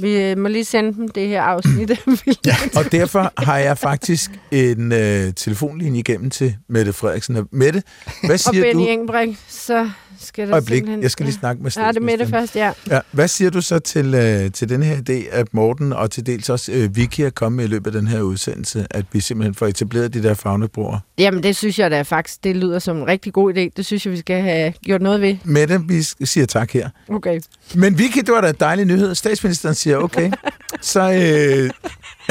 Vi 0.00 0.22
øh, 0.22 0.38
må 0.38 0.48
lige 0.48 0.64
sende 0.64 0.94
dem 0.94 1.08
det 1.08 1.28
her 1.28 1.42
afsnit. 1.42 1.90
ja. 2.46 2.56
Og 2.76 2.92
derfor 2.92 3.32
har 3.38 3.58
jeg 3.58 3.78
faktisk 3.78 4.30
en 4.50 4.92
øh, 4.92 5.34
telefonlinje 5.34 6.00
igennem 6.00 6.30
til 6.30 6.56
Mette 6.68 6.92
Frederiksen. 6.92 7.36
Og 7.36 7.48
Mette, 7.52 7.82
hvad 8.22 8.30
Og 8.30 8.40
siger 8.40 8.62
Benny 8.62 8.82
du? 8.82 8.86
Engelbrecht, 8.88 9.52
så 9.52 9.90
skal 10.20 10.46
der 10.46 10.52
Øjeblik, 10.52 10.76
simpelthen... 10.76 11.02
jeg 11.02 11.10
skal 11.10 11.26
lige 11.26 11.34
snakke 11.34 11.62
med 11.62 11.70
Ja, 11.76 11.92
det 11.92 12.02
med 12.02 12.18
det 12.18 12.28
først, 12.28 12.56
ja. 12.56 12.72
Ja, 12.90 13.00
hvad 13.10 13.28
siger 13.28 13.50
du 13.50 13.60
så 13.60 13.78
til, 13.78 14.14
øh, 14.14 14.52
til 14.52 14.68
den 14.68 14.82
her 14.82 14.96
idé, 14.96 15.36
at 15.36 15.54
Morten 15.54 15.92
og 15.92 16.10
til 16.10 16.26
dels 16.26 16.50
også 16.50 16.72
øh, 16.72 16.96
Vicky 16.96 17.20
er 17.20 17.30
kommet 17.30 17.56
med 17.56 17.64
i 17.64 17.68
løbet 17.68 17.94
af 17.94 18.00
den 18.00 18.08
her 18.08 18.20
udsendelse, 18.20 18.86
at 18.90 19.04
vi 19.12 19.20
simpelthen 19.20 19.54
får 19.54 19.66
etableret 19.66 20.14
de 20.14 20.22
der 20.22 20.34
fagnebroer? 20.34 20.98
Jamen, 21.18 21.42
det 21.42 21.56
synes 21.56 21.78
jeg 21.78 21.90
da 21.90 22.02
faktisk, 22.02 22.44
det 22.44 22.56
lyder 22.56 22.78
som 22.78 22.96
en 22.96 23.06
rigtig 23.06 23.32
god 23.32 23.54
idé. 23.54 23.68
Det 23.76 23.86
synes 23.86 24.06
jeg, 24.06 24.12
vi 24.12 24.18
skal 24.18 24.42
have 24.42 24.72
gjort 24.84 25.02
noget 25.02 25.20
ved. 25.20 25.36
Mette, 25.44 25.80
vi 25.88 26.02
siger 26.02 26.46
tak 26.46 26.70
her. 26.70 26.90
Okay. 27.08 27.40
Men 27.74 27.98
Vicky, 27.98 28.18
det 28.18 28.28
var 28.28 28.40
da 28.40 28.48
en 28.48 28.54
dejlig 28.60 28.84
nyhed. 28.84 29.14
Statsministeren 29.14 29.74
siger, 29.74 29.96
okay, 29.96 30.30
så, 30.80 31.12
øh, 31.12 31.70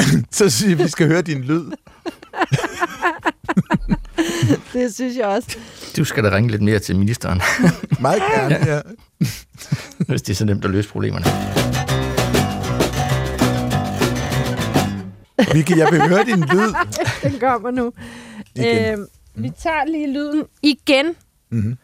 så 0.38 0.50
siger 0.50 0.76
vi, 0.76 0.82
vi 0.82 0.88
skal 0.88 1.06
høre 1.06 1.22
din 1.22 1.42
lyd. 1.42 1.64
Det 4.72 4.94
synes 4.94 5.16
jeg 5.16 5.26
også. 5.26 5.58
Du 5.96 6.04
skal 6.04 6.24
da 6.24 6.30
ringe 6.36 6.50
lidt 6.50 6.62
mere 6.62 6.78
til 6.78 6.96
ministeren, 6.98 7.42
Meget 8.00 8.22
gerne, 8.36 8.58
ja. 8.66 8.80
hvis 10.08 10.22
det 10.22 10.30
er 10.32 10.34
så 10.36 10.44
nemt 10.44 10.64
at 10.64 10.70
løse 10.70 10.88
problemerne. 10.88 11.24
Vicky, 15.52 15.76
jeg 15.78 15.88
vil 15.92 16.08
høre 16.08 16.24
din 16.24 16.40
lyd. 16.40 16.74
Den 17.22 17.40
kommer 17.40 17.70
nu. 17.70 17.92
Øhm, 18.58 19.06
vi 19.34 19.50
tager 19.62 19.84
lige 19.86 20.12
lyden 20.12 20.44
igen, 20.62 21.06
Mhm. 21.50 21.78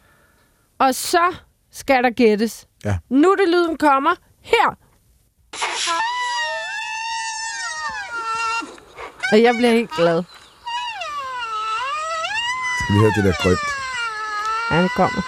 og 0.78 0.94
så 0.94 1.34
skal 1.72 2.02
der 2.02 2.10
gættes. 2.10 2.66
Ja. 2.84 2.98
Nu 3.10 3.34
det 3.38 3.48
lyden 3.48 3.76
kommer 3.76 4.10
her. 4.40 4.76
Og 9.32 9.42
jeg 9.42 9.54
bliver 9.54 9.72
helt 9.72 9.90
glad. 9.96 10.22
Vi 12.92 12.98
høre 12.98 13.12
det 13.16 13.24
der 13.24 13.32
grønt? 13.42 13.58
Ja, 14.70 14.82
det 14.82 14.90
kommer. 14.96 15.22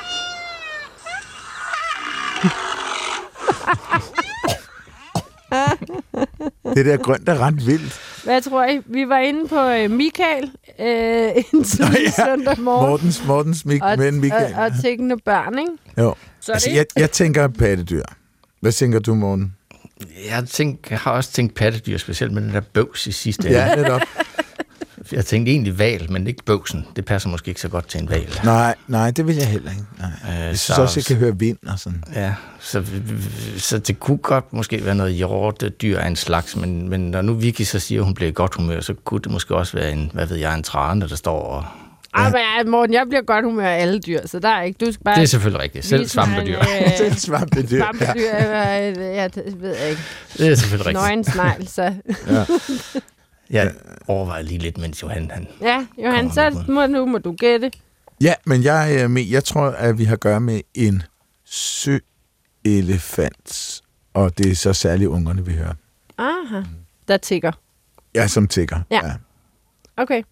Det 6.76 6.86
der 6.86 6.96
grønt 6.96 7.28
er 7.28 7.38
ret 7.38 7.66
vildt. 7.66 8.00
Hvad 8.24 8.42
tror 8.42 8.64
I? 8.64 8.80
Vi 8.86 9.08
var 9.08 9.18
inde 9.18 9.48
på 9.48 9.60
øh, 9.60 9.90
Michael 9.90 10.50
øh, 10.80 11.44
en 11.52 11.64
tidlig 11.64 12.00
ja. 12.18 12.24
søndag 12.26 12.60
morgen. 12.60 12.88
Mortens, 12.90 13.24
Mortens 13.26 13.64
mik, 13.64 13.82
og, 13.82 13.98
men 13.98 14.20
Michael. 14.20 14.54
og, 14.54 14.62
og 14.62 14.70
tækkende 14.82 15.16
børn, 15.24 15.58
ikke? 15.58 15.72
Jo. 15.98 16.14
Så 16.40 16.52
Altså, 16.52 16.70
det, 16.70 16.76
jeg, 16.76 16.86
jeg 16.96 17.10
tænker 17.10 17.48
pattedyr. 17.48 18.02
Hvad 18.60 18.72
tænker 18.72 18.98
du, 18.98 19.14
Morten? 19.14 19.54
Jeg, 20.30 20.44
tænk, 20.48 20.90
jeg 20.90 20.98
har 20.98 21.10
også 21.10 21.32
tænkt 21.32 21.54
pattedyr, 21.54 21.98
specielt 21.98 22.32
med 22.32 22.42
den 22.42 22.52
der 22.52 22.60
bøvs 22.60 23.06
i 23.06 23.12
sidste 23.12 23.48
ende. 23.48 23.58
Ja, 23.58 23.74
netop. 23.74 24.00
Jeg 25.12 25.24
tænkte 25.26 25.52
egentlig 25.52 25.78
val, 25.78 26.12
men 26.12 26.26
ikke 26.26 26.44
bøvsen. 26.44 26.86
Det 26.96 27.05
passer 27.05 27.28
måske 27.28 27.48
ikke 27.48 27.61
så 27.61 27.68
godt 27.68 27.88
til 27.88 28.00
en 28.02 28.11
val. 28.11 28.38
Nej, 28.44 28.74
nej, 28.88 29.11
det 29.11 29.26
vil 29.26 29.36
jeg 29.36 29.46
heller 29.48 29.70
ikke. 29.70 29.82
Nej. 29.98 30.34
Øh, 30.34 30.40
Jeg 30.46 30.59
synes 30.59 30.78
også, 30.78 31.00
jeg 31.00 31.05
kan 31.05 31.16
høre 31.16 31.38
vind 31.38 31.59
og 31.66 31.78
sådan. 31.78 32.05
Ja, 32.14 32.34
så, 32.61 32.84
så 33.57 33.78
det 33.78 34.00
kunne 34.00 34.18
godt 34.18 34.52
måske 34.52 34.84
være 34.84 34.94
noget 34.94 35.14
hjortedyr 35.14 35.98
af 35.98 36.07
en 36.07 36.16
slags, 36.16 36.57
men, 36.57 36.88
men 36.88 37.00
når 37.11 37.22
nu 37.22 37.34
Vicky 37.34 37.62
så 37.62 37.78
siger, 37.78 38.00
at 38.00 38.05
hun 38.05 38.14
bliver 38.14 38.28
i 38.28 38.32
godt 38.32 38.55
humør, 38.55 38.80
så 38.80 38.94
kunne 39.05 39.20
det 39.20 39.32
måske 39.32 39.55
også 39.55 39.76
være 39.76 39.92
en, 39.92 40.11
hvad 40.14 40.26
ved 40.26 40.36
jeg, 40.36 40.55
en 40.55 40.62
trane, 40.62 41.09
der 41.09 41.16
står 41.16 41.40
og... 41.42 41.64
Ej, 42.14 42.30
men 42.30 42.40
ja, 42.59 42.70
Morten, 42.70 42.94
jeg 42.94 43.05
bliver 43.09 43.22
godt 43.22 43.44
humør 43.44 43.68
af 43.68 43.80
alle 43.80 44.00
dyr, 44.00 44.20
så 44.26 44.38
der 44.38 44.48
er 44.48 44.62
ikke... 44.62 44.86
Du 44.86 44.92
skal 44.92 45.05
bare... 45.05 45.14
Det 45.16 45.22
er 45.22 45.26
selvfølgelig 45.26 45.62
rigtigt. 45.62 45.84
Selv 45.84 45.98
mig 46.00 46.05
en, 46.05 46.09
svampedyr. 46.09 46.59
øh, 46.59 46.96
Selv 46.98 47.14
svampedyr. 47.14 47.78
Svampedyr, 47.78 48.22
ja. 48.22 49.14
jeg 49.14 49.34
det 49.34 49.62
ved 49.62 49.76
jeg 49.76 49.90
ikke. 49.90 50.02
Det 50.38 50.48
er 50.48 50.55
selvfølgelig 50.55 50.86
rigtigt. 50.86 51.02
Nøgen 51.05 51.24
snegl, 51.24 51.68
så... 51.68 51.94
Jeg 53.51 53.74
overvejer 54.09 54.42
lige 54.42 54.59
lidt, 54.59 54.78
mens 54.78 55.03
Johan 55.03 55.30
han... 55.30 55.49
Ja, 55.61 55.86
Johan, 55.99 56.32
så 56.32 56.64
må, 56.68 56.86
nu 56.86 57.07
må 57.07 57.18
du 57.18 57.32
gætte. 57.32 57.70
Ja, 58.20 58.34
men 58.47 58.62
jeg, 58.64 59.11
med, 59.11 59.22
jeg 59.22 59.45
tror, 59.45 59.62
at 59.70 59.99
vi 59.99 60.05
har 60.05 60.12
at 60.14 60.20
gøre 60.20 60.40
med 60.40 60.61
en 60.74 61.03
søelefant. 62.64 63.82
Og 64.14 64.38
det 64.38 64.51
er 64.51 64.55
så 64.55 64.72
særligt 64.72 65.09
ungerne, 65.09 65.47
vi 65.47 65.53
hører. 65.53 65.74
Aha, 66.18 66.62
der 67.09 67.16
tigger. 67.16 67.53
Ja, 68.14 68.26
som 68.26 68.49
tigger. 68.49 68.80
Ja. 68.90 69.01
Okay. 69.97 70.22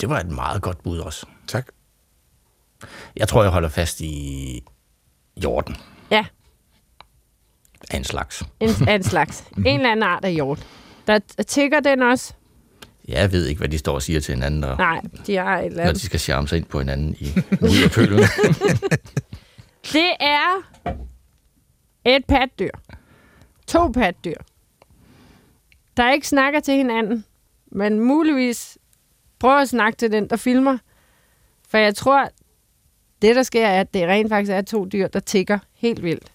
Det 0.00 0.08
var 0.08 0.20
et 0.20 0.30
meget 0.30 0.62
godt 0.62 0.82
bud 0.82 0.98
også. 0.98 1.26
Tak. 1.46 1.66
Jeg 3.16 3.28
tror, 3.28 3.42
jeg 3.42 3.52
holder 3.52 3.68
fast 3.68 4.00
i 4.00 4.62
jorden 5.44 5.76
Ja, 6.10 6.24
af 7.90 7.96
en 7.96 8.04
slags. 8.04 8.42
en, 8.60 8.88
af 8.88 8.94
en 8.94 9.02
slags. 9.02 9.44
En 9.56 9.66
eller 9.66 9.90
anden 9.92 10.02
art 10.02 10.24
af 10.24 10.32
hjort. 10.32 10.66
Der 11.06 11.18
tigger 11.46 11.80
den 11.80 12.02
også. 12.02 12.34
Jeg 13.08 13.32
ved 13.32 13.46
ikke, 13.46 13.58
hvad 13.58 13.68
de 13.68 13.78
står 13.78 13.94
og 13.94 14.02
siger 14.02 14.20
til 14.20 14.34
hinanden, 14.34 14.64
og 14.64 14.76
Nej, 14.78 15.00
de 15.26 15.36
har 15.36 15.58
et 15.58 15.66
eller 15.66 15.76
når 15.76 15.82
andet. 15.88 16.02
de 16.02 16.06
skal 16.06 16.20
charme 16.20 16.48
sig 16.48 16.56
ind 16.56 16.64
på 16.64 16.78
hinanden 16.78 17.16
i 17.20 17.26
mudderpølen. 17.60 18.18
Det 19.92 20.10
er 20.20 20.62
et 22.04 22.24
patdyr. 22.28 22.70
To 23.66 23.88
patdyr. 23.88 24.34
Der 25.96 26.12
ikke 26.12 26.28
snakker 26.28 26.60
til 26.60 26.74
hinanden, 26.74 27.24
men 27.72 28.00
muligvis 28.00 28.78
prøver 29.38 29.54
at 29.60 29.68
snakke 29.68 29.96
til 29.96 30.12
den, 30.12 30.30
der 30.30 30.36
filmer. 30.36 30.78
For 31.68 31.78
jeg 31.78 31.94
tror, 31.94 32.28
det 33.22 33.36
der 33.36 33.42
sker, 33.42 33.66
er, 33.66 33.80
at 33.80 33.94
det 33.94 34.08
rent 34.08 34.28
faktisk 34.28 34.52
er 34.52 34.62
to 34.62 34.84
dyr, 34.84 35.08
der 35.08 35.20
tigger 35.20 35.58
helt 35.74 36.02
vildt. 36.02 36.32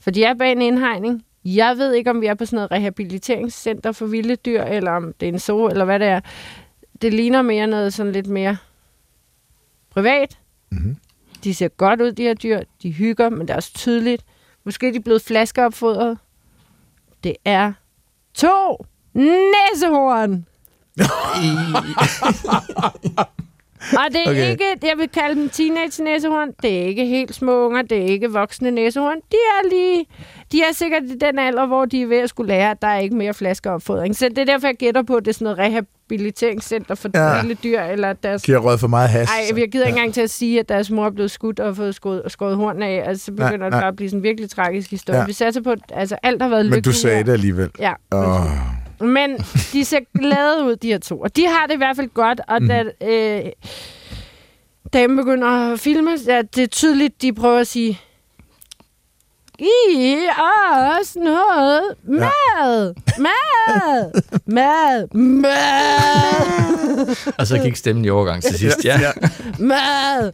For 0.00 0.10
de 0.10 0.24
er 0.24 0.34
bag 0.34 0.52
en 0.52 0.62
indhegning. 0.62 1.24
Jeg 1.56 1.78
ved 1.78 1.92
ikke, 1.92 2.10
om 2.10 2.20
vi 2.20 2.26
er 2.26 2.34
på 2.34 2.44
sådan 2.44 2.56
noget 2.56 2.70
rehabiliteringscenter 2.70 3.92
for 3.92 4.06
vilde 4.06 4.36
dyr, 4.36 4.62
eller 4.62 4.90
om 4.90 5.12
det 5.20 5.28
er 5.28 5.32
en 5.32 5.38
zoo, 5.38 5.68
eller 5.68 5.84
hvad 5.84 5.98
det 5.98 6.08
er. 6.08 6.20
Det 7.02 7.14
ligner 7.14 7.42
mere 7.42 7.66
noget 7.66 7.94
sådan 7.94 8.12
lidt 8.12 8.26
mere 8.26 8.56
privat. 9.90 10.38
Mhm. 10.70 10.96
De 11.44 11.54
ser 11.54 11.68
godt 11.68 12.00
ud, 12.00 12.12
de 12.12 12.22
her 12.22 12.34
dyr. 12.34 12.60
De 12.82 12.92
hygger, 12.92 13.28
men 13.28 13.40
det 13.40 13.50
er 13.50 13.54
også 13.54 13.74
tydeligt. 13.74 14.24
Måske 14.64 14.88
er 14.88 14.92
de 14.92 15.00
blevet 15.00 15.22
flaskeopfodret. 15.22 16.18
Det 17.24 17.36
er 17.44 17.72
to 18.34 18.86
næsehorn. 19.14 20.46
Og 23.92 24.04
det 24.12 24.20
er 24.26 24.30
Okay. 24.30 24.50
ikke, 24.50 24.64
jeg 24.82 24.92
vil 24.98 25.08
kalde 25.08 25.40
dem 25.40 25.48
teenage 25.48 26.04
næsehorn. 26.04 26.48
Det 26.62 26.78
er 26.82 26.82
ikke 26.86 27.06
helt 27.06 27.34
små 27.34 27.66
unger, 27.66 27.82
det 27.82 27.98
er 27.98 28.06
ikke 28.06 28.30
voksne 28.32 28.70
næsehorn. 28.70 29.16
De 29.16 29.36
er 29.36 29.68
lige, 29.68 30.06
de 30.52 30.58
er 30.60 30.74
sikkert 30.74 31.02
i 31.02 31.18
den 31.18 31.38
alder, 31.38 31.66
hvor 31.66 31.84
de 31.84 32.02
er 32.02 32.06
ved 32.06 32.18
at 32.18 32.28
skulle 32.28 32.48
lære, 32.48 32.70
at 32.70 32.82
der 32.82 32.88
er 32.88 32.98
ikke 32.98 33.16
mere 33.16 33.34
flaskeopfodring. 33.34 34.16
Så 34.16 34.28
det 34.28 34.38
er 34.38 34.44
derfor, 34.44 34.66
jeg 34.66 34.76
gætter 34.76 35.02
på, 35.02 35.14
at 35.16 35.24
det 35.24 35.30
er 35.30 35.34
sådan 35.34 35.44
noget 35.44 35.58
rehabiliteringscenter 35.58 36.94
for 36.94 37.10
Ja. 37.14 37.20
ja. 37.36 37.40
vilde 37.42 37.54
dyr, 37.64 37.80
eller 37.80 38.12
deres 38.12 38.42
De 38.42 38.52
har 38.52 38.58
røget 38.58 38.80
for 38.80 38.88
meget 38.88 39.08
has. 39.08 39.28
ej, 39.28 39.58
jeg 39.58 39.68
gider 39.72 39.86
ikke 39.86 39.96
engang 39.96 40.14
til 40.14 40.20
at 40.20 40.30
sige, 40.30 40.60
at 40.60 40.68
deres 40.68 40.90
mor 40.90 41.06
er 41.06 41.10
blevet 41.10 41.30
skudt 41.30 41.60
og 41.60 41.76
fået 41.76 41.94
skåret, 41.94 42.22
skåret 42.26 42.56
horn 42.56 42.82
af. 42.82 43.02
Altså, 43.06 43.24
så 43.24 43.32
begynder 43.32 43.56
Nej, 43.56 43.64
det 43.66 43.70
nej. 43.70 43.80
bare 43.80 43.88
at 43.88 43.96
blive 43.96 44.08
sådan 44.10 44.18
en 44.18 44.22
virkelig 44.22 44.50
tragisk 44.50 44.90
historie. 44.90 45.16
Ja. 45.16 45.22
Ja. 45.22 45.26
Vi 45.26 45.32
satser 45.32 45.62
på, 45.62 45.70
at 45.70 45.78
altså, 45.92 46.16
alt 46.22 46.42
har 46.42 46.48
været 46.48 46.70
Men 46.70 46.82
du 46.82 46.92
sagde 46.92 47.24
det 47.24 47.32
alligevel. 47.32 47.70
Ja, 47.78 47.92
Åh. 48.12 48.40
Men 49.00 49.38
de 49.72 49.84
ser 49.84 49.98
glade 50.18 50.64
ud, 50.64 50.76
de 50.76 50.88
her 50.88 50.98
to. 50.98 51.20
Og 51.20 51.36
de 51.36 51.46
har 51.46 51.66
det 51.66 51.74
i 51.74 51.76
hvert 51.76 51.96
fald 51.96 52.08
godt. 52.14 52.40
Og 52.48 52.62
Mhm. 52.62 52.68
da 52.68 52.84
øh, 53.06 53.44
damen 54.92 55.16
begynder 55.16 55.48
at 55.72 55.80
filme, 55.80 56.10
ja, 56.26 56.42
det 56.42 56.62
er 56.62 56.66
tydeligt, 56.66 57.22
de 57.22 57.32
prøver 57.32 57.58
at 57.58 57.66
sige, 57.66 58.00
Giv 59.58 60.28
os 61.00 61.16
noget 61.16 61.82
mad! 62.04 62.94
Mad! 63.18 64.22
Mad! 64.46 65.08
Mad! 65.14 67.16
og 67.38 67.46
så 67.46 67.58
gik 67.58 67.76
stemmen 67.76 68.04
i 68.04 68.08
overgang 68.10 68.42
til 68.42 68.58
sidst. 68.58 68.84
Ja. 68.84 68.98
Mad! 69.58 70.32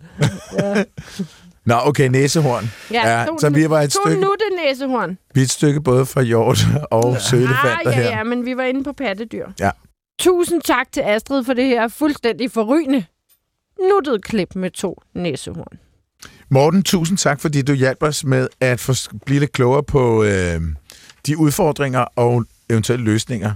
Nå, 1.66 1.74
okay, 1.84 2.08
næsehorn. 2.08 2.70
Ja, 2.90 3.24
to- 3.28 3.38
så 3.38 3.50
vi 3.50 3.70
var 3.70 3.80
et 3.80 3.90
to 3.92 4.00
stykke- 4.06 4.20
nutte 4.20 4.44
næsehorn. 4.64 5.18
Vi 5.34 5.40
er 5.40 5.44
et 5.44 5.50
stykke 5.50 5.80
både 5.80 6.06
fra 6.06 6.22
hjort 6.22 6.58
og 6.90 7.20
søelefanter 7.20 7.78
ah, 7.78 7.86
ja, 7.86 7.90
her. 7.92 8.02
ja, 8.16 8.24
men 8.24 8.44
vi 8.46 8.56
var 8.56 8.62
inde 8.62 8.84
på 8.84 8.92
pattedyr. 8.92 9.46
Ja. 9.60 9.70
Tusind 10.18 10.62
tak 10.62 10.92
til 10.92 11.00
Astrid 11.00 11.44
for 11.44 11.52
det 11.52 11.64
her 11.66 11.88
fuldstændig 11.88 12.50
forrygende 12.50 13.04
nuttet 13.90 14.24
klip 14.24 14.54
med 14.54 14.70
to 14.70 15.02
næsehorn. 15.14 15.78
Morten, 16.48 16.82
tusind 16.82 17.18
tak, 17.18 17.40
fordi 17.40 17.62
du 17.62 17.72
hjalp 17.72 18.02
os 18.02 18.24
med 18.24 18.48
at 18.60 18.80
få, 18.80 18.92
blive 19.26 19.40
lidt 19.40 19.52
klogere 19.52 19.82
på 19.82 20.24
øh, 20.24 20.60
de 21.26 21.38
udfordringer 21.38 22.00
og 22.00 22.44
eventuelle 22.70 23.04
løsninger 23.04 23.52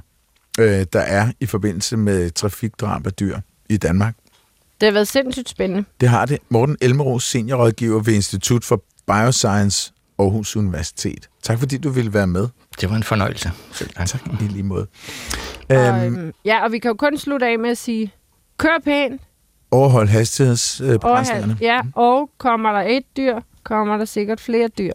øh, 0.61 0.87
der 0.93 1.01
er 1.01 1.33
i 1.41 1.47
forbindelse 1.47 1.97
med 1.97 2.31
trafikdrab 2.31 3.07
af 3.07 3.13
dyr 3.13 3.39
i 3.69 3.77
Danmark. 3.77 4.15
Det 4.81 4.87
har 4.87 4.93
været 4.93 5.09
sindssygt 5.09 5.49
spændende. 5.49 5.85
Det 6.01 6.09
har 6.09 6.26
det. 6.26 6.39
Morten 6.49 6.76
Elmeros, 6.81 7.24
seniorrådgiver 7.24 8.01
ved 8.03 8.14
Institut 8.14 8.64
for 8.64 8.83
Bioscience 9.07 9.93
Aarhus 10.18 10.57
Universitet. 10.57 11.29
Tak 11.43 11.59
fordi 11.59 11.79
du 11.79 11.91
ville 11.91 12.12
være 12.14 12.26
med. 12.26 12.49
Det 12.81 12.91
var 12.91 12.97
en 12.97 13.03
fornøjelse. 13.03 13.51
Selv 13.72 13.91
tak. 13.91 14.07
Tak 14.09 14.20
i 14.41 14.45
lige 14.45 14.62
måde. 14.62 14.87
Og, 15.70 15.76
Øhm, 15.76 16.16
øhm, 16.18 16.33
ja, 16.45 16.64
og 16.64 16.72
vi 16.72 16.79
kan 16.79 16.89
jo 16.89 16.95
kun 16.95 17.18
slutte 17.18 17.47
af 17.47 17.59
med 17.59 17.70
at 17.70 17.79
sige, 17.79 18.12
kør 18.59 18.79
pænt, 18.85 19.22
overhold 19.70 20.09
hastighedsbegrænsningerne. 20.09 21.57
ja, 21.61 21.81
og 21.95 22.31
kommer 22.39 22.72
der 22.72 22.81
et 22.81 23.03
dyr, 23.16 23.41
kommer 23.62 23.97
der 23.97 24.05
sikkert 24.05 24.41
flere 24.41 24.68
dyr. 24.68 24.93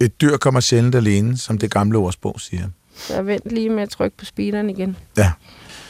Et 0.00 0.20
dyr 0.20 0.36
kommer 0.36 0.60
sjældent 0.60 0.94
alene, 0.94 1.36
som 1.38 1.58
det 1.58 1.70
gamle 1.70 1.98
ordsprog 1.98 2.40
siger. 2.40 2.68
Så 2.96 3.22
vent 3.22 3.50
lige 3.50 3.70
med 3.70 3.82
at 3.82 3.88
trykke 3.90 4.16
på 4.16 4.24
speederen 4.24 4.70
igen. 4.70 4.96
Ja. 5.16 5.32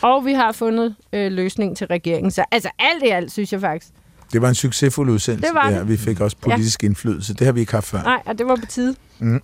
Og 0.05 0.25
vi 0.25 0.33
har 0.33 0.53
fundet 0.53 0.95
øh, 1.13 1.33
løsning 1.33 1.77
til 1.77 1.87
regeringen. 1.87 2.31
Så 2.31 2.45
altså 2.51 2.69
alt 2.79 3.03
i 3.03 3.09
alt, 3.09 3.33
synes 3.33 3.53
jeg 3.53 3.61
faktisk. 3.61 3.93
Det 4.33 4.43
var 4.43 4.49
en 4.49 4.55
succesfuld 4.55 5.11
udsendelse. 5.11 5.49
Det 5.49 5.55
var 5.55 5.69
det. 5.69 5.75
her. 5.75 5.85
Vi 5.85 5.97
fik 5.97 6.21
også 6.21 6.37
politisk 6.43 6.83
ja. 6.83 6.87
indflydelse. 6.87 7.35
Det 7.35 7.45
har 7.47 7.53
vi 7.53 7.61
ikke 7.61 7.73
haft 7.73 7.87
før. 7.87 8.03
Nej, 8.03 8.23
og 8.27 8.39
det 8.39 8.47
var 8.47 8.57
på 8.57 8.67
tide. 8.67 8.95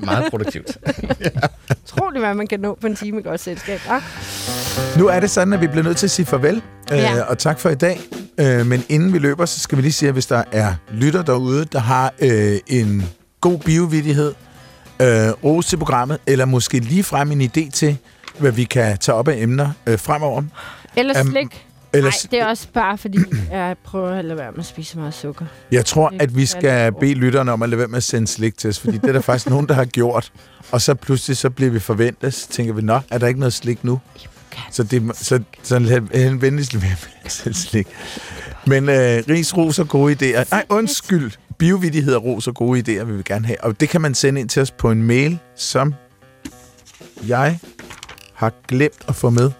Meget 0.00 0.24
produktivt. 0.30 0.78
Utroligt, 1.84 2.24
hvad 2.24 2.34
man 2.34 2.46
kan 2.46 2.60
nå 2.60 2.78
på 2.80 2.86
en 2.86 2.96
time 2.96 3.20
i 3.20 3.22
godt 3.22 3.40
selskab. 3.40 3.80
Ah. 3.88 4.02
Nu 4.98 5.06
er 5.06 5.20
det 5.20 5.30
sådan, 5.30 5.52
at 5.52 5.60
vi 5.60 5.66
bliver 5.66 5.84
nødt 5.84 5.96
til 5.96 6.06
at 6.06 6.10
sige 6.10 6.26
farvel. 6.26 6.62
Ja. 6.90 7.16
Øh, 7.16 7.30
og 7.30 7.38
tak 7.38 7.58
for 7.58 7.70
i 7.70 7.74
dag. 7.74 8.00
Øh, 8.40 8.66
men 8.66 8.84
inden 8.88 9.12
vi 9.12 9.18
løber, 9.18 9.44
så 9.46 9.60
skal 9.60 9.78
vi 9.78 9.82
lige 9.82 9.92
sige, 9.92 10.08
at 10.08 10.12
hvis 10.12 10.26
der 10.26 10.42
er 10.52 10.74
lytter 10.92 11.22
derude, 11.22 11.64
der 11.64 11.78
har 11.78 12.14
øh, 12.22 12.58
en 12.66 13.02
god 13.40 13.58
biovidighed, 13.58 14.34
øh, 15.00 15.30
ros 15.44 15.66
til 15.66 15.76
programmet, 15.76 16.18
eller 16.26 16.44
måske 16.44 16.78
lige 16.78 17.04
frem 17.04 17.32
en 17.32 17.40
idé 17.40 17.70
til, 17.70 17.98
hvad 18.38 18.52
vi 18.52 18.64
kan 18.64 18.98
tage 18.98 19.16
op 19.16 19.28
af 19.28 19.36
emner 19.42 19.70
øh, 19.86 19.98
fremover. 19.98 20.42
Eller 20.96 21.18
Øhm, 21.18 21.30
slik. 21.30 21.66
Eller, 21.94 22.10
Nej, 22.10 22.30
det 22.30 22.40
er 22.40 22.46
også 22.46 22.68
bare 22.74 22.98
fordi, 22.98 23.18
jeg 23.50 23.76
prøver 23.84 24.10
at 24.10 24.24
lade 24.24 24.38
være 24.38 24.50
med 24.52 24.58
at 24.58 24.66
spise 24.66 24.92
så 24.92 24.98
meget 24.98 25.14
sukker. 25.14 25.44
Jeg 25.72 25.84
tror, 25.86 26.12
at 26.20 26.36
vi 26.36 26.46
skal 26.46 26.92
bede 26.92 27.14
lytterne 27.14 27.52
om 27.52 27.62
at 27.62 27.68
lade 27.68 27.78
være 27.78 27.88
med 27.88 27.96
at 27.96 28.02
sende 28.02 28.26
slik 28.26 28.58
til 28.58 28.70
os, 28.70 28.78
fordi 28.80 28.98
det 28.98 29.08
er 29.08 29.12
der 29.12 29.20
faktisk 29.20 29.50
nogen, 29.50 29.68
der 29.68 29.74
har 29.74 29.84
gjort. 29.84 30.32
Og 30.72 30.80
så 30.80 30.94
pludselig 30.94 31.36
så 31.36 31.50
bliver 31.50 31.70
vi 31.70 31.78
forventet, 31.78 32.34
så 32.34 32.48
tænker 32.48 32.72
vi, 32.72 32.82
nå, 32.82 33.00
er 33.10 33.18
der 33.18 33.26
ikke 33.26 33.40
noget 33.40 33.52
slik 33.52 33.84
nu? 33.84 34.00
Så, 34.70 34.82
det, 34.82 35.10
så, 35.16 35.40
så 35.62 35.78
lad 35.78 36.30
venligst 36.38 36.74
være 36.74 36.82
med 36.90 37.10
at 37.24 37.32
sende 37.32 37.58
slik. 37.58 37.86
Men 38.66 38.88
øh, 38.88 39.22
ris, 39.28 39.56
ros 39.56 39.78
og 39.78 39.88
gode 39.88 40.12
idéer. 40.40 40.44
Nej, 40.50 40.64
undskyld. 40.68 41.30
Biovidigheder, 41.58 42.18
ros 42.18 42.46
og 42.48 42.54
gode 42.54 42.80
idéer 42.80 43.04
vil 43.04 43.18
vi 43.18 43.22
gerne 43.22 43.46
have. 43.46 43.64
Og 43.64 43.80
det 43.80 43.88
kan 43.88 44.00
man 44.00 44.14
sende 44.14 44.40
ind 44.40 44.48
til 44.48 44.62
os 44.62 44.70
på 44.70 44.90
en 44.90 45.02
mail, 45.02 45.38
som 45.56 45.94
jeg 47.28 47.58
har 48.42 48.52
glemt 48.68 49.04
at 49.08 49.14
få 49.14 49.30
med. 49.30 49.50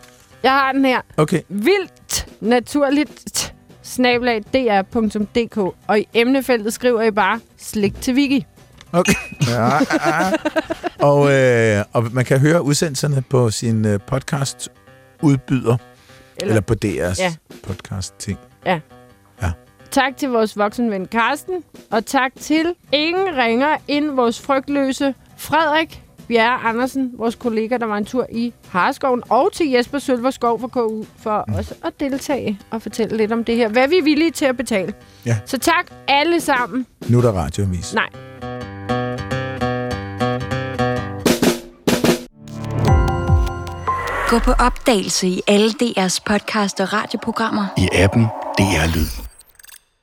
Jeg 0.43 0.53
har 0.53 0.73
den 0.73 0.85
her. 0.85 1.01
Okay, 1.17 1.41
Vildt 1.49 2.29
naturligt 2.41 3.55
snablag 3.83 4.43
dr.dk 4.55 5.57
og 5.87 5.99
i 5.99 6.09
emnefeltet 6.15 6.73
skriver 6.73 7.03
I 7.03 7.11
bare 7.11 7.41
slik 7.59 8.01
til 8.01 8.17
Vicky. 8.17 8.47
Okay. 8.93 9.15
Ja, 9.49 9.79
ja. 10.07 10.33
Og, 10.99 11.33
øh, 11.33 11.85
og 11.93 12.05
man 12.13 12.25
kan 12.25 12.41
høre 12.41 12.63
udsendelserne 12.63 13.23
på 13.31 13.51
sin 13.51 13.85
øh, 13.85 14.01
podcast 14.07 14.69
udbyder, 15.23 15.77
eller, 16.37 16.49
eller 16.49 16.61
på 16.61 16.75
DR's 16.85 16.89
ja. 16.89 17.15
Ja. 17.19 17.35
podcast 17.67 18.15
ting. 18.19 18.39
Tak 19.93 20.17
til 20.17 20.29
vores 20.29 20.59
voksenven 20.59 21.07
Karsten, 21.07 21.65
og 21.91 22.07
tak 22.07 22.33
til 22.41 22.75
ingen 22.93 23.37
ringer 23.37 23.77
end 23.89 24.11
vores 24.11 24.41
frygtløse 24.41 25.15
Frederik 25.37 26.02
Bjerre 26.29 26.69
Andersen, 26.69 27.11
vores 27.15 27.35
kollega, 27.35 27.77
der 27.77 27.87
var 27.87 27.97
en 27.97 28.05
tur 28.05 28.27
i 28.33 28.53
Harskoven, 28.69 29.23
og 29.29 29.53
til 29.53 29.71
Jesper 29.71 29.99
Sølverskov 29.99 30.61
fra 30.61 30.69
KU 30.69 31.05
for 31.19 31.45
mm. 31.49 31.55
også 31.55 31.75
at 31.85 31.93
deltage 32.01 32.59
og 32.71 32.83
fortælle 32.83 33.17
lidt 33.17 33.33
om 33.33 33.45
det 33.45 33.57
her. 33.57 33.69
Hvad 33.69 33.89
vi 33.89 33.99
er 33.99 34.03
villige 34.03 34.31
til 34.31 34.45
at 34.45 34.57
betale. 34.57 34.95
Ja. 35.27 35.37
Så 35.47 35.59
tak 35.59 35.87
alle 36.09 36.41
sammen. 36.41 36.87
Nu 37.09 37.19
er 37.19 37.23
der 37.23 37.33
radioavis. 37.33 37.95
Nej, 37.95 38.09
Gå 44.33 44.39
på 44.39 44.53
opdagelse 44.53 45.29
i 45.29 45.41
alle 45.49 45.71
DR's 45.83 46.19
podcast 46.27 46.81
og 46.81 46.93
radioprogrammer. 46.93 47.67
I 47.79 47.89
appen 47.93 48.23
DR 48.59 48.97
Lyd. 48.97 49.32